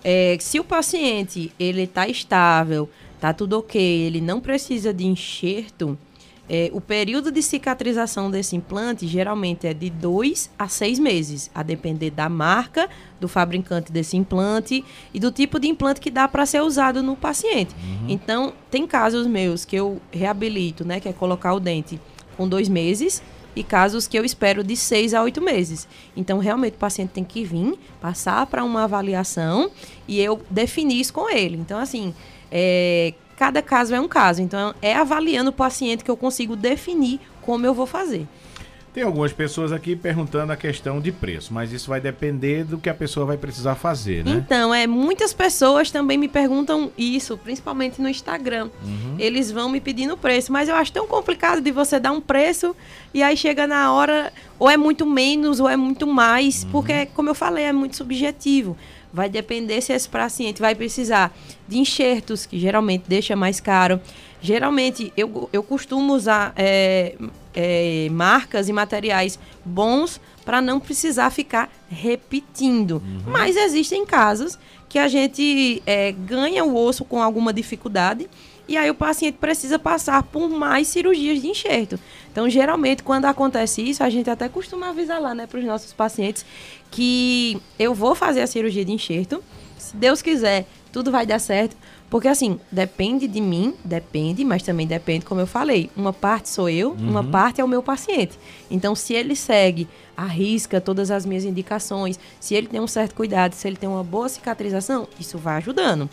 É, 0.03 0.37
se 0.41 0.59
o 0.61 0.65
paciente 0.65 1.53
ele 1.59 1.83
está 1.83 2.09
estável, 2.09 2.91
tá 3.21 3.33
tudo 3.33 3.59
ok, 3.59 3.81
ele 3.81 4.21
não 4.21 4.41
precisa 4.41 4.93
de 4.93 5.07
enxerto, 5.07 5.99
é, 6.49 6.71
o 6.73 6.81
período 6.81 7.33
de 7.33 7.43
cicatrização 7.43 8.31
desse 8.31 8.55
implante 8.55 9.07
geralmente 9.07 9.67
é 9.67 9.73
de 9.73 9.89
dois 9.89 10.51
a 10.59 10.69
seis 10.69 10.99
meses, 10.99 11.51
a 11.55 11.63
depender 11.63 12.11
da 12.11 12.29
marca 12.29 12.89
do 13.21 13.29
fabricante 13.29 13.91
desse 13.91 14.17
implante 14.17 14.85
e 15.13 15.19
do 15.19 15.33
tipo 15.33 15.59
de 15.59 15.69
implante 15.69 16.01
que 16.01 16.11
dá 16.11 16.29
para 16.29 16.45
ser 16.45 16.63
usado 16.63 17.03
no 17.03 17.17
paciente. 17.17 17.75
Uhum. 17.75 18.07
Então, 18.09 18.53
tem 18.71 18.87
casos 18.87 19.27
meus 19.27 19.65
que 19.65 19.77
eu 19.77 20.01
reabilito, 20.13 20.85
né, 20.85 21.01
que 21.01 21.09
é 21.09 21.13
colocar 21.13 21.55
o 21.55 21.61
dente 21.61 21.99
com 22.37 22.47
dois 22.47 22.69
meses, 22.69 23.23
e 23.57 23.63
casos 23.63 24.09
que 24.09 24.19
eu 24.19 24.25
espero 24.25 24.65
de 24.65 24.77
seis 24.77 25.15
a 25.15 25.23
oito 25.23 25.41
meses. 25.41 25.87
Então, 26.17 26.39
realmente, 26.39 26.75
o 26.75 26.79
paciente 26.79 27.11
tem 27.11 27.25
que 27.25 27.45
vir, 27.45 27.79
passar 28.01 28.47
para 28.47 28.65
uma 28.65 28.85
avaliação 28.85 29.71
e 30.09 30.21
eu 30.21 30.41
definir 30.51 31.01
isso 31.01 31.13
com 31.13 31.31
ele. 31.31 31.57
Então, 31.57 31.79
assim, 31.79 32.13
é, 32.51 33.15
cada 33.35 33.61
caso 33.61 33.95
é 33.95 34.01
um 34.01 34.09
caso. 34.09 34.41
Então, 34.41 34.75
é 34.81 34.95
avaliando 34.95 35.51
o 35.51 35.53
paciente 35.53 36.05
que 36.05 36.11
eu 36.11 36.17
consigo 36.17 36.57
definir 36.57 37.21
como 37.43 37.67
eu 37.67 37.75
vou 37.75 37.87
fazer. 37.87 38.27
Tem 38.95 39.03
algumas 39.03 39.33
pessoas 39.33 39.73
aqui 39.73 39.97
perguntando 39.97 40.53
a 40.53 40.57
questão 40.57 41.01
de 41.01 41.11
preço, 41.11 41.53
mas 41.53 41.73
isso 41.73 41.89
vai 41.89 42.01
depender 42.01 42.63
do 42.63 42.79
que 42.79 42.89
a 42.89 42.95
pessoa 42.95 43.27
vai 43.27 43.37
precisar 43.37 43.75
fazer, 43.75 44.25
né? 44.25 44.31
Então, 44.31 44.73
é, 44.73 44.87
muitas 44.87 45.33
pessoas 45.33 45.91
também 45.91 46.17
me 46.17 46.29
perguntam 46.29 46.93
isso, 46.97 47.37
principalmente 47.37 48.01
no 48.01 48.09
Instagram. 48.09 48.71
Uhum. 48.85 49.17
Eles 49.19 49.51
vão 49.51 49.69
me 49.69 49.81
pedindo 49.81 50.17
preço, 50.17 50.53
mas 50.53 50.69
eu 50.69 50.77
acho 50.77 50.93
tão 50.93 51.09
complicado 51.09 51.61
de 51.61 51.73
você 51.73 51.99
dar 51.99 52.13
um 52.13 52.21
preço 52.21 52.75
e 53.13 53.21
aí 53.21 53.37
chega 53.37 53.67
na 53.67 53.93
hora, 53.93 54.33
ou 54.61 54.71
é 54.71 54.77
muito 54.77 55.05
menos 55.05 55.59
ou 55.59 55.69
é 55.69 55.77
muito 55.77 56.07
mais, 56.07 56.63
uhum. 56.63 56.71
porque, 56.71 57.07
como 57.07 57.29
eu 57.29 57.35
falei, 57.35 57.65
é 57.65 57.73
muito 57.73 57.97
subjetivo. 57.97 58.77
Vai 59.15 59.29
depender 59.29 59.81
se 59.81 59.93
esse 59.93 60.09
paciente 60.09 60.61
vai 60.61 60.75
precisar 60.75 61.33
de 61.69 61.79
enxertos, 61.79 62.47
que 62.47 62.59
geralmente 62.59 63.05
deixa 63.07 63.37
mais 63.37 63.61
caro. 63.61 64.01
Geralmente, 64.43 65.13
eu, 65.17 65.49
eu 65.53 65.63
costumo 65.63 66.13
usar 66.13 66.53
é, 66.57 67.15
é, 67.55 68.09
marcas 68.11 68.69
e 68.69 68.73
materiais 68.73 69.39
bons 69.65 70.21
para 70.45 70.61
não 70.61 70.81
precisar 70.81 71.31
ficar 71.31 71.71
repetindo. 71.89 72.97
Uhum. 72.97 73.23
Mas 73.31 73.57
existem 73.57 74.05
casos 74.05 74.59
que 74.89 74.99
a 74.99 75.07
gente 75.07 75.81
é, 75.87 76.11
ganha 76.11 76.65
o 76.65 76.77
osso 76.77 77.05
com 77.05 77.23
alguma 77.23 77.53
dificuldade 77.53 78.29
e 78.67 78.77
aí 78.77 78.91
o 78.91 78.95
paciente 78.95 79.37
precisa 79.39 79.79
passar 79.79 80.23
por 80.23 80.49
mais 80.49 80.89
cirurgias 80.89 81.41
de 81.41 81.49
enxerto. 81.49 81.99
Então, 82.33 82.49
geralmente, 82.49 83.03
quando 83.03 83.27
acontece 83.27 83.83
isso, 83.83 84.03
a 84.03 84.11
gente 84.11 84.29
até 84.31 84.49
costuma 84.49 84.89
avisar 84.89 85.21
lá, 85.21 85.35
né, 85.35 85.47
para 85.47 85.59
os 85.59 85.65
nossos 85.65 85.93
pacientes 85.93 86.45
que 86.91 87.61
eu 87.79 87.95
vou 87.95 88.15
fazer 88.15 88.41
a 88.41 88.47
cirurgia 88.47 88.85
de 88.85 88.93
enxerto. 88.93 89.43
Se 89.77 89.97
Deus 89.97 90.23
quiser, 90.23 90.67
tudo 90.91 91.11
vai 91.11 91.27
dar 91.27 91.39
certo. 91.39 91.77
Porque, 92.09 92.29
assim, 92.29 92.61
depende 92.71 93.27
de 93.27 93.41
mim, 93.41 93.75
depende, 93.85 94.45
mas 94.45 94.63
também 94.63 94.87
depende, 94.87 95.25
como 95.25 95.41
eu 95.41 95.47
falei. 95.47 95.91
Uma 95.97 96.13
parte 96.13 96.49
sou 96.49 96.69
eu, 96.69 96.91
uhum. 96.91 97.11
uma 97.11 97.25
parte 97.25 97.61
é 97.61 97.65
o 97.65 97.69
meu 97.69 97.83
paciente. 97.83 98.39
Então, 98.71 98.95
se 98.95 99.15
ele 99.15 99.35
segue, 99.35 99.89
arrisca 100.17 100.81
todas 100.81 101.11
as 101.11 101.27
minhas 101.27 101.45
indicações, 101.45 102.19
se 102.39 102.55
ele 102.55 102.69
tem 102.69 102.81
um 102.81 102.87
certo 102.87 103.15
cuidado, 103.15 103.55
se 103.55 103.67
ele 103.67 103.77
tem 103.77 103.89
uma 103.89 104.05
boa 104.05 104.29
cicatrização, 104.29 105.09
isso 105.19 105.39
vai 105.39 105.57
ajudando. 105.57 106.09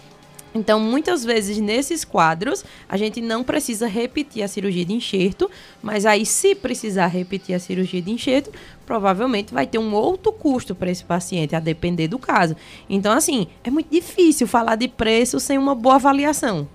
Então, 0.53 0.79
muitas 0.79 1.23
vezes 1.23 1.57
nesses 1.59 2.03
quadros, 2.03 2.65
a 2.87 2.97
gente 2.97 3.21
não 3.21 3.43
precisa 3.43 3.87
repetir 3.87 4.43
a 4.43 4.47
cirurgia 4.47 4.85
de 4.85 4.93
enxerto, 4.93 5.49
mas 5.81 6.05
aí, 6.05 6.25
se 6.25 6.53
precisar 6.53 7.07
repetir 7.07 7.55
a 7.55 7.59
cirurgia 7.59 8.01
de 8.01 8.11
enxerto, 8.11 8.51
provavelmente 8.85 9.53
vai 9.53 9.65
ter 9.65 9.77
um 9.77 9.93
outro 9.93 10.31
custo 10.33 10.75
para 10.75 10.91
esse 10.91 11.03
paciente, 11.03 11.55
a 11.55 11.59
depender 11.59 12.07
do 12.07 12.19
caso. 12.19 12.55
Então, 12.89 13.13
assim, 13.13 13.47
é 13.63 13.71
muito 13.71 13.89
difícil 13.89 14.45
falar 14.47 14.75
de 14.75 14.87
preço 14.87 15.39
sem 15.39 15.57
uma 15.57 15.73
boa 15.73 15.95
avaliação. 15.95 16.67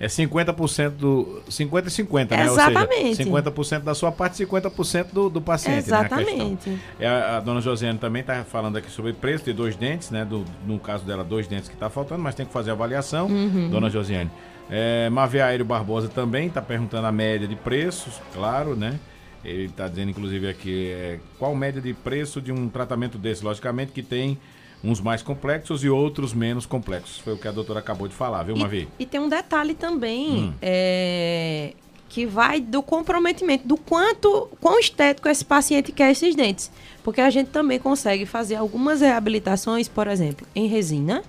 É 0.00 0.06
50% 0.06 0.90
do. 0.90 1.42
50 1.48 1.88
e 1.88 1.90
50, 1.90 2.36
né? 2.36 2.46
Exatamente. 2.46 3.08
Ou 3.08 3.14
seja, 3.14 3.30
50% 3.30 3.80
da 3.80 3.94
sua 3.94 4.12
parte 4.12 4.40
e 4.40 4.46
50% 4.46 5.06
do, 5.12 5.28
do 5.28 5.40
paciente. 5.40 5.78
Exatamente. 5.78 6.70
Né, 6.70 6.80
a, 7.00 7.02
é, 7.02 7.08
a, 7.36 7.40
dona 7.40 7.60
Josiane 7.60 7.98
também 7.98 8.20
está 8.20 8.44
falando 8.44 8.76
aqui 8.76 8.90
sobre 8.90 9.12
preço 9.12 9.44
de 9.44 9.52
dois 9.52 9.74
dentes, 9.74 10.10
né? 10.10 10.24
Do, 10.24 10.44
no 10.64 10.78
caso 10.78 11.04
dela, 11.04 11.24
dois 11.24 11.48
dentes 11.48 11.68
que 11.68 11.74
está 11.74 11.90
faltando, 11.90 12.22
mas 12.22 12.36
tem 12.36 12.46
que 12.46 12.52
fazer 12.52 12.70
a 12.70 12.74
avaliação, 12.74 13.26
uhum. 13.26 13.70
dona 13.70 13.90
Josiane. 13.90 14.30
É, 14.70 15.08
Aéreo 15.42 15.64
Barbosa 15.64 16.08
também 16.08 16.46
está 16.46 16.62
perguntando 16.62 17.06
a 17.06 17.12
média 17.12 17.48
de 17.48 17.56
preços, 17.56 18.20
claro, 18.32 18.76
né? 18.76 19.00
Ele 19.44 19.64
está 19.64 19.88
dizendo, 19.88 20.10
inclusive, 20.10 20.48
aqui, 20.48 20.90
é, 20.92 21.18
qual 21.38 21.54
média 21.54 21.80
de 21.80 21.94
preço 21.94 22.40
de 22.40 22.52
um 22.52 22.68
tratamento 22.68 23.18
desse? 23.18 23.44
Logicamente 23.44 23.92
que 23.92 24.02
tem 24.02 24.38
uns 24.82 25.00
mais 25.00 25.22
complexos 25.22 25.82
e 25.82 25.88
outros 25.88 26.32
menos 26.32 26.66
complexos. 26.66 27.18
Foi 27.18 27.32
o 27.32 27.36
que 27.36 27.48
a 27.48 27.52
doutora 27.52 27.80
acabou 27.80 28.06
de 28.08 28.14
falar, 28.14 28.42
viu, 28.44 28.56
Mavi? 28.56 28.88
E, 28.98 29.02
e 29.02 29.06
tem 29.06 29.20
um 29.20 29.28
detalhe 29.28 29.74
também 29.74 30.44
hum. 30.44 30.52
é, 30.62 31.72
que 32.08 32.24
vai 32.24 32.60
do 32.60 32.82
comprometimento, 32.82 33.66
do 33.66 33.76
quanto, 33.76 34.48
quão 34.60 34.78
estético 34.78 35.28
esse 35.28 35.44
paciente 35.44 35.92
quer 35.92 36.10
esses 36.10 36.34
dentes. 36.34 36.70
Porque 37.02 37.20
a 37.20 37.30
gente 37.30 37.50
também 37.50 37.78
consegue 37.78 38.24
fazer 38.24 38.54
algumas 38.54 39.00
reabilitações, 39.00 39.88
por 39.88 40.06
exemplo, 40.06 40.46
em 40.54 40.66
resina, 40.66 41.22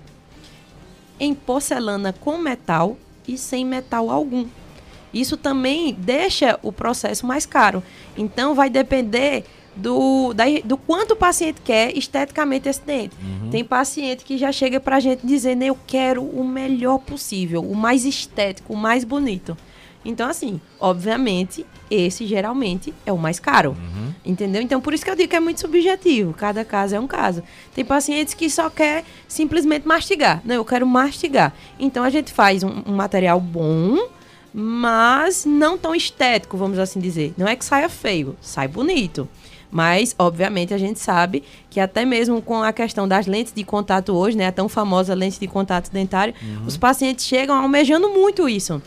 em 1.18 1.34
porcelana 1.34 2.12
com 2.12 2.38
metal 2.38 2.96
e 3.26 3.36
sem 3.36 3.64
metal 3.64 4.10
algum. 4.10 4.46
Isso 5.12 5.36
também 5.36 5.92
deixa 5.92 6.58
o 6.62 6.72
processo 6.72 7.26
mais 7.26 7.44
caro. 7.44 7.82
Então 8.16 8.54
vai 8.54 8.70
depender 8.70 9.44
do, 9.74 10.32
da, 10.34 10.44
do 10.64 10.76
quanto 10.76 11.12
o 11.12 11.16
paciente 11.16 11.60
quer 11.62 11.96
esteticamente 11.96 12.68
esse 12.68 12.82
dente. 12.82 13.16
Uhum. 13.22 13.50
Tem 13.50 13.64
paciente 13.64 14.24
que 14.24 14.36
já 14.36 14.52
chega 14.52 14.80
pra 14.80 15.00
gente 15.00 15.26
dizendo, 15.26 15.62
eu 15.62 15.78
quero 15.86 16.22
o 16.22 16.44
melhor 16.44 16.98
possível, 16.98 17.62
o 17.62 17.74
mais 17.74 18.04
estético, 18.04 18.72
o 18.72 18.76
mais 18.76 19.04
bonito. 19.04 19.56
Então, 20.02 20.28
assim, 20.28 20.60
obviamente, 20.78 21.66
esse 21.90 22.26
geralmente 22.26 22.94
é 23.04 23.12
o 23.12 23.18
mais 23.18 23.38
caro. 23.38 23.70
Uhum. 23.70 24.14
Entendeu? 24.24 24.62
Então, 24.62 24.80
por 24.80 24.94
isso 24.94 25.04
que 25.04 25.10
eu 25.10 25.16
digo 25.16 25.28
que 25.28 25.36
é 25.36 25.40
muito 25.40 25.60
subjetivo. 25.60 26.32
Cada 26.32 26.64
caso 26.64 26.96
é 26.96 27.00
um 27.00 27.06
caso. 27.06 27.42
Tem 27.74 27.84
pacientes 27.84 28.32
que 28.32 28.48
só 28.48 28.70
quer 28.70 29.04
simplesmente 29.28 29.86
mastigar. 29.86 30.40
Não, 30.42 30.54
eu 30.54 30.64
quero 30.64 30.86
mastigar. 30.86 31.52
Então, 31.78 32.02
a 32.02 32.08
gente 32.08 32.32
faz 32.32 32.62
um, 32.62 32.82
um 32.86 32.94
material 32.94 33.38
bom, 33.38 34.08
mas 34.54 35.44
não 35.44 35.76
tão 35.76 35.94
estético, 35.94 36.56
vamos 36.56 36.78
assim 36.78 36.98
dizer. 36.98 37.34
Não 37.36 37.46
é 37.46 37.54
que 37.54 37.64
saia 37.64 37.88
feio, 37.90 38.36
sai 38.40 38.68
bonito. 38.68 39.28
Mas, 39.70 40.14
obviamente, 40.18 40.74
a 40.74 40.78
gente 40.78 40.98
sabe 40.98 41.44
que 41.68 41.78
até 41.78 42.04
mesmo 42.04 42.42
com 42.42 42.62
a 42.62 42.72
questão 42.72 43.06
das 43.06 43.26
lentes 43.26 43.52
de 43.52 43.62
contato 43.62 44.12
hoje, 44.12 44.36
né, 44.36 44.48
a 44.48 44.52
tão 44.52 44.68
famosa 44.68 45.14
lente 45.14 45.38
de 45.38 45.46
contato 45.46 45.90
dentário, 45.90 46.34
uhum. 46.42 46.66
os 46.66 46.76
pacientes 46.76 47.24
chegam 47.24 47.56
almejando 47.56 48.08
muito 48.08 48.48
isso. 48.48 48.82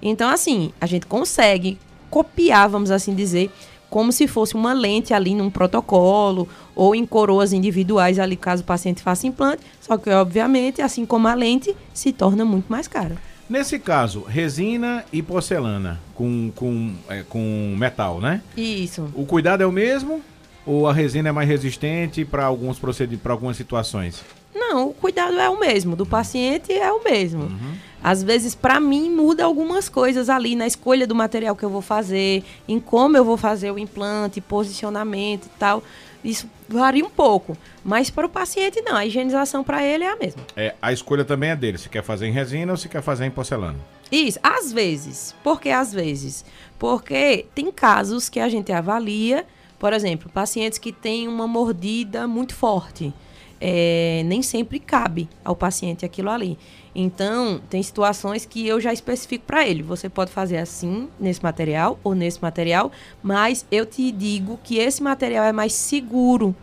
Então, 0.00 0.30
assim, 0.30 0.72
a 0.80 0.86
gente 0.86 1.06
consegue 1.06 1.78
copiar, 2.10 2.68
vamos 2.68 2.90
assim 2.90 3.14
dizer, 3.14 3.50
como 3.88 4.10
se 4.10 4.26
fosse 4.26 4.54
uma 4.54 4.72
lente 4.72 5.12
ali 5.12 5.34
num 5.34 5.50
protocolo 5.50 6.48
ou 6.74 6.94
em 6.94 7.04
coroas 7.04 7.52
individuais 7.52 8.18
ali 8.18 8.36
caso 8.36 8.62
o 8.62 8.66
paciente 8.66 9.02
faça 9.02 9.26
implante, 9.26 9.62
só 9.80 9.98
que 9.98 10.08
obviamente, 10.08 10.80
assim 10.80 11.04
como 11.04 11.28
a 11.28 11.34
lente, 11.34 11.76
se 11.92 12.10
torna 12.10 12.42
muito 12.42 12.66
mais 12.68 12.88
cara. 12.88 13.16
Nesse 13.52 13.78
caso, 13.78 14.22
resina 14.22 15.04
e 15.12 15.20
porcelana 15.20 16.00
com, 16.14 16.50
com, 16.56 16.94
é, 17.06 17.22
com 17.28 17.76
metal, 17.78 18.18
né? 18.18 18.40
Isso. 18.56 19.12
O 19.14 19.26
cuidado 19.26 19.62
é 19.62 19.66
o 19.66 19.70
mesmo 19.70 20.22
ou 20.64 20.88
a 20.88 20.92
resina 20.94 21.28
é 21.28 21.32
mais 21.32 21.46
resistente 21.46 22.24
para 22.24 22.46
alguns 22.46 22.78
procedimentos, 22.78 23.22
para 23.22 23.32
algumas 23.34 23.58
situações? 23.58 24.24
Não, 24.54 24.88
o 24.88 24.94
cuidado 24.94 25.38
é 25.38 25.50
o 25.50 25.60
mesmo, 25.60 25.94
do 25.94 26.06
paciente 26.06 26.72
é 26.72 26.90
o 26.90 27.04
mesmo. 27.04 27.42
Uhum. 27.42 27.74
Às 28.02 28.22
vezes, 28.22 28.54
para 28.54 28.80
mim, 28.80 29.10
muda 29.10 29.44
algumas 29.44 29.86
coisas 29.86 30.30
ali 30.30 30.56
na 30.56 30.66
escolha 30.66 31.06
do 31.06 31.14
material 31.14 31.54
que 31.54 31.62
eu 31.62 31.68
vou 31.68 31.82
fazer, 31.82 32.42
em 32.66 32.80
como 32.80 33.18
eu 33.18 33.24
vou 33.24 33.36
fazer 33.36 33.70
o 33.70 33.78
implante, 33.78 34.40
posicionamento 34.40 35.44
e 35.44 35.58
tal. 35.58 35.82
Isso 36.24 36.48
varia 36.68 37.04
um 37.04 37.10
pouco. 37.10 37.56
Mas 37.84 38.10
para 38.10 38.26
o 38.26 38.28
paciente, 38.28 38.80
não. 38.80 38.96
A 38.96 39.04
higienização 39.04 39.64
para 39.64 39.82
ele 39.82 40.04
é 40.04 40.12
a 40.12 40.16
mesma. 40.16 40.42
É, 40.56 40.74
a 40.80 40.92
escolha 40.92 41.24
também 41.24 41.50
é 41.50 41.56
dele. 41.56 41.78
Se 41.78 41.88
quer 41.88 42.02
fazer 42.02 42.26
em 42.26 42.32
resina 42.32 42.72
ou 42.72 42.76
se 42.76 42.88
quer 42.88 43.02
fazer 43.02 43.24
em 43.24 43.30
porcelana. 43.30 43.78
Isso, 44.10 44.38
às 44.42 44.72
vezes. 44.72 45.34
Por 45.42 45.60
que 45.60 45.70
às 45.70 45.92
vezes? 45.92 46.44
Porque 46.78 47.46
tem 47.54 47.72
casos 47.72 48.28
que 48.28 48.38
a 48.38 48.48
gente 48.48 48.70
avalia, 48.72 49.46
por 49.78 49.92
exemplo, 49.92 50.30
pacientes 50.30 50.78
que 50.78 50.92
têm 50.92 51.26
uma 51.26 51.46
mordida 51.46 52.28
muito 52.28 52.54
forte. 52.54 53.12
É, 53.60 54.22
nem 54.24 54.42
sempre 54.42 54.80
cabe 54.80 55.28
ao 55.44 55.54
paciente 55.54 56.04
aquilo 56.04 56.30
ali. 56.30 56.58
Então, 56.94 57.60
tem 57.70 57.82
situações 57.82 58.44
que 58.44 58.66
eu 58.66 58.80
já 58.80 58.92
especifico 58.92 59.44
para 59.46 59.66
ele. 59.66 59.82
Você 59.82 60.08
pode 60.08 60.30
fazer 60.30 60.58
assim, 60.58 61.08
nesse 61.18 61.42
material 61.42 61.98
ou 62.04 62.14
nesse 62.14 62.40
material, 62.40 62.92
mas 63.22 63.64
eu 63.70 63.86
te 63.86 64.12
digo 64.12 64.58
que 64.62 64.78
esse 64.78 65.02
material 65.02 65.44
é 65.44 65.52
mais 65.52 65.72
seguro, 65.72 66.54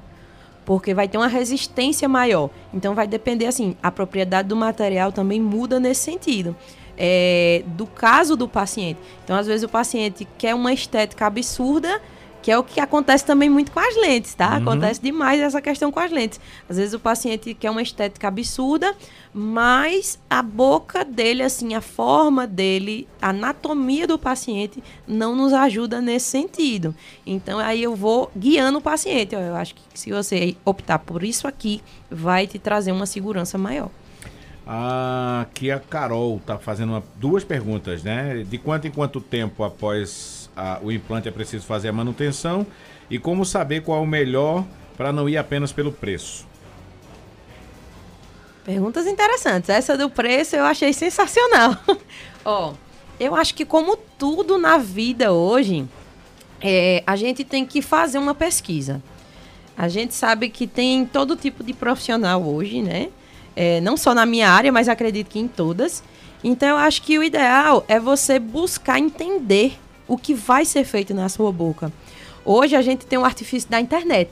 porque 0.65 0.94
vai 0.94 1.08
ter 1.08 1.18
uma 1.18 1.28
resistência 1.28 2.08
maior. 2.08 2.52
Então, 2.72 2.94
vai 2.94 3.08
depender, 3.08 3.48
assim, 3.48 3.76
a 3.82 3.89
propriedade 3.89 4.48
do 4.48 4.56
material 4.56 5.12
também 5.12 5.42
muda 5.42 5.80
nesse 5.80 6.02
sentido. 6.02 6.56
É, 7.02 7.63
do 7.65 7.88
caso 7.88 8.36
do 8.36 8.48
paciente. 8.48 9.00
Então, 9.24 9.36
às 9.36 9.48
vezes, 9.48 9.63
o 9.63 9.70
paciente 9.70 10.28
quer 10.38 10.54
uma 10.54 10.74
estética 10.74 11.26
absurda 11.26 12.00
que 12.41 12.52
é 12.52 12.58
o 12.58 12.63
que 12.63 12.80
acontece 12.80 13.25
também 13.25 13.49
muito 13.49 13.71
com 13.71 13.80
as 13.80 13.95
lentes, 13.95 14.34
tá? 14.34 14.49
Uhum. 14.49 14.58
Acontece 14.58 15.02
demais 15.02 15.39
essa 15.39 15.62
questão 15.62 15.91
com 15.91 15.99
as 15.99 16.12
lentes. 16.12 16.39
Às 16.69 16.78
vezes 16.78 16.93
o 16.93 16.99
paciente 16.99 17.54
quer 17.54 17.69
uma 17.69 17.82
estética 17.82 18.28
absurda, 18.28 18.95
mas 19.34 20.19
a 20.30 20.41
boca 20.41 21.04
dele, 21.04 21.43
assim, 21.43 21.73
a 21.75 21.82
forma 21.82 22.47
dele, 22.47 23.08
a 23.21 23.30
anatomia 23.30 24.08
do 24.08 24.17
paciente 24.17 24.84
não 25.08 25.36
nos 25.36 25.54
ajuda 25.54 26.02
nesse 26.02 26.28
sentido. 26.28 26.95
Então 27.25 27.60
aí 27.60 27.84
eu 27.84 27.95
vou 27.95 28.32
guiando 28.36 28.78
o 28.78 28.82
paciente. 28.82 29.36
Eu 29.36 29.56
acho 29.56 29.75
que 29.75 29.82
se 29.93 30.12
você 30.12 30.56
optar 30.63 30.99
por 30.99 31.23
isso 31.23 31.47
aqui, 31.47 31.82
vai 32.10 32.47
te 32.47 32.58
trazer 32.58 32.91
uma 32.91 33.06
segurança 33.06 33.58
maior. 33.58 33.89
Aqui 35.41 35.71
a 35.71 35.80
Carol 35.80 36.39
tá 36.45 36.60
fazendo 36.60 36.89
uma, 36.91 37.04
duas 37.15 37.43
perguntas, 37.43 38.04
né? 38.04 38.45
De 38.47 38.60
quanto 38.60 38.88
em 38.88 38.91
quanto 38.91 39.19
tempo 39.19 39.63
após 39.63 40.38
a, 40.60 40.80
o 40.82 40.91
implante 40.91 41.28
é 41.28 41.32
preciso 41.32 41.65
fazer 41.65 41.88
a 41.88 41.93
manutenção 41.93 42.65
e 43.10 43.17
como 43.17 43.45
saber 43.45 43.82
qual 43.82 44.00
é 44.00 44.04
o 44.04 44.08
melhor 44.08 44.65
para 44.98 45.13
não 45.13 45.30
ir 45.30 45.38
apenas 45.38 45.72
pelo 45.72 45.91
preço. 45.91 46.45
Perguntas 48.65 49.08
interessantes. 49.08 49.69
Essa 49.69 49.98
do 49.98 50.10
preço 50.10 50.56
eu 50.56 50.65
achei 50.65 50.91
sensacional. 50.91 51.78
Ó, 52.43 52.74
eu 53.19 53.36
acho 53.36 53.56
que 53.56 53.65
como 53.65 53.95
tudo 53.95 54.58
na 54.58 54.78
vida 54.78 55.32
hoje, 55.32 55.88
é, 56.62 57.02
a 57.08 57.15
gente 57.15 57.43
tem 57.43 57.65
que 57.65 57.82
fazer 57.82 58.17
uma 58.17 58.36
pesquisa. 58.36 59.02
A 59.78 59.88
gente 59.88 60.13
sabe 60.13 60.50
que 60.50 60.67
tem 60.67 61.06
todo 61.06 61.38
tipo 61.38 61.63
de 61.63 61.74
profissional 61.74 62.43
hoje, 62.43 62.82
né? 62.82 63.10
É, 63.56 63.80
não 63.82 63.95
só 63.95 64.13
na 64.13 64.26
minha 64.26 64.50
área, 64.50 64.72
mas 64.72 64.89
acredito 64.89 65.30
que 65.30 65.39
em 65.39 65.48
todas. 65.48 66.04
Então 66.43 66.69
eu 66.69 66.78
acho 66.78 67.02
que 67.02 67.17
o 67.17 67.24
ideal 67.24 67.86
é 67.88 68.00
você 68.00 68.38
buscar 68.38 69.00
entender 69.00 69.80
o 70.10 70.17
que 70.17 70.34
vai 70.34 70.65
ser 70.65 70.84
feito 70.84 71.13
na 71.13 71.30
sua 71.30 71.52
boca. 71.52 71.93
Hoje 72.43 72.76
a 72.76 72.82
gente 72.82 73.06
tem 73.06 73.17
um 73.17 73.24
artifício 73.24 73.69
da 73.69 73.80
internet. 73.80 74.30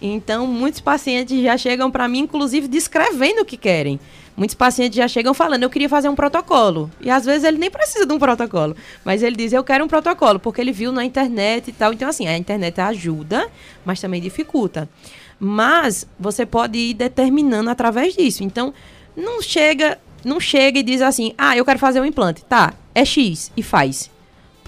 Então, 0.00 0.46
muitos 0.46 0.80
pacientes 0.80 1.42
já 1.42 1.58
chegam 1.58 1.90
para 1.90 2.06
mim, 2.08 2.20
inclusive, 2.20 2.68
descrevendo 2.68 3.42
o 3.42 3.44
que 3.44 3.56
querem. 3.56 3.98
Muitos 4.36 4.54
pacientes 4.54 4.96
já 4.96 5.08
chegam 5.08 5.34
falando, 5.34 5.64
eu 5.64 5.70
queria 5.70 5.88
fazer 5.88 6.08
um 6.08 6.14
protocolo. 6.14 6.88
E 7.00 7.10
às 7.10 7.24
vezes 7.24 7.42
ele 7.42 7.58
nem 7.58 7.68
precisa 7.68 8.06
de 8.06 8.12
um 8.12 8.18
protocolo. 8.20 8.76
Mas 9.04 9.24
ele 9.24 9.34
diz, 9.34 9.52
eu 9.52 9.64
quero 9.64 9.84
um 9.84 9.88
protocolo, 9.88 10.38
porque 10.38 10.60
ele 10.60 10.70
viu 10.70 10.92
na 10.92 11.04
internet 11.04 11.68
e 11.68 11.72
tal. 11.72 11.92
Então, 11.92 12.08
assim, 12.08 12.28
a 12.28 12.38
internet 12.38 12.80
ajuda, 12.80 13.48
mas 13.84 14.00
também 14.00 14.20
dificulta. 14.20 14.88
Mas 15.40 16.06
você 16.18 16.46
pode 16.46 16.78
ir 16.78 16.94
determinando 16.94 17.68
através 17.68 18.14
disso. 18.14 18.44
Então, 18.44 18.72
não 19.16 19.42
chega, 19.42 19.98
não 20.24 20.38
chega 20.38 20.78
e 20.78 20.84
diz 20.84 21.02
assim, 21.02 21.34
ah, 21.36 21.56
eu 21.56 21.64
quero 21.64 21.80
fazer 21.80 22.00
um 22.00 22.04
implante. 22.04 22.44
Tá, 22.44 22.74
é 22.94 23.04
X 23.04 23.50
e 23.56 23.62
faz. 23.64 24.08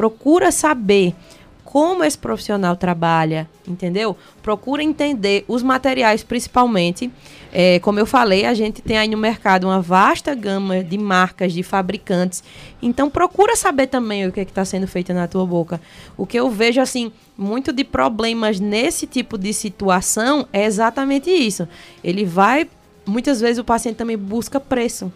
Procura 0.01 0.51
saber 0.51 1.15
como 1.63 2.03
esse 2.03 2.17
profissional 2.17 2.75
trabalha, 2.75 3.47
entendeu? 3.69 4.17
Procura 4.43 4.83
entender 4.83 5.45
os 5.47 5.63
materiais, 5.63 6.23
principalmente. 6.23 7.11
É, 7.53 7.79
como 7.81 7.99
eu 7.99 8.07
falei, 8.07 8.47
a 8.47 8.55
gente 8.55 8.81
tem 8.81 8.97
aí 8.97 9.09
no 9.09 9.19
mercado 9.19 9.65
uma 9.65 9.79
vasta 9.83 10.35
gama 10.35 10.83
de 10.83 10.97
marcas, 10.97 11.53
de 11.53 11.63
fabricantes. 11.63 12.43
Então, 12.81 13.11
procura 13.11 13.55
saber 13.57 13.89
também 13.89 14.27
o 14.27 14.33
que 14.33 14.41
é 14.41 14.43
está 14.43 14.65
sendo 14.65 14.89
feito 14.89 15.13
na 15.13 15.29
tua 15.29 15.45
boca. 15.45 15.79
O 16.17 16.25
que 16.25 16.39
eu 16.39 16.49
vejo, 16.49 16.81
assim, 16.81 17.13
muito 17.37 17.71
de 17.71 17.85
problemas 17.85 18.59
nesse 18.59 19.07
tipo 19.07 19.37
de 19.37 19.53
situação 19.53 20.49
é 20.51 20.65
exatamente 20.65 21.29
isso. 21.29 21.69
Ele 22.03 22.25
vai. 22.25 22.67
Muitas 23.05 23.39
vezes 23.39 23.59
o 23.59 23.65
paciente 23.65 23.97
também 23.97 24.17
busca 24.17 24.59
preço. 24.59 25.13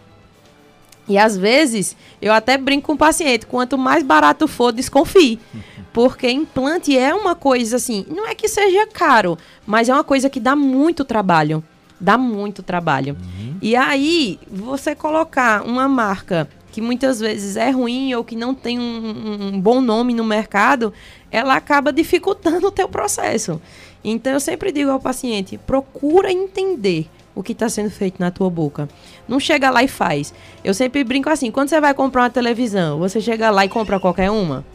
E 1.07 1.17
às 1.17 1.37
vezes, 1.37 1.95
eu 2.21 2.33
até 2.33 2.57
brinco 2.57 2.87
com 2.87 2.93
o 2.93 2.97
paciente: 2.97 3.45
quanto 3.45 3.77
mais 3.77 4.03
barato 4.03 4.47
for, 4.47 4.71
desconfie. 4.71 5.39
Porque 5.93 6.29
implante 6.29 6.97
é 6.97 7.13
uma 7.13 7.35
coisa 7.35 7.77
assim, 7.77 8.05
não 8.09 8.27
é 8.27 8.35
que 8.35 8.49
seja 8.49 8.85
caro, 8.85 9.37
mas 9.65 9.87
é 9.87 9.93
uma 9.93 10.03
coisa 10.03 10.29
que 10.29 10.41
dá 10.41 10.53
muito 10.53 11.05
trabalho. 11.05 11.63
Dá 11.97 12.17
muito 12.17 12.61
trabalho. 12.61 13.15
Uhum. 13.15 13.55
E 13.61 13.77
aí, 13.77 14.37
você 14.51 14.93
colocar 14.93 15.63
uma 15.63 15.87
marca 15.87 16.49
que 16.69 16.81
muitas 16.81 17.21
vezes 17.21 17.55
é 17.55 17.69
ruim 17.69 18.13
ou 18.13 18.25
que 18.25 18.35
não 18.35 18.53
tem 18.53 18.77
um, 18.77 19.53
um 19.53 19.61
bom 19.61 19.79
nome 19.79 20.13
no 20.13 20.25
mercado, 20.25 20.91
ela 21.31 21.55
acaba 21.55 21.93
dificultando 21.93 22.67
o 22.67 22.71
teu 22.71 22.89
processo. 22.89 23.61
Então, 24.03 24.33
eu 24.33 24.41
sempre 24.41 24.73
digo 24.73 24.91
ao 24.91 24.99
paciente: 24.99 25.57
procura 25.57 26.29
entender 26.29 27.07
o 27.35 27.43
que 27.43 27.51
está 27.51 27.67
sendo 27.69 27.91
feito 27.91 28.19
na 28.19 28.31
tua 28.31 28.49
boca. 28.49 28.87
Não 29.27 29.39
chega 29.39 29.69
lá 29.69 29.83
e 29.83 29.87
faz. 29.87 30.33
Eu 30.63 30.73
sempre 30.73 31.03
brinco 31.03 31.29
assim: 31.29 31.51
quando 31.51 31.69
você 31.69 31.79
vai 31.81 31.93
comprar 31.93 32.23
uma 32.23 32.29
televisão, 32.29 32.97
você 32.97 33.19
chega 33.19 33.51
lá 33.51 33.65
e 33.65 33.69
compra 33.69 33.99
qualquer 33.99 34.31
uma? 34.31 34.65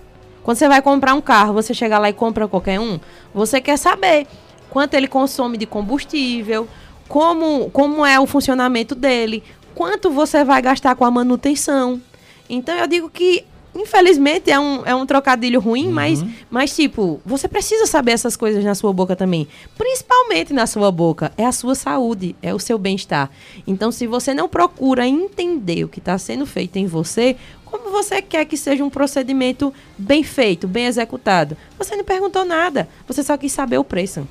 Quando 0.42 0.56
você 0.56 0.68
vai 0.68 0.80
comprar 0.80 1.14
um 1.14 1.20
carro, 1.20 1.54
você 1.54 1.74
chega 1.74 1.98
lá 1.98 2.08
e 2.08 2.12
compra 2.12 2.46
qualquer 2.46 2.78
um, 2.78 2.98
você 3.34 3.60
quer 3.60 3.76
saber 3.76 4.26
quanto 4.70 4.94
ele 4.94 5.08
consome 5.08 5.58
de 5.58 5.66
combustível, 5.66 6.68
como, 7.08 7.68
como 7.70 8.06
é 8.06 8.18
o 8.18 8.26
funcionamento 8.26 8.94
dele, 8.94 9.42
quanto 9.74 10.10
você 10.10 10.44
vai 10.44 10.62
gastar 10.62 10.94
com 10.94 11.04
a 11.04 11.10
manutenção. 11.10 12.00
Então 12.48 12.74
eu 12.74 12.86
digo 12.86 13.10
que, 13.10 13.44
infelizmente, 13.74 14.50
é 14.50 14.58
um, 14.58 14.84
é 14.86 14.94
um 14.94 15.06
trocadilho 15.06 15.60
ruim, 15.60 15.86
uhum. 15.86 15.92
mas, 15.92 16.24
mas, 16.50 16.74
tipo, 16.74 17.20
você 17.24 17.48
precisa 17.48 17.86
saber 17.86 18.12
essas 18.12 18.36
coisas 18.36 18.64
na 18.64 18.74
sua 18.74 18.92
boca 18.92 19.14
também. 19.14 19.46
Principalmente 19.76 20.52
na 20.52 20.66
sua 20.66 20.90
boca. 20.90 21.32
É 21.36 21.44
a 21.44 21.52
sua 21.52 21.74
saúde, 21.74 22.36
é 22.42 22.54
o 22.54 22.58
seu 22.58 22.78
bem-estar. 22.78 23.30
Então, 23.66 23.90
se 23.92 24.06
você 24.06 24.34
não 24.34 24.48
procura 24.48 25.06
entender 25.06 25.84
o 25.84 25.88
que 25.88 25.98
está 25.98 26.18
sendo 26.18 26.46
feito 26.46 26.76
em 26.76 26.86
você, 26.86 27.36
como 27.64 27.90
você 27.90 28.20
quer 28.20 28.44
que 28.44 28.56
seja 28.56 28.84
um 28.84 28.90
procedimento 28.90 29.72
bem 29.96 30.24
feito, 30.24 30.66
bem 30.66 30.86
executado? 30.86 31.56
Você 31.78 31.94
não 31.94 32.04
perguntou 32.04 32.44
nada, 32.44 32.88
você 33.06 33.22
só 33.22 33.36
quis 33.36 33.52
saber 33.52 33.78
o 33.78 33.84
preço. 33.84 34.26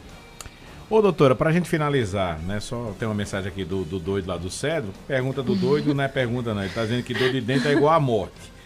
Ô, 0.90 1.02
doutora, 1.02 1.36
para 1.36 1.52
a 1.52 1.54
gente 1.54 1.70
finalizar, 1.70 2.40
né? 2.40 2.60
Só 2.60 2.94
tem 2.98 3.08
uma 3.08 3.14
mensagem 3.14 3.48
aqui 3.48 3.64
do, 3.64 3.84
do 3.84 4.00
doido 4.00 4.28
lá 4.28 4.38
do 4.38 4.50
Cedro. 4.50 4.90
Pergunta 5.08 5.44
do 5.44 5.54
doido 5.56 5.94
não 5.94 6.04
é 6.04 6.08
pergunta, 6.08 6.54
não. 6.54 6.64
Ele 6.64 6.74
tá 6.74 6.82
dizendo 6.82 7.04
que 7.04 7.14
dor 7.14 7.32
de 7.32 7.40
dente 7.40 7.68
é 7.68 7.72
igual 7.72 7.94
à 7.94 8.00
morte. 8.00 8.59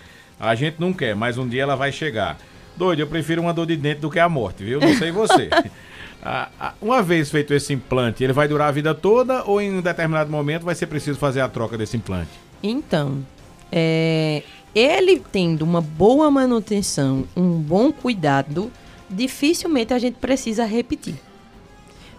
A 0.43 0.55
gente 0.55 0.75
não 0.77 0.91
quer, 0.91 1.15
mas 1.15 1.37
um 1.37 1.47
dia 1.47 1.63
ela 1.63 1.75
vai 1.75 1.89
chegar. 1.89 2.37
Doido, 2.75 2.99
eu 2.99 3.07
prefiro 3.07 3.41
uma 3.41 3.53
dor 3.53 3.65
de 3.65 3.77
dente 3.77 4.01
do 4.01 4.09
que 4.09 4.19
a 4.19 4.27
morte, 4.27 4.63
viu? 4.63 4.79
Não 4.79 4.93
sei 4.95 5.09
você. 5.09 5.49
uma 6.81 7.01
vez 7.01 7.31
feito 7.31 7.53
esse 7.53 7.71
implante, 7.71 8.23
ele 8.23 8.33
vai 8.33 8.47
durar 8.47 8.67
a 8.67 8.71
vida 8.71 8.93
toda 8.93 9.43
ou 9.45 9.61
em 9.61 9.77
um 9.77 9.81
determinado 9.81 10.29
momento 10.29 10.63
vai 10.63 10.75
ser 10.75 10.87
preciso 10.87 11.17
fazer 11.17 11.39
a 11.39 11.47
troca 11.47 11.77
desse 11.77 11.95
implante? 11.95 12.31
Então, 12.61 13.25
é, 13.71 14.43
ele 14.75 15.21
tendo 15.31 15.61
uma 15.61 15.79
boa 15.79 16.29
manutenção, 16.29 17.25
um 17.37 17.51
bom 17.53 17.91
cuidado, 17.91 18.69
dificilmente 19.09 19.93
a 19.93 19.99
gente 19.99 20.15
precisa 20.15 20.65
repetir. 20.65 21.15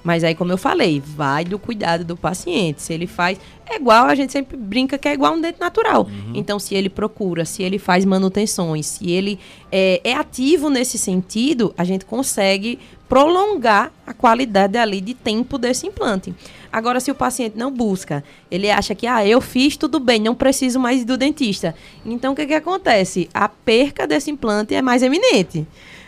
Mas 0.05 0.23
aí, 0.23 0.35
como 0.35 0.53
eu 0.53 0.59
falei, 0.59 1.03
vai 1.05 1.45
do 1.47 1.59
cuidado 1.59 2.05
do 2.05 2.15
paciente. 2.15 2.83
Se 2.83 2.93
ele 2.93 3.07
faz. 3.07 3.41
É 3.67 3.77
igual, 3.77 4.05
a 4.05 4.15
gente 4.15 4.31
sempre 4.31 4.55
brinca 4.55 4.99
que 4.99 5.09
é 5.09 5.15
igual 5.15 5.33
um 5.33 5.41
dente 5.41 5.59
natural. 5.59 6.03
Uhum. 6.03 6.33
Então, 6.35 6.59
se 6.59 6.75
ele 6.75 6.91
procura, 6.91 7.47
se 7.47 7.63
ele 7.63 7.79
faz 7.79 8.05
manutenções, 8.05 8.85
se 8.85 9.11
ele 9.11 9.41
é, 9.73 10.03
é, 10.05 10.13
ativo 10.13 10.69
nesse 10.69 10.99
sentido, 10.99 11.75
a 11.79 11.83
gente 11.85 12.05
consegue 12.05 12.79
prolongar 13.09 13.91
a 14.07 14.13
qualidade 14.13 14.77
ali 14.77 15.01
de 15.01 15.15
tempo 15.15 15.57
desse 15.57 15.87
implante. 15.87 16.35
Agora, 16.71 17.01
se 17.01 17.11
o 17.11 17.15
paciente 17.15 17.57
não 17.57 17.71
busca, 17.71 18.23
ele 18.51 18.71
acha 18.71 18.95
que, 18.95 19.07
ah, 19.07 19.27
eu 19.27 19.41
fiz 19.41 19.77
tudo 19.77 19.99
bem, 19.99 20.21
não 20.21 20.35
preciso 20.35 20.79
mais 20.79 21.03
do 21.05 21.17
dentista. 21.17 21.75
Então, 22.05 22.35
o 22.35 22.37
que, 22.37 22.47
que 22.47 22.55
acontece? 22.55 23.31
A 23.33 23.49
perca 23.49 24.07
desse 24.07 24.31
implante 24.31 24.75
é 24.75 24.83
mais 24.83 25.03
eminente. 25.03 25.67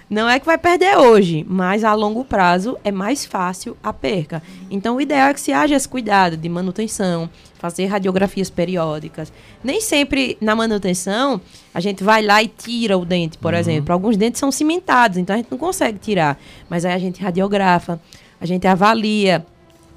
Não 0.09 0.29
é 0.29 0.39
que 0.39 0.47
vai 0.47 0.57
perder 0.57 0.97
hoje, 0.97 1.45
mas 1.49 1.83
a 1.83 1.93
longo 1.93 2.25
prazo 2.25 2.79
é 2.85 2.93
mais 2.93 3.27
fácil 3.27 3.77
a 3.83 3.93
perca. 3.93 4.41
Então, 4.71 4.97
o 4.97 5.01
ideal 5.01 5.31
é 5.31 5.35
que 5.35 5.41
se 5.41 5.53
haja 5.53 5.75
esse 5.75 5.89
cuidado 5.89 6.37
de 6.37 6.49
manutenção, 6.49 7.29
fazer 7.59 7.87
radiografias 7.87 8.49
periódicas. 8.49 9.33
Nem 9.65 9.81
sempre 9.81 10.39
na 10.41 10.55
manutenção 10.55 11.41
a 11.75 11.81
gente 11.81 12.05
vai 12.05 12.23
lá 12.23 12.41
e 12.41 12.47
tira 12.47 12.97
o 12.97 13.05
dente, 13.05 13.37
por 13.37 13.53
uhum. 13.53 13.59
exemplo. 13.59 13.93
Alguns 13.93 14.17
dentes 14.17 14.39
são 14.39 14.53
cimentados, 14.53 15.19
então 15.19 15.35
a 15.35 15.39
gente 15.39 15.51
não 15.51 15.59
consegue 15.59 15.99
tirar. 15.99 16.39
Mas 16.71 16.85
aí 16.85 16.93
a 16.93 16.99
gente 16.99 17.21
radiografa, 17.21 18.01
a 18.41 18.47
gente 18.47 18.65
avalia 18.67 19.45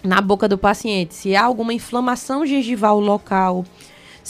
na 0.03 0.22
boca 0.22 0.47
do 0.47 0.57
paciente 0.57 1.14
se 1.14 1.36
há 1.36 1.43
alguma 1.43 1.74
inflamação 1.74 2.45
gengival 2.45 2.99
local 2.99 3.64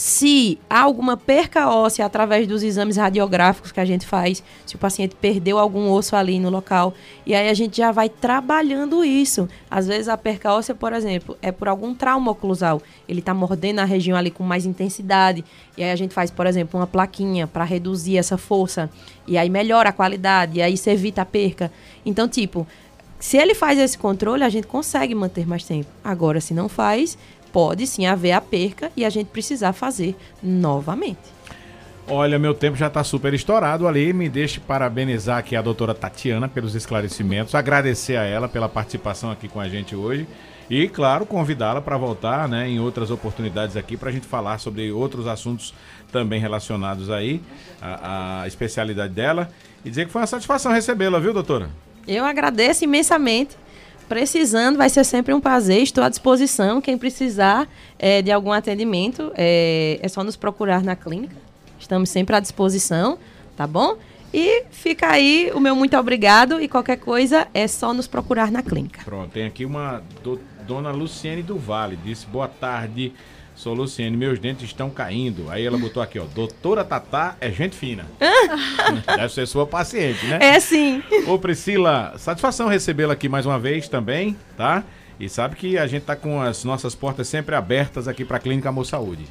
se 0.00 0.58
há 0.70 0.80
alguma 0.80 1.14
perca 1.14 1.68
óssea 1.68 2.06
através 2.06 2.46
dos 2.46 2.62
exames 2.62 2.96
radiográficos 2.96 3.70
que 3.70 3.78
a 3.78 3.84
gente 3.84 4.06
faz, 4.06 4.42
se 4.64 4.74
o 4.74 4.78
paciente 4.78 5.14
perdeu 5.14 5.58
algum 5.58 5.90
osso 5.90 6.16
ali 6.16 6.40
no 6.40 6.48
local, 6.48 6.94
e 7.26 7.34
aí 7.34 7.50
a 7.50 7.52
gente 7.52 7.76
já 7.76 7.92
vai 7.92 8.08
trabalhando 8.08 9.04
isso. 9.04 9.46
Às 9.70 9.86
vezes 9.86 10.08
a 10.08 10.16
perca 10.16 10.54
óssea, 10.54 10.74
por 10.74 10.94
exemplo, 10.94 11.36
é 11.42 11.52
por 11.52 11.68
algum 11.68 11.94
trauma 11.94 12.30
oclusal, 12.30 12.80
ele 13.06 13.20
está 13.20 13.34
mordendo 13.34 13.80
a 13.80 13.84
região 13.84 14.16
ali 14.16 14.30
com 14.30 14.42
mais 14.42 14.64
intensidade, 14.64 15.44
e 15.76 15.84
aí 15.84 15.90
a 15.90 15.96
gente 15.96 16.14
faz, 16.14 16.30
por 16.30 16.46
exemplo, 16.46 16.80
uma 16.80 16.86
plaquinha 16.86 17.46
para 17.46 17.64
reduzir 17.64 18.16
essa 18.16 18.38
força, 18.38 18.88
e 19.26 19.36
aí 19.36 19.50
melhora 19.50 19.90
a 19.90 19.92
qualidade, 19.92 20.60
e 20.60 20.62
aí 20.62 20.78
você 20.78 20.92
evita 20.92 21.20
a 21.20 21.26
perca. 21.26 21.70
Então, 22.06 22.26
tipo, 22.26 22.66
se 23.18 23.36
ele 23.36 23.54
faz 23.54 23.78
esse 23.78 23.98
controle, 23.98 24.42
a 24.44 24.48
gente 24.48 24.66
consegue 24.66 25.14
manter 25.14 25.46
mais 25.46 25.62
tempo. 25.62 25.90
Agora, 26.02 26.40
se 26.40 26.54
não 26.54 26.70
faz, 26.70 27.18
pode 27.52 27.86
sim 27.86 28.06
haver 28.06 28.32
a 28.32 28.40
perca 28.40 28.90
e 28.96 29.04
a 29.04 29.10
gente 29.10 29.28
precisar 29.28 29.72
fazer 29.72 30.16
novamente. 30.42 31.40
Olha, 32.08 32.38
meu 32.38 32.54
tempo 32.54 32.76
já 32.76 32.88
está 32.88 33.04
super 33.04 33.32
estourado 33.34 33.86
ali. 33.86 34.12
Me 34.12 34.28
deixe 34.28 34.58
parabenizar 34.58 35.38
aqui 35.38 35.54
a 35.54 35.62
doutora 35.62 35.94
Tatiana 35.94 36.48
pelos 36.48 36.74
esclarecimentos, 36.74 37.54
agradecer 37.54 38.16
a 38.16 38.24
ela 38.24 38.48
pela 38.48 38.68
participação 38.68 39.30
aqui 39.30 39.46
com 39.48 39.60
a 39.60 39.68
gente 39.68 39.94
hoje 39.94 40.26
e, 40.70 40.88
claro, 40.88 41.26
convidá-la 41.26 41.80
para 41.80 41.96
voltar 41.96 42.48
né, 42.48 42.68
em 42.68 42.78
outras 42.78 43.10
oportunidades 43.10 43.76
aqui 43.76 43.96
para 43.96 44.08
a 44.08 44.12
gente 44.12 44.26
falar 44.26 44.58
sobre 44.58 44.92
outros 44.92 45.26
assuntos 45.26 45.74
também 46.12 46.40
relacionados 46.40 47.10
aí, 47.10 47.40
a, 47.82 48.42
a 48.42 48.46
especialidade 48.46 49.12
dela. 49.12 49.50
E 49.84 49.90
dizer 49.90 50.06
que 50.06 50.12
foi 50.12 50.20
uma 50.20 50.28
satisfação 50.28 50.70
recebê-la, 50.70 51.18
viu, 51.18 51.32
doutora? 51.32 51.70
Eu 52.06 52.24
agradeço 52.24 52.84
imensamente 52.84 53.56
precisando, 54.10 54.76
vai 54.76 54.90
ser 54.90 55.04
sempre 55.04 55.32
um 55.32 55.40
prazer. 55.40 55.82
Estou 55.82 56.02
à 56.02 56.08
disposição. 56.08 56.80
Quem 56.80 56.98
precisar 56.98 57.68
é, 57.96 58.20
de 58.20 58.32
algum 58.32 58.50
atendimento, 58.50 59.30
é, 59.36 60.00
é 60.02 60.08
só 60.08 60.24
nos 60.24 60.34
procurar 60.34 60.82
na 60.82 60.96
clínica. 60.96 61.36
Estamos 61.78 62.10
sempre 62.10 62.34
à 62.34 62.40
disposição, 62.40 63.16
tá 63.56 63.68
bom? 63.68 63.96
E 64.34 64.64
fica 64.72 65.08
aí 65.08 65.52
o 65.54 65.60
meu 65.60 65.76
muito 65.76 65.96
obrigado 65.96 66.60
e 66.60 66.66
qualquer 66.66 66.96
coisa 66.96 67.46
é 67.54 67.68
só 67.68 67.94
nos 67.94 68.08
procurar 68.08 68.50
na 68.50 68.64
clínica. 68.64 69.00
Pronto, 69.04 69.30
tem 69.30 69.46
aqui 69.46 69.64
uma 69.64 70.02
do, 70.24 70.40
dona 70.66 70.90
Luciene 70.90 71.42
do 71.42 71.56
Vale, 71.56 71.96
disse 71.96 72.26
boa 72.26 72.48
tarde. 72.48 73.12
Sou 73.60 73.74
Luciene, 73.74 74.16
meus 74.16 74.38
dentes 74.38 74.64
estão 74.64 74.88
caindo. 74.88 75.50
Aí 75.50 75.66
ela 75.66 75.76
botou 75.76 76.02
aqui, 76.02 76.18
ó. 76.18 76.24
Doutora 76.24 76.82
Tatá 76.82 77.36
é 77.42 77.50
gente 77.50 77.76
fina. 77.76 78.06
Deve 79.04 79.28
ser 79.34 79.46
sua 79.46 79.66
paciente, 79.66 80.24
né? 80.24 80.38
É 80.40 80.58
sim. 80.58 81.02
Ô, 81.28 81.38
Priscila, 81.38 82.14
satisfação 82.16 82.68
recebê-la 82.68 83.12
aqui 83.12 83.28
mais 83.28 83.44
uma 83.44 83.58
vez 83.58 83.86
também, 83.86 84.34
tá? 84.56 84.82
E 85.20 85.28
sabe 85.28 85.56
que 85.56 85.76
a 85.76 85.86
gente 85.86 86.04
tá 86.04 86.16
com 86.16 86.40
as 86.40 86.64
nossas 86.64 86.94
portas 86.94 87.28
sempre 87.28 87.54
abertas 87.54 88.08
aqui 88.08 88.24
para 88.24 88.38
a 88.38 88.40
Clínica 88.40 88.70
Amor 88.70 88.86
Saúde. 88.86 89.26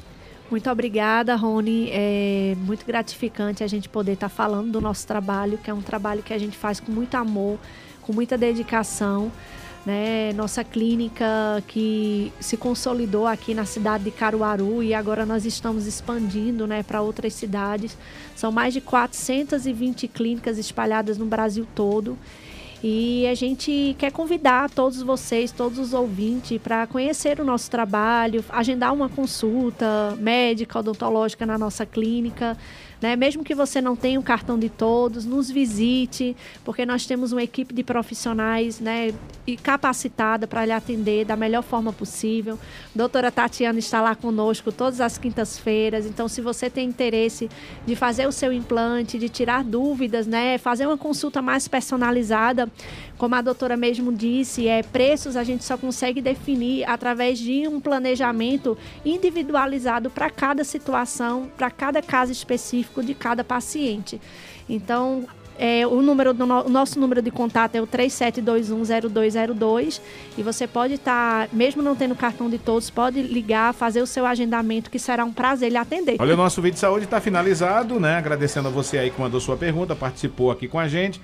Muito 0.48 0.70
obrigada, 0.70 1.34
Rony. 1.34 1.90
É 1.90 2.54
muito 2.56 2.86
gratificante 2.86 3.64
a 3.64 3.66
gente 3.66 3.88
poder 3.88 4.12
estar 4.12 4.28
tá 4.28 4.32
falando 4.32 4.70
do 4.70 4.80
nosso 4.80 5.04
trabalho, 5.08 5.58
que 5.58 5.68
é 5.68 5.74
um 5.74 5.82
trabalho 5.82 6.22
que 6.22 6.32
a 6.32 6.38
gente 6.38 6.56
faz 6.56 6.78
com 6.78 6.92
muito 6.92 7.16
amor, 7.16 7.58
com 8.00 8.12
muita 8.12 8.38
dedicação 8.38 9.32
né? 9.84 10.32
Nossa 10.34 10.62
clínica 10.62 11.24
que 11.66 12.32
se 12.40 12.56
consolidou 12.56 13.26
aqui 13.26 13.54
na 13.54 13.64
cidade 13.64 14.04
de 14.04 14.10
Caruaru 14.10 14.82
e 14.82 14.92
agora 14.92 15.24
nós 15.24 15.44
estamos 15.46 15.86
expandindo, 15.86 16.66
né, 16.66 16.82
para 16.82 17.00
outras 17.00 17.34
cidades. 17.34 17.96
São 18.36 18.52
mais 18.52 18.74
de 18.74 18.80
420 18.80 20.08
clínicas 20.08 20.58
espalhadas 20.58 21.16
no 21.16 21.26
Brasil 21.26 21.66
todo. 21.74 22.18
E 22.82 23.26
a 23.26 23.34
gente 23.34 23.94
quer 23.98 24.10
convidar 24.10 24.70
todos 24.70 25.02
vocês, 25.02 25.52
todos 25.52 25.78
os 25.78 25.92
ouvintes, 25.92 26.58
para 26.58 26.86
conhecer 26.86 27.38
o 27.38 27.44
nosso 27.44 27.70
trabalho, 27.70 28.42
agendar 28.48 28.94
uma 28.94 29.06
consulta 29.06 30.16
médica, 30.18 30.78
odontológica 30.78 31.44
na 31.44 31.58
nossa 31.58 31.84
clínica. 31.84 32.56
Né? 33.00 33.16
Mesmo 33.16 33.42
que 33.42 33.54
você 33.54 33.80
não 33.80 33.96
tenha 33.96 34.18
o 34.18 34.22
um 34.22 34.24
cartão 34.24 34.58
de 34.58 34.68
todos, 34.68 35.24
nos 35.24 35.50
visite, 35.50 36.36
porque 36.64 36.84
nós 36.84 37.06
temos 37.06 37.32
uma 37.32 37.42
equipe 37.42 37.72
de 37.72 37.82
profissionais 37.82 38.78
né, 38.80 39.12
capacitada 39.56 40.46
para 40.46 40.64
lhe 40.64 40.72
atender 40.72 41.24
da 41.24 41.36
melhor 41.36 41.62
forma 41.62 41.92
possível. 41.92 42.58
doutora 42.94 43.30
Tatiana 43.30 43.78
está 43.78 44.00
lá 44.00 44.14
conosco 44.14 44.70
todas 44.70 45.00
as 45.00 45.16
quintas-feiras, 45.16 46.06
então 46.06 46.28
se 46.28 46.40
você 46.40 46.68
tem 46.68 46.88
interesse 46.88 47.48
de 47.86 47.96
fazer 47.96 48.26
o 48.26 48.32
seu 48.32 48.52
implante, 48.52 49.18
de 49.18 49.28
tirar 49.28 49.64
dúvidas, 49.64 50.26
né, 50.26 50.58
fazer 50.58 50.86
uma 50.86 50.98
consulta 50.98 51.40
mais 51.40 51.66
personalizada, 51.66 52.70
como 53.20 53.34
a 53.34 53.42
doutora 53.42 53.76
mesmo 53.76 54.10
disse, 54.10 54.66
é 54.66 54.82
preços 54.82 55.36
a 55.36 55.44
gente 55.44 55.62
só 55.62 55.76
consegue 55.76 56.22
definir 56.22 56.88
através 56.88 57.38
de 57.38 57.68
um 57.68 57.78
planejamento 57.78 58.78
individualizado 59.04 60.08
para 60.08 60.30
cada 60.30 60.64
situação, 60.64 61.50
para 61.54 61.70
cada 61.70 62.00
caso 62.00 62.32
específico 62.32 63.02
de 63.02 63.12
cada 63.12 63.44
paciente. 63.44 64.18
Então, 64.66 65.26
é, 65.62 65.86
o, 65.86 66.00
número 66.00 66.32
do 66.32 66.46
no, 66.46 66.64
o 66.64 66.70
nosso 66.70 66.98
número 66.98 67.20
de 67.20 67.30
contato 67.30 67.76
é 67.76 67.82
o 67.82 67.86
37210202 67.86 70.00
e 70.38 70.42
você 70.42 70.66
pode 70.66 70.94
estar, 70.94 71.46
tá, 71.46 71.54
mesmo 71.54 71.82
não 71.82 71.94
tendo 71.94 72.14
cartão 72.14 72.48
de 72.48 72.56
todos, 72.56 72.88
pode 72.88 73.20
ligar, 73.20 73.74
fazer 73.74 74.00
o 74.00 74.06
seu 74.06 74.24
agendamento, 74.24 74.90
que 74.90 74.98
será 74.98 75.22
um 75.22 75.32
prazer 75.32 75.70
lhe 75.70 75.76
atender. 75.76 76.16
Olha, 76.18 76.32
o 76.32 76.36
nosso 76.38 76.62
vídeo 76.62 76.76
de 76.76 76.80
saúde 76.80 77.04
está 77.04 77.20
finalizado, 77.20 78.00
né? 78.00 78.16
Agradecendo 78.16 78.68
a 78.68 78.70
você 78.70 78.96
aí 78.96 79.10
que 79.10 79.20
mandou 79.20 79.38
sua 79.38 79.58
pergunta, 79.58 79.94
participou 79.94 80.50
aqui 80.50 80.66
com 80.66 80.78
a 80.78 80.88
gente. 80.88 81.18